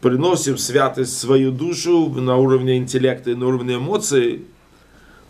приносим 0.00 0.58
святость 0.58 1.14
в 1.14 1.18
свою 1.18 1.52
душу 1.52 2.08
на 2.08 2.36
уровне 2.36 2.78
интеллекта 2.78 3.30
и 3.30 3.34
на 3.34 3.46
уровне 3.46 3.76
эмоций, 3.76 4.44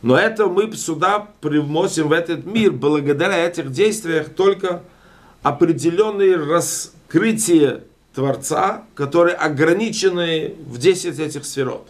но 0.02 0.16
это 0.16 0.46
мы 0.46 0.72
сюда 0.74 1.28
привносим 1.40 2.08
в 2.08 2.12
этот 2.12 2.46
мир 2.46 2.72
благодаря 2.72 3.46
этих 3.46 3.70
действиях 3.70 4.30
только 4.30 4.82
определенные 5.42 6.36
раскрытия 6.36 7.82
Творца, 8.14 8.84
которые 8.94 9.36
ограничены 9.36 10.54
в 10.66 10.78
10 10.78 11.18
этих 11.18 11.44
сферот. 11.44 11.88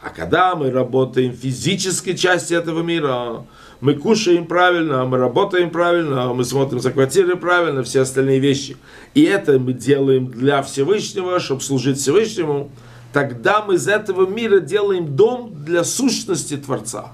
А 0.00 0.08
когда 0.10 0.56
мы 0.56 0.70
работаем 0.70 1.32
в 1.32 1.36
физической 1.36 2.16
части 2.16 2.54
этого 2.54 2.82
мира, 2.82 3.44
мы 3.82 3.94
кушаем 3.94 4.46
правильно, 4.46 5.04
мы 5.04 5.18
работаем 5.18 5.68
правильно, 5.68 6.32
мы 6.32 6.44
смотрим 6.44 6.78
за 6.78 6.92
квартирой 6.92 7.36
правильно, 7.36 7.82
все 7.82 8.02
остальные 8.02 8.38
вещи. 8.38 8.76
И 9.12 9.22
это 9.22 9.58
мы 9.58 9.72
делаем 9.72 10.28
для 10.28 10.62
Всевышнего, 10.62 11.40
чтобы 11.40 11.62
служить 11.62 11.98
Всевышнему, 11.98 12.70
тогда 13.12 13.64
мы 13.64 13.74
из 13.74 13.88
этого 13.88 14.24
мира 14.24 14.60
делаем 14.60 15.16
дом 15.16 15.52
для 15.64 15.82
сущности 15.82 16.56
Творца. 16.56 17.10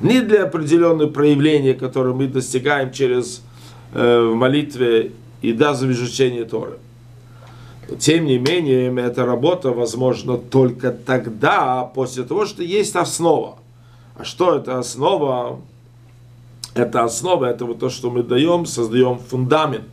Не 0.00 0.22
для 0.22 0.42
определенных 0.42 1.12
проявлений, 1.12 1.74
которые 1.74 2.16
мы 2.16 2.26
достигаем 2.26 2.90
через 2.90 3.40
э, 3.94 4.22
молитве 4.22 5.12
и 5.40 5.52
даже 5.52 5.86
в 5.86 5.92
изучении 5.92 6.42
Торы. 6.42 6.78
Тем 8.00 8.24
не 8.24 8.38
менее, 8.38 8.92
эта 9.00 9.24
работа 9.24 9.70
возможна 9.70 10.36
только 10.36 10.90
тогда, 10.90 11.84
после 11.84 12.24
того, 12.24 12.44
что 12.44 12.64
есть 12.64 12.96
основа. 12.96 13.60
А 14.20 14.24
что 14.24 14.54
это 14.54 14.78
основа? 14.78 15.60
Это 16.74 17.04
основа, 17.04 17.46
это 17.46 17.64
вот 17.64 17.78
то, 17.78 17.88
что 17.88 18.10
мы 18.10 18.22
даем, 18.22 18.66
создаем 18.66 19.18
фундамент. 19.18 19.88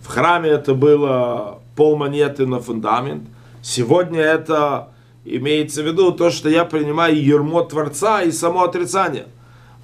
В 0.00 0.06
храме 0.06 0.50
это 0.50 0.74
было 0.74 1.58
пол 1.74 1.96
монеты 1.96 2.46
на 2.46 2.60
фундамент. 2.60 3.24
Сегодня 3.60 4.20
это 4.20 4.90
имеется 5.24 5.82
в 5.82 5.86
виду 5.86 6.12
то, 6.12 6.30
что 6.30 6.48
я 6.48 6.64
принимаю 6.64 7.20
ермо 7.20 7.62
Творца 7.62 8.22
и 8.22 8.30
само 8.30 8.62
отрицание. 8.62 9.26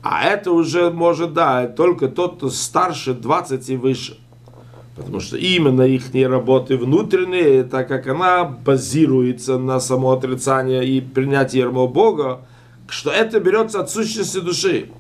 А 0.05 0.22
это 0.22 0.53
уже 0.53 0.93
может, 0.93 1.33
да, 1.33 1.66
только 1.66 2.07
тот, 2.07 2.37
кто 2.37 2.51
старше 2.51 3.12
20 3.12 3.70
и 3.70 3.77
выше. 3.77 4.18
Потому 4.95 5.18
что 5.18 5.37
именно 5.37 5.83
их 5.83 6.14
работы 6.14 6.77
внутренние, 6.77 7.64
так 7.64 7.89
как 7.89 8.07
она 8.07 8.45
базируется 8.45 9.59
на 9.59 9.81
самоотрицании 9.81 10.87
и 10.87 11.01
принятии 11.01 11.59
ермо 11.59 11.89
Бога, 11.89 12.43
что 12.89 13.11
это 13.11 13.41
берется 13.41 13.80
от 13.80 13.91
сущности 13.91 14.41
души. 14.41 14.91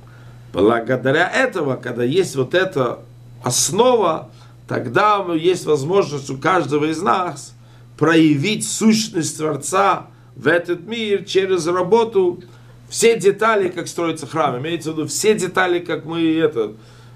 Благодаря 0.52 1.28
этого, 1.28 1.76
когда 1.76 2.04
есть 2.04 2.36
вот 2.36 2.54
эта 2.54 3.00
основа, 3.42 4.30
тогда 4.68 5.24
есть 5.34 5.66
возможность 5.66 6.30
у 6.30 6.36
каждого 6.36 6.86
из 6.86 7.02
нас 7.02 7.54
проявить 7.98 8.66
сущность 8.66 9.36
Творца 9.36 10.06
в 10.36 10.46
этот 10.48 10.86
мир 10.86 11.24
через 11.24 11.66
работу 11.66 12.42
все 12.88 13.18
детали, 13.18 13.68
как 13.68 13.88
строится 13.88 14.26
храм, 14.26 14.58
имеется 14.58 14.92
в 14.92 14.96
виду 14.96 15.08
все 15.08 15.34
детали, 15.34 15.80
как 15.80 16.04
мы 16.04 16.22
это, 16.36 16.74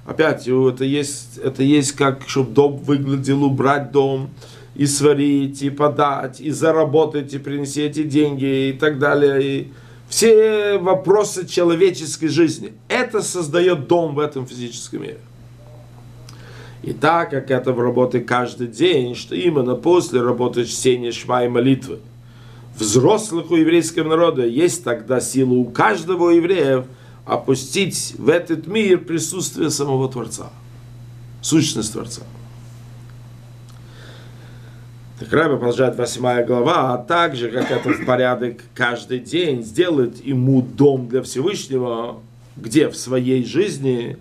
Опять, 0.08 0.48
это 0.48 0.84
есть, 0.84 1.36
это 1.36 1.62
есть 1.62 1.92
как, 1.92 2.22
чтобы 2.26 2.52
дом 2.52 2.78
выглядел, 2.78 3.44
убрать 3.44 3.92
дом, 3.92 4.30
и 4.74 4.86
сварить, 4.86 5.60
и 5.60 5.68
подать, 5.68 6.40
и 6.40 6.50
заработать, 6.50 7.34
и 7.34 7.38
принести 7.38 7.82
эти 7.82 8.04
деньги, 8.04 8.70
и 8.70 8.72
так 8.72 8.98
далее. 8.98 9.42
И 9.42 9.72
все 10.08 10.78
вопросы 10.78 11.46
человеческой 11.46 12.28
жизни. 12.28 12.72
Это 12.88 13.22
создает 13.22 13.86
дом 13.88 14.14
в 14.14 14.18
этом 14.18 14.46
физическом 14.46 15.02
мире. 15.02 15.18
И 16.82 16.92
так 16.92 17.30
как 17.30 17.50
это 17.50 17.72
в 17.72 17.80
работе 17.80 18.20
каждый 18.20 18.68
день, 18.68 19.14
что 19.14 19.34
именно 19.34 19.74
после 19.74 20.22
работы 20.22 20.64
чтения 20.64 21.12
шма 21.12 21.44
и 21.44 21.48
молитвы, 21.48 21.98
взрослых 22.78 23.50
у 23.50 23.56
еврейского 23.56 24.08
народа 24.08 24.46
есть 24.46 24.84
тогда 24.84 25.20
сила 25.20 25.52
у 25.52 25.64
каждого 25.64 26.30
еврея 26.30 26.86
опустить 27.26 28.14
в 28.16 28.28
этот 28.28 28.66
мир 28.66 29.00
присутствие 29.00 29.70
самого 29.70 30.08
Творца, 30.08 30.50
сущность 31.42 31.92
Творца. 31.92 32.22
Так 35.18 35.32
Раби 35.32 35.56
продолжает 35.56 35.98
8 35.98 36.44
глава, 36.46 36.94
а 36.94 36.98
также, 36.98 37.50
как 37.50 37.70
это 37.70 37.88
в 37.90 38.06
порядок 38.06 38.58
каждый 38.74 39.18
день, 39.18 39.62
сделать 39.62 40.20
ему 40.24 40.62
дом 40.62 41.08
для 41.08 41.22
Всевышнего, 41.22 42.20
где 42.56 42.88
в 42.88 42.96
своей 42.96 43.44
жизни, 43.44 44.16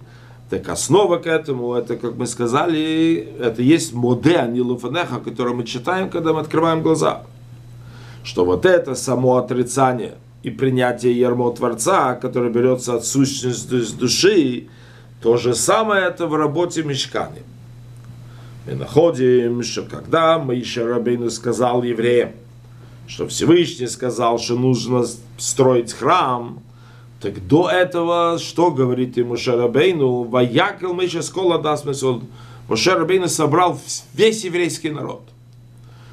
так 0.50 0.68
основа 0.70 1.18
к 1.18 1.28
этому, 1.28 1.74
это, 1.74 1.98
как 1.98 2.16
мы 2.16 2.26
сказали, 2.26 3.30
это 3.40 3.62
есть 3.62 3.94
моде 3.94 4.38
анилуфанеха, 4.38 5.20
который 5.20 5.54
мы 5.54 5.66
читаем, 5.66 6.10
когда 6.10 6.34
мы 6.34 6.40
открываем 6.40 6.82
глаза. 6.82 7.24
Что 8.24 8.46
вот 8.46 8.66
это 8.66 8.96
само 8.96 9.38
отрицание– 9.38 10.16
и 10.48 10.50
принятие 10.50 11.20
ярмо 11.20 11.52
Творца, 11.52 12.16
который 12.16 12.50
берется 12.50 12.96
от 12.96 13.06
сущности 13.06 13.98
души, 13.98 14.68
то 15.22 15.38
же 15.38 15.54
самое 15.56 16.06
это 16.06 16.28
в 16.28 16.36
работе 16.36 16.84
мешкани. 16.84 17.42
Мы 18.68 18.76
находим, 18.76 19.64
что 19.64 19.84
когда 19.84 20.38
Моисей 20.38 20.84
Рабейну 20.84 21.30
сказал 21.30 21.84
евреям, 21.84 22.34
что 23.08 23.26
Всевышний 23.28 23.88
сказал, 23.88 24.40
что 24.40 24.56
нужно 24.56 25.06
строить 25.38 25.94
храм, 25.94 26.62
так 27.22 27.48
до 27.48 27.70
этого, 27.70 28.38
что 28.38 28.70
говорит 28.72 29.16
ему 29.16 29.38
Шарабейну, 29.38 30.24
«Ваякал 30.24 30.94
Моисей 30.94 31.24
скола 31.24 31.60
даст 31.60 31.86
Моше 32.68 32.94
Рабейну 32.94 33.30
собрал 33.30 33.80
весь 34.14 34.44
еврейский 34.44 34.90
народ. 34.90 35.24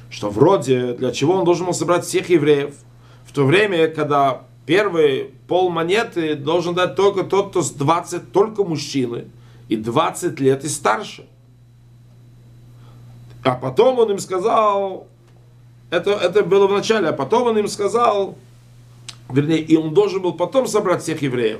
Что 0.09 0.29
вроде, 0.29 0.93
для 0.93 1.11
чего 1.11 1.33
он 1.33 1.43
должен 1.43 1.65
был 1.65 1.73
собрать 1.73 2.05
всех 2.05 2.29
евреев, 2.29 2.73
в 3.25 3.33
то 3.33 3.43
время, 3.45 3.89
когда 3.89 4.43
первый 4.65 5.31
пол 5.49 5.69
монеты 5.69 6.35
должен 6.35 6.73
дать 6.73 6.95
только 6.95 7.23
тот, 7.23 7.49
кто 7.49 7.61
с 7.61 7.71
20, 7.71 8.31
только 8.31 8.63
мужчины, 8.63 9.25
и 9.67 9.75
20 9.75 10.39
лет 10.39 10.63
и 10.63 10.69
старше. 10.69 11.25
А 13.45 13.51
потом 13.51 13.99
он 13.99 14.09
им 14.11 14.17
сказал, 14.17 15.07
это, 15.91 16.11
это 16.13 16.41
было 16.43 16.65
в 16.65 16.71
начале, 16.71 17.09
а 17.09 17.13
потом 17.13 17.43
он 17.49 17.57
им 17.59 17.67
сказал, 17.67 18.35
вернее, 19.29 19.59
и 19.59 19.75
он 19.75 19.93
должен 19.93 20.19
был 20.19 20.33
потом 20.33 20.65
собрать 20.65 21.03
всех 21.03 21.21
евреев, 21.21 21.59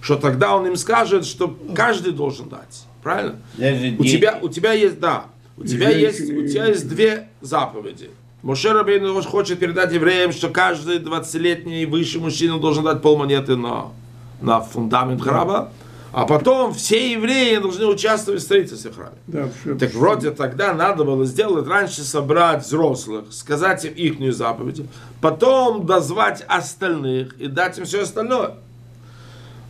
что 0.00 0.16
тогда 0.16 0.56
он 0.56 0.66
им 0.66 0.76
скажет, 0.76 1.24
что 1.24 1.56
каждый 1.76 2.12
должен 2.12 2.48
дать. 2.48 2.86
Правильно? 3.04 3.36
Даже 3.56 3.94
У 3.98 4.02
дети. 4.02 4.16
тебя, 4.16 4.38
у 4.42 4.48
тебя 4.48 4.72
есть, 4.72 4.98
да, 4.98 5.26
у 5.56 5.64
тебя 5.64 5.90
есть, 5.90 6.28
у 6.28 6.44
тебя 6.44 6.66
есть 6.66 6.88
две 6.88 7.28
заповеди. 7.40 8.10
Моше 8.42 8.72
Рабейну 8.72 9.22
хочет 9.22 9.60
передать 9.60 9.92
евреям, 9.92 10.32
что 10.32 10.48
каждый 10.48 10.98
20-летний 10.98 11.84
и 11.84 11.86
выше 11.86 12.18
мужчина 12.18 12.58
должен 12.58 12.82
дать 12.82 13.00
полмонеты 13.00 13.54
на, 13.54 13.92
на 14.40 14.60
фундамент 14.60 15.22
храма, 15.22 15.70
а 16.12 16.26
потом 16.26 16.74
все 16.74 17.12
евреи 17.12 17.56
должны 17.56 17.86
участвовать 17.86 18.42
в 18.42 18.44
строительстве 18.44 18.90
храма. 18.92 19.14
Да, 19.26 19.48
все. 19.48 19.74
Так 19.76 19.94
вроде 19.94 20.30
тогда 20.30 20.74
надо 20.74 21.04
было 21.04 21.24
сделать 21.24 21.66
раньше 21.66 22.02
собрать 22.02 22.64
взрослых, 22.64 23.26
сказать 23.30 23.84
им 23.86 23.94
ихнюю 23.94 24.32
заповедь, 24.32 24.82
потом 25.20 25.86
дозвать 25.86 26.44
остальных 26.46 27.32
и 27.38 27.46
дать 27.46 27.78
им 27.78 27.84
все 27.84 28.02
остальное. 28.02 28.56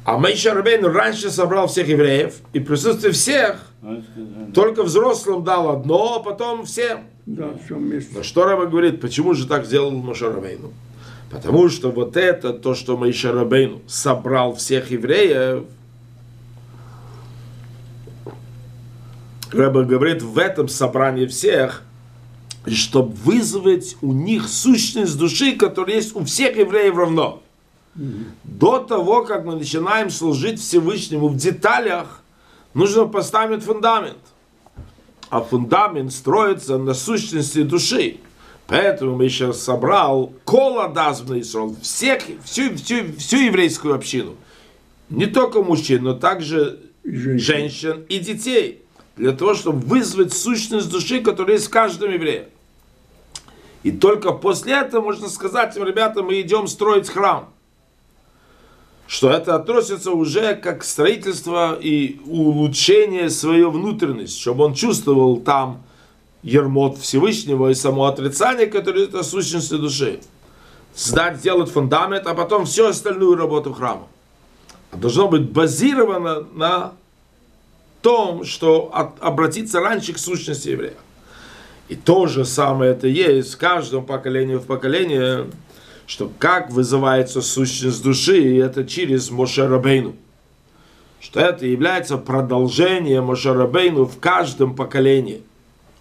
А 0.05 0.18
Мейша 0.18 0.53
Рабейну 0.53 0.88
раньше 0.88 1.30
собрал 1.30 1.68
всех 1.68 1.86
евреев, 1.86 2.34
и 2.53 2.59
в 2.59 2.64
присутствии 2.64 3.11
всех 3.11 3.61
только 4.53 4.82
взрослым 4.82 5.45
дал 5.45 5.70
одно, 5.70 6.16
а 6.16 6.18
потом 6.20 6.64
всем. 6.64 7.05
Да, 7.24 7.51
все 7.64 7.76
вместе. 7.76 8.16
Но 8.16 8.24
что 8.24 8.45
Раба 8.45 8.66
говорит, 8.66 9.01
почему 9.01 9.34
же 9.34 9.47
так 9.47 9.64
сделал 9.64 9.93
Моше 9.93 10.32
Рабейну? 10.32 10.72
Потому 11.30 11.68
что 11.68 11.93
вот 11.93 12.16
это, 12.16 12.53
то, 12.53 12.74
что 12.74 12.97
Моше 12.97 13.30
Рабейну 13.30 13.80
собрал 13.86 14.57
всех 14.57 14.90
евреев, 14.90 15.64
Раба 19.53 19.83
говорит, 19.83 20.23
в 20.23 20.39
этом 20.39 20.69
собрании 20.69 21.27
всех, 21.27 21.83
чтобы 22.67 23.13
вызвать 23.15 23.97
у 24.01 24.13
них 24.13 24.49
сущность 24.49 25.19
души, 25.19 25.53
которая 25.57 25.97
есть 25.97 26.17
у 26.17 26.25
всех 26.25 26.57
евреев 26.57 26.97
равно. 26.97 27.43
До 28.45 28.79
того, 28.79 29.25
как 29.25 29.45
мы 29.45 29.57
начинаем 29.57 30.11
служить 30.11 30.61
Всевышнему 30.61 31.29
в 31.29 31.37
деталях, 31.37 32.23
нужно 32.73 33.07
поставить 33.07 33.63
фундамент. 33.63 34.19
А 35.29 35.43
фундамент 35.43 36.13
строится 36.13 36.79
на 36.79 36.95
сущности 36.95 37.63
души. 37.63 38.19
Поэтому 38.67 39.17
мы 39.17 39.25
еще 39.25 39.53
собрал 39.53 40.33
кола 40.45 40.89
дазбна 40.89 41.41
Исрол, 41.41 41.77
всех, 41.83 42.23
всю, 42.45 42.75
всю, 42.77 43.13
всю 43.19 43.37
еврейскую 43.39 43.95
общину. 43.95 44.37
Не 45.11 45.27
только 45.27 45.63
мужчин, 45.63 46.05
но 46.05 46.15
также 46.15 46.81
женщин 47.05 48.05
и 48.09 48.19
детей. 48.19 48.82
Для 49.17 49.33
того, 49.33 49.55
чтобы 49.55 49.81
вызвать 49.81 50.33
сущность 50.33 50.91
души, 50.91 51.21
которая 51.21 51.57
есть 51.57 51.67
в 51.67 51.71
каждом 51.71 52.13
еврее. 52.13 52.49
И 53.83 53.91
только 53.91 54.33
после 54.33 54.75
этого 54.75 55.03
можно 55.03 55.29
сказать 55.29 55.77
им, 55.77 55.85
ребята, 55.85 56.23
мы 56.23 56.41
идем 56.41 56.67
строить 56.67 57.09
храм. 57.09 57.49
Что 59.07 59.31
это 59.31 59.57
относится 59.57 60.13
уже 60.13 60.55
как 60.55 60.85
строительство 60.85 61.79
и 61.79 62.21
улучшение 62.25 63.29
своей 63.29 63.65
внутренности, 63.65 64.41
чтобы 64.41 64.65
он 64.65 64.75
чувствовал 64.75 65.39
там 65.39 65.83
ермот 66.43 66.99
Всевышнего 66.99 67.69
и 67.69 67.75
само 67.75 68.07
отрицание, 68.07 68.67
которое 68.67 69.05
это 69.05 69.23
сущность 69.23 69.71
души. 69.71 70.21
Сдать, 70.95 71.39
сделать 71.39 71.71
фундамент, 71.71 72.27
а 72.27 72.35
потом 72.35 72.65
всю 72.65 72.87
остальную 72.87 73.37
работу 73.37 73.73
храма. 73.73 74.07
Должно 74.93 75.29
быть 75.29 75.51
базировано 75.51 76.47
на 76.55 76.93
том, 78.03 78.45
что 78.45 78.91
от- 78.93 79.23
обратиться 79.23 79.81
раньше 79.81 80.13
к 80.13 80.19
сущности 80.19 80.69
еврея. 80.69 80.95
И 81.89 81.95
то 81.95 82.27
же 82.27 82.45
самое 82.45 82.93
это 82.93 83.07
есть 83.07 83.55
в 83.55 83.59
каждом 83.59 84.05
поколении 84.05 84.57
в 84.57 84.67
поколение, 84.67 85.47
что 86.07 86.31
как 86.39 86.71
вызывается 86.71 87.41
сущность 87.43 88.03
души, 88.03 88.41
и 88.41 88.57
это 88.57 88.85
через 88.85 89.31
Моше 89.31 89.67
Рабейну. 89.67 90.15
Что 91.21 91.41
это 91.41 91.67
является 91.67 92.19
продолжением 92.19 93.25
Моше 93.25 93.53
Рабейну 93.53 94.07
в 94.07 94.19
каждом 94.19 94.75
поколении. 94.75 95.43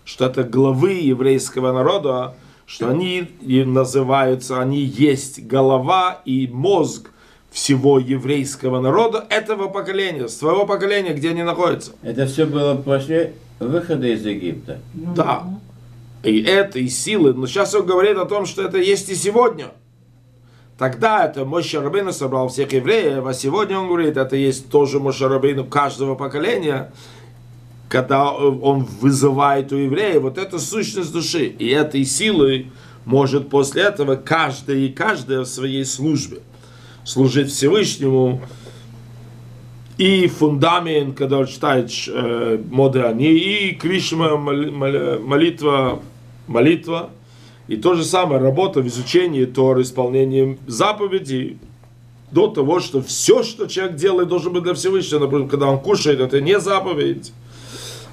Что 0.03 0.25
это 0.25 0.43
главы 0.43 0.93
еврейского 0.93 1.71
народа, 1.71 2.35
что 2.65 2.89
они 2.89 3.27
называются, 3.41 4.59
они 4.59 4.79
есть 4.79 5.45
голова 5.45 6.21
и 6.25 6.47
мозг 6.47 7.11
всего 7.51 7.99
еврейского 7.99 8.79
народа 8.79 9.25
этого 9.29 9.67
поколения, 9.67 10.29
своего 10.29 10.65
поколения, 10.65 11.13
где 11.13 11.31
они 11.31 11.43
находятся. 11.43 11.91
Это 12.01 12.25
все 12.25 12.45
было 12.45 12.75
после 12.75 13.33
выхода 13.59 14.07
из 14.07 14.25
Египта. 14.25 14.79
Да. 14.93 15.43
И 16.23 16.41
этой 16.41 16.87
силы, 16.87 17.33
но 17.33 17.45
сейчас 17.47 17.75
он 17.75 17.85
говорит 17.85 18.17
о 18.17 18.25
том, 18.25 18.45
что 18.45 18.63
это 18.63 18.77
есть 18.77 19.09
и 19.09 19.15
сегодня. 19.15 19.67
Тогда 20.77 21.25
это 21.25 21.45
Моше 21.45 21.79
Рабейну 21.81 22.13
собрал 22.13 22.47
всех 22.47 22.71
евреев, 22.71 23.25
а 23.25 23.33
сегодня 23.33 23.77
он 23.77 23.87
говорит, 23.87 24.17
это 24.17 24.35
есть 24.35 24.69
тоже 24.69 24.99
Моше 24.99 25.27
Рабейну 25.27 25.65
каждого 25.65 26.15
поколения, 26.15 26.91
когда 27.89 28.31
он 28.31 28.85
вызывает 28.85 29.73
у 29.73 29.75
евреев 29.75 30.21
вот 30.21 30.37
эту 30.37 30.57
сущность 30.57 31.11
души. 31.11 31.45
И 31.47 31.67
этой 31.67 32.05
силой 32.05 32.71
может 33.03 33.49
после 33.49 33.83
этого 33.83 34.15
каждый 34.15 34.85
и 34.85 34.89
каждая 34.89 35.41
в 35.41 35.45
своей 35.45 35.83
службе 35.85 36.39
служить 37.03 37.51
Всевышнему, 37.51 38.41
и 39.97 40.27
фундамент, 40.27 41.17
когда 41.17 41.39
он 41.39 41.45
читает 41.47 41.91
э, 42.07 42.59
Модеани, 42.71 43.33
и 43.33 43.75
Кришма, 43.75 44.37
моли- 44.37 44.69
моли- 44.71 45.19
молитва, 45.19 46.01
молитва, 46.47 47.09
и 47.67 47.75
то 47.75 47.93
же 47.93 48.03
самое 48.03 48.41
работа 48.41 48.81
в 48.81 48.87
изучении 48.87 49.45
Тора, 49.45 49.81
исполнением 49.81 50.57
заповедей, 50.67 51.59
до 52.31 52.47
того, 52.47 52.79
что 52.79 53.01
все, 53.01 53.43
что 53.43 53.67
человек 53.67 53.95
делает, 53.97 54.29
должно 54.29 54.51
быть 54.51 54.63
для 54.63 54.73
Всевышнего. 54.73 55.19
Например, 55.19 55.47
когда 55.47 55.67
он 55.67 55.79
кушает, 55.79 56.19
это 56.19 56.39
не 56.41 56.59
заповедь. 56.59 57.33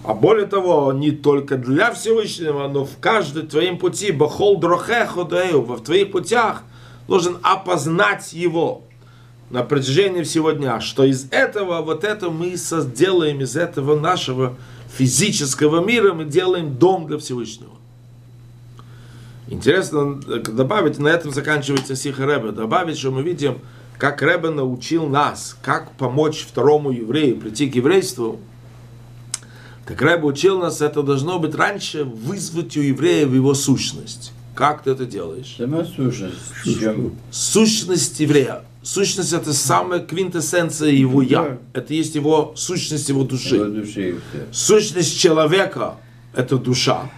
А 0.05 0.13
более 0.13 0.47
того, 0.47 0.93
не 0.93 1.11
только 1.13 1.57
для 1.57 1.93
Всевышнего, 1.93 2.69
но 2.69 2.85
в 2.85 2.99
каждом 2.99 3.47
твоем 3.47 3.79
пути, 3.79 4.11
бахол 4.11 4.59
дрохехо 4.59 5.25
даэу, 5.25 5.63
в 5.63 5.81
твоих 5.83 6.11
путях 6.11 6.65
должен 7.09 7.39
опознать 7.43 8.33
его 8.33 8.83
на 9.51 9.63
протяжении 9.65 10.23
всего 10.23 10.53
дня, 10.53 10.81
что 10.81 11.05
из 11.05 11.27
этого, 11.31 11.81
вот 11.81 12.05
это 12.05 12.29
мы 12.31 12.55
сделаем, 12.55 13.41
из 13.41 13.57
этого 13.57 13.99
нашего 13.99 14.57
физического 14.95 15.85
мира 15.85 16.13
мы 16.13 16.27
делаем 16.27 16.77
дом 16.77 17.07
для 17.07 17.19
Всевышнего. 17.19 17.73
Интересно 19.47 20.21
э, 20.29 20.41
добавить, 20.41 20.99
на 20.99 21.09
этом 21.09 21.33
заканчивается 21.33 21.97
Сиха 21.97 22.27
Ребе, 22.27 22.53
добавить, 22.53 22.99
что 22.99 23.11
мы 23.11 23.23
видим, 23.23 23.61
как 23.97 24.21
Ребе 24.21 24.51
научил 24.51 25.07
нас, 25.07 25.57
как 25.63 25.93
помочь 25.93 26.45
второму 26.47 26.91
еврею 26.91 27.39
прийти 27.39 27.71
к 27.71 27.75
еврейству. 27.75 28.39
Так 29.87 30.03
Ребе 30.03 30.25
учил 30.25 30.59
нас, 30.59 30.83
это 30.83 31.03
должно 31.03 31.39
быть 31.39 31.55
раньше 31.55 32.05
вызвать 32.05 32.77
у 32.77 32.83
еврея 32.83 33.27
его 33.27 33.55
сущность. 33.55 34.33
Как 34.59 34.83
ты 34.83 34.91
это 34.91 35.07
делаешь? 35.07 35.57
Сущность. 35.95 36.35
Сущность 37.31 38.19
еврея. 38.19 38.65
Сущность 38.83 39.33
это 39.33 39.53
самая 39.53 40.01
квинтэссенция 40.01 40.91
его 40.91 41.23
я. 41.23 41.59
Это 41.75 41.95
есть 41.95 42.17
его 42.17 42.55
сущность 42.57 43.09
его 43.09 43.21
Его 43.21 43.29
души. 43.29 43.65
души 43.67 44.09
и 44.09 44.13
все. 44.15 44.47
Сущность 44.51 45.17
человека 45.17 45.95
это 46.35 46.59
душа. 46.59 47.09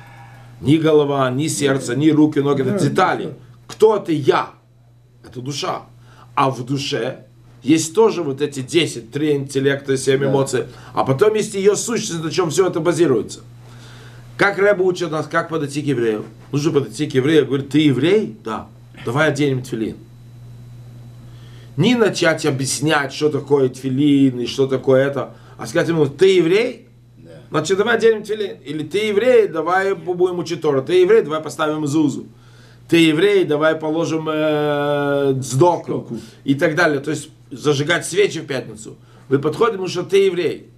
Ни 0.61 0.77
голова, 0.77 1.31
ни 1.31 1.47
сердце, 1.49 1.97
ни 1.97 2.11
руки, 2.11 2.41
ноги, 2.41 2.61
это 2.61 2.79
детали. 2.79 3.33
Кто 3.67 3.97
это 3.97 4.13
я? 4.13 4.51
Это 5.25 5.41
душа. 5.41 5.85
А 6.35 6.51
в 6.51 6.63
душе 6.67 7.25
есть 7.63 7.95
тоже 7.95 8.23
вот 8.23 8.43
эти 8.43 8.61
10, 8.61 9.13
3 9.13 9.33
интеллекта, 9.37 9.97
7 9.97 10.25
эмоций. 10.27 10.65
А 10.93 11.05
потом 11.05 11.35
есть 11.37 11.55
ее 11.55 11.75
сущность, 11.75 12.23
на 12.23 12.31
чем 12.31 12.51
все 12.51 12.67
это 12.67 12.81
базируется. 12.81 13.41
Как 14.41 14.57
Рэба 14.57 14.83
учит 14.83 15.11
нас, 15.11 15.27
как 15.27 15.51
подойти 15.51 15.83
к 15.83 15.85
еврею? 15.85 16.25
Нужно 16.51 16.73
подойти 16.73 17.07
к 17.07 17.13
еврею, 17.13 17.45
говорит, 17.45 17.69
ты 17.69 17.81
еврей? 17.81 18.39
Да. 18.43 18.69
Давай 19.05 19.29
оденем 19.29 19.63
тфилин. 19.63 19.99
Не 21.77 21.95
начать 21.95 22.47
объяснять, 22.47 23.13
что 23.13 23.29
такое 23.29 23.69
тфилин 23.69 24.41
и 24.41 24.47
что 24.47 24.67
такое 24.67 25.07
это, 25.07 25.35
а 25.59 25.67
сказать 25.67 25.91
ему, 25.91 26.07
ты 26.07 26.37
еврей? 26.37 26.89
Да. 27.19 27.33
Значит, 27.51 27.77
давай 27.77 27.99
оденем 27.99 28.23
тфилин. 28.23 28.57
Или 28.65 28.83
ты 28.83 29.09
еврей, 29.09 29.47
давай 29.47 29.95
будем 29.95 30.39
учить 30.39 30.63
Тору. 30.63 30.81
Ты 30.81 30.95
еврей, 30.95 31.21
давай 31.21 31.43
поставим 31.43 31.87
Зузу. 31.87 32.25
Ты 32.89 32.97
еврей, 32.97 33.45
давай 33.45 33.75
положим 33.75 34.27
э, 34.33 35.35
сдоку. 35.43 36.09
И 36.45 36.55
так 36.55 36.77
далее. 36.77 37.01
То 37.01 37.11
есть 37.11 37.29
зажигать 37.51 38.07
свечи 38.07 38.41
в 38.41 38.47
пятницу. 38.47 38.97
Вы 39.29 39.39
подходите, 39.39 39.73
потому 39.73 39.89
что 39.89 40.03
ты 40.03 40.25
еврей. 40.25 40.70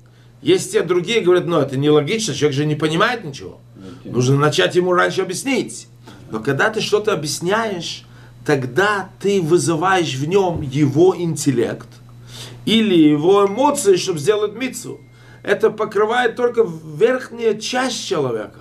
Есть 0.43 0.73
те 0.73 0.83
другие, 0.83 1.21
говорят, 1.21 1.47
ну 1.47 1.59
это 1.59 1.77
нелогично, 1.77 2.35
человек 2.35 2.57
же 2.57 2.67
не 2.67 2.75
понимает 2.75 3.25
ничего. 3.25 3.61
Нужно 4.05 4.37
начать 4.37 4.75
ему 4.75 4.93
раньше 4.93 5.23
объяснить. 5.23 5.87
Но 6.31 6.41
когда 6.41 6.71
ты 6.71 6.81
что-то 6.81 7.13
объясняешь, 7.13 8.05
тогда 8.45 9.09
ты 9.21 9.41
вызываешь 9.41 10.15
в 10.15 10.27
нем 10.27 10.61
его 10.63 11.17
интеллект 11.17 11.89
или 12.65 12.95
его 12.95 13.47
эмоции, 13.47 13.97
чтобы 13.97 14.19
сделать 14.19 14.55
мицу. 14.55 15.01
Это 15.43 15.71
покрывает 15.71 16.37
только 16.37 16.67
верхняя 16.97 17.55
часть 17.55 18.07
человека. 18.07 18.61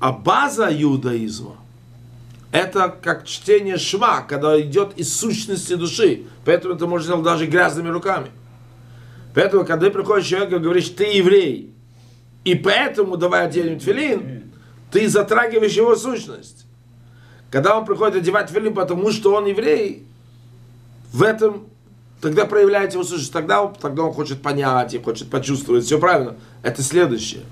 А 0.00 0.12
база 0.12 0.68
иудаизма– 0.70 1.56
это 2.52 2.94
как 3.02 3.26
чтение 3.26 3.78
шма, 3.78 4.22
когда 4.22 4.58
идет 4.60 4.96
из 4.96 5.14
сущности 5.14 5.74
души. 5.74 6.22
Поэтому 6.44 6.74
это 6.74 6.86
можно 6.86 7.04
сделать 7.04 7.24
даже 7.24 7.46
грязными 7.46 7.88
руками. 7.88 8.30
Поэтому, 9.38 9.64
когда 9.64 9.88
приходит 9.88 10.26
человек 10.26 10.52
и 10.52 10.58
говоришь, 10.58 10.88
ты 10.88 11.04
еврей, 11.04 11.72
и 12.42 12.56
поэтому 12.56 13.16
давай 13.16 13.46
оденем 13.46 13.78
тфилин, 13.78 14.50
ты 14.90 15.08
затрагиваешь 15.08 15.74
его 15.74 15.94
сущность. 15.94 16.66
Когда 17.48 17.78
он 17.78 17.84
приходит 17.84 18.16
одевать 18.16 18.48
тфилин, 18.48 18.74
потому 18.74 19.12
что 19.12 19.32
он 19.36 19.46
еврей, 19.46 20.04
в 21.12 21.22
этом 21.22 21.68
тогда 22.20 22.46
проявляется 22.46 22.98
его 22.98 23.04
сущность. 23.04 23.32
Тогда 23.32 23.62
он, 23.62 23.76
тогда 23.76 24.02
он 24.02 24.12
хочет 24.12 24.42
понять 24.42 24.94
и 24.94 24.98
хочет 24.98 25.30
почувствовать. 25.30 25.84
Все 25.84 26.00
правильно. 26.00 26.34
Это 26.64 26.82
следующее. 26.82 27.44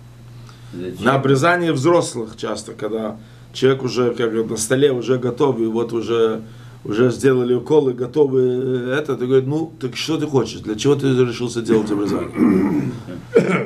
Зачем? 0.73 1.05
На 1.05 1.15
обрезание 1.15 1.73
взрослых 1.73 2.37
часто, 2.37 2.73
когда 2.73 3.17
человек 3.53 3.85
уже 3.85 4.13
как 4.13 4.33
на 4.33 4.57
столе 4.57 4.91
уже 4.91 5.19
готов, 5.19 5.61
и 5.61 5.67
вот 5.67 5.93
уже, 5.93 6.43
уже 6.87 7.11
сделали 7.11 7.55
уколы, 7.55 7.93
готовы 7.93 8.41
э, 8.41 8.97
это, 8.99 9.17
ты 9.17 9.27
говоришь, 9.27 9.49
ну, 9.49 9.73
так 9.81 9.97
что 9.97 10.19
ты 10.19 10.27
хочешь, 10.27 10.61
для 10.61 10.77
чего 10.77 10.95
ты 10.95 11.09
решился 11.09 11.61
делать 11.61 11.91
обрезание? 11.91 12.93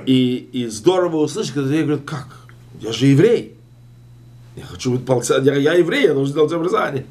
И, 0.06 0.48
и 0.52 0.66
здорово 0.66 1.18
услышать, 1.18 1.52
когда 1.52 1.68
тебе 1.68 1.82
говорят, 1.82 2.04
как? 2.04 2.28
Я 2.80 2.92
же 2.92 3.06
еврей. 3.06 3.54
Я 4.56 4.64
хочу 4.64 4.92
быть 4.92 5.04
полца, 5.04 5.38
я, 5.38 5.54
я 5.54 5.74
еврей, 5.74 6.04
я 6.04 6.14
должен 6.14 6.34
делать 6.34 6.52
обрезание. 6.52 7.06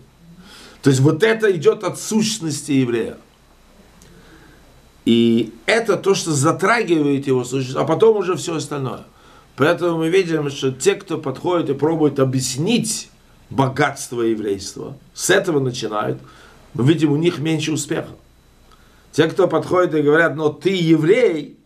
То 0.82 0.90
есть 0.90 1.02
вот 1.02 1.24
это 1.24 1.52
идет 1.56 1.84
от 1.84 2.00
сущности 2.00 2.72
еврея. 2.72 3.18
И 5.06 5.54
это 5.66 5.96
то, 5.96 6.16
что 6.16 6.32
затрагивает 6.32 7.28
его 7.28 7.44
сущность, 7.44 7.78
а 7.78 7.84
потом 7.84 8.18
уже 8.18 8.36
все 8.36 8.56
остальное. 8.56 9.06
Поэтому 9.56 10.00
мы 10.00 10.10
видим, 10.10 10.50
что 10.50 10.72
те, 10.72 10.96
кто 10.96 11.18
подходит 11.18 11.70
и 11.70 11.74
пробует 11.74 12.20
объяснить 12.20 13.10
богатство 13.50 14.22
еврейства, 14.22 14.98
с 15.14 15.30
этого 15.30 15.60
начинают, 15.60 16.20
мы 16.74 16.86
видим, 16.86 17.12
у 17.12 17.18
них 17.18 17.40
меньше 17.40 17.72
успеха. 17.72 18.12
Те, 19.12 19.28
кто 19.28 19.48
подходит 19.48 19.96
и 19.96 20.02
говорят, 20.02 20.36
но 20.36 20.50
ты 20.50 20.70
еврей, 20.70 21.59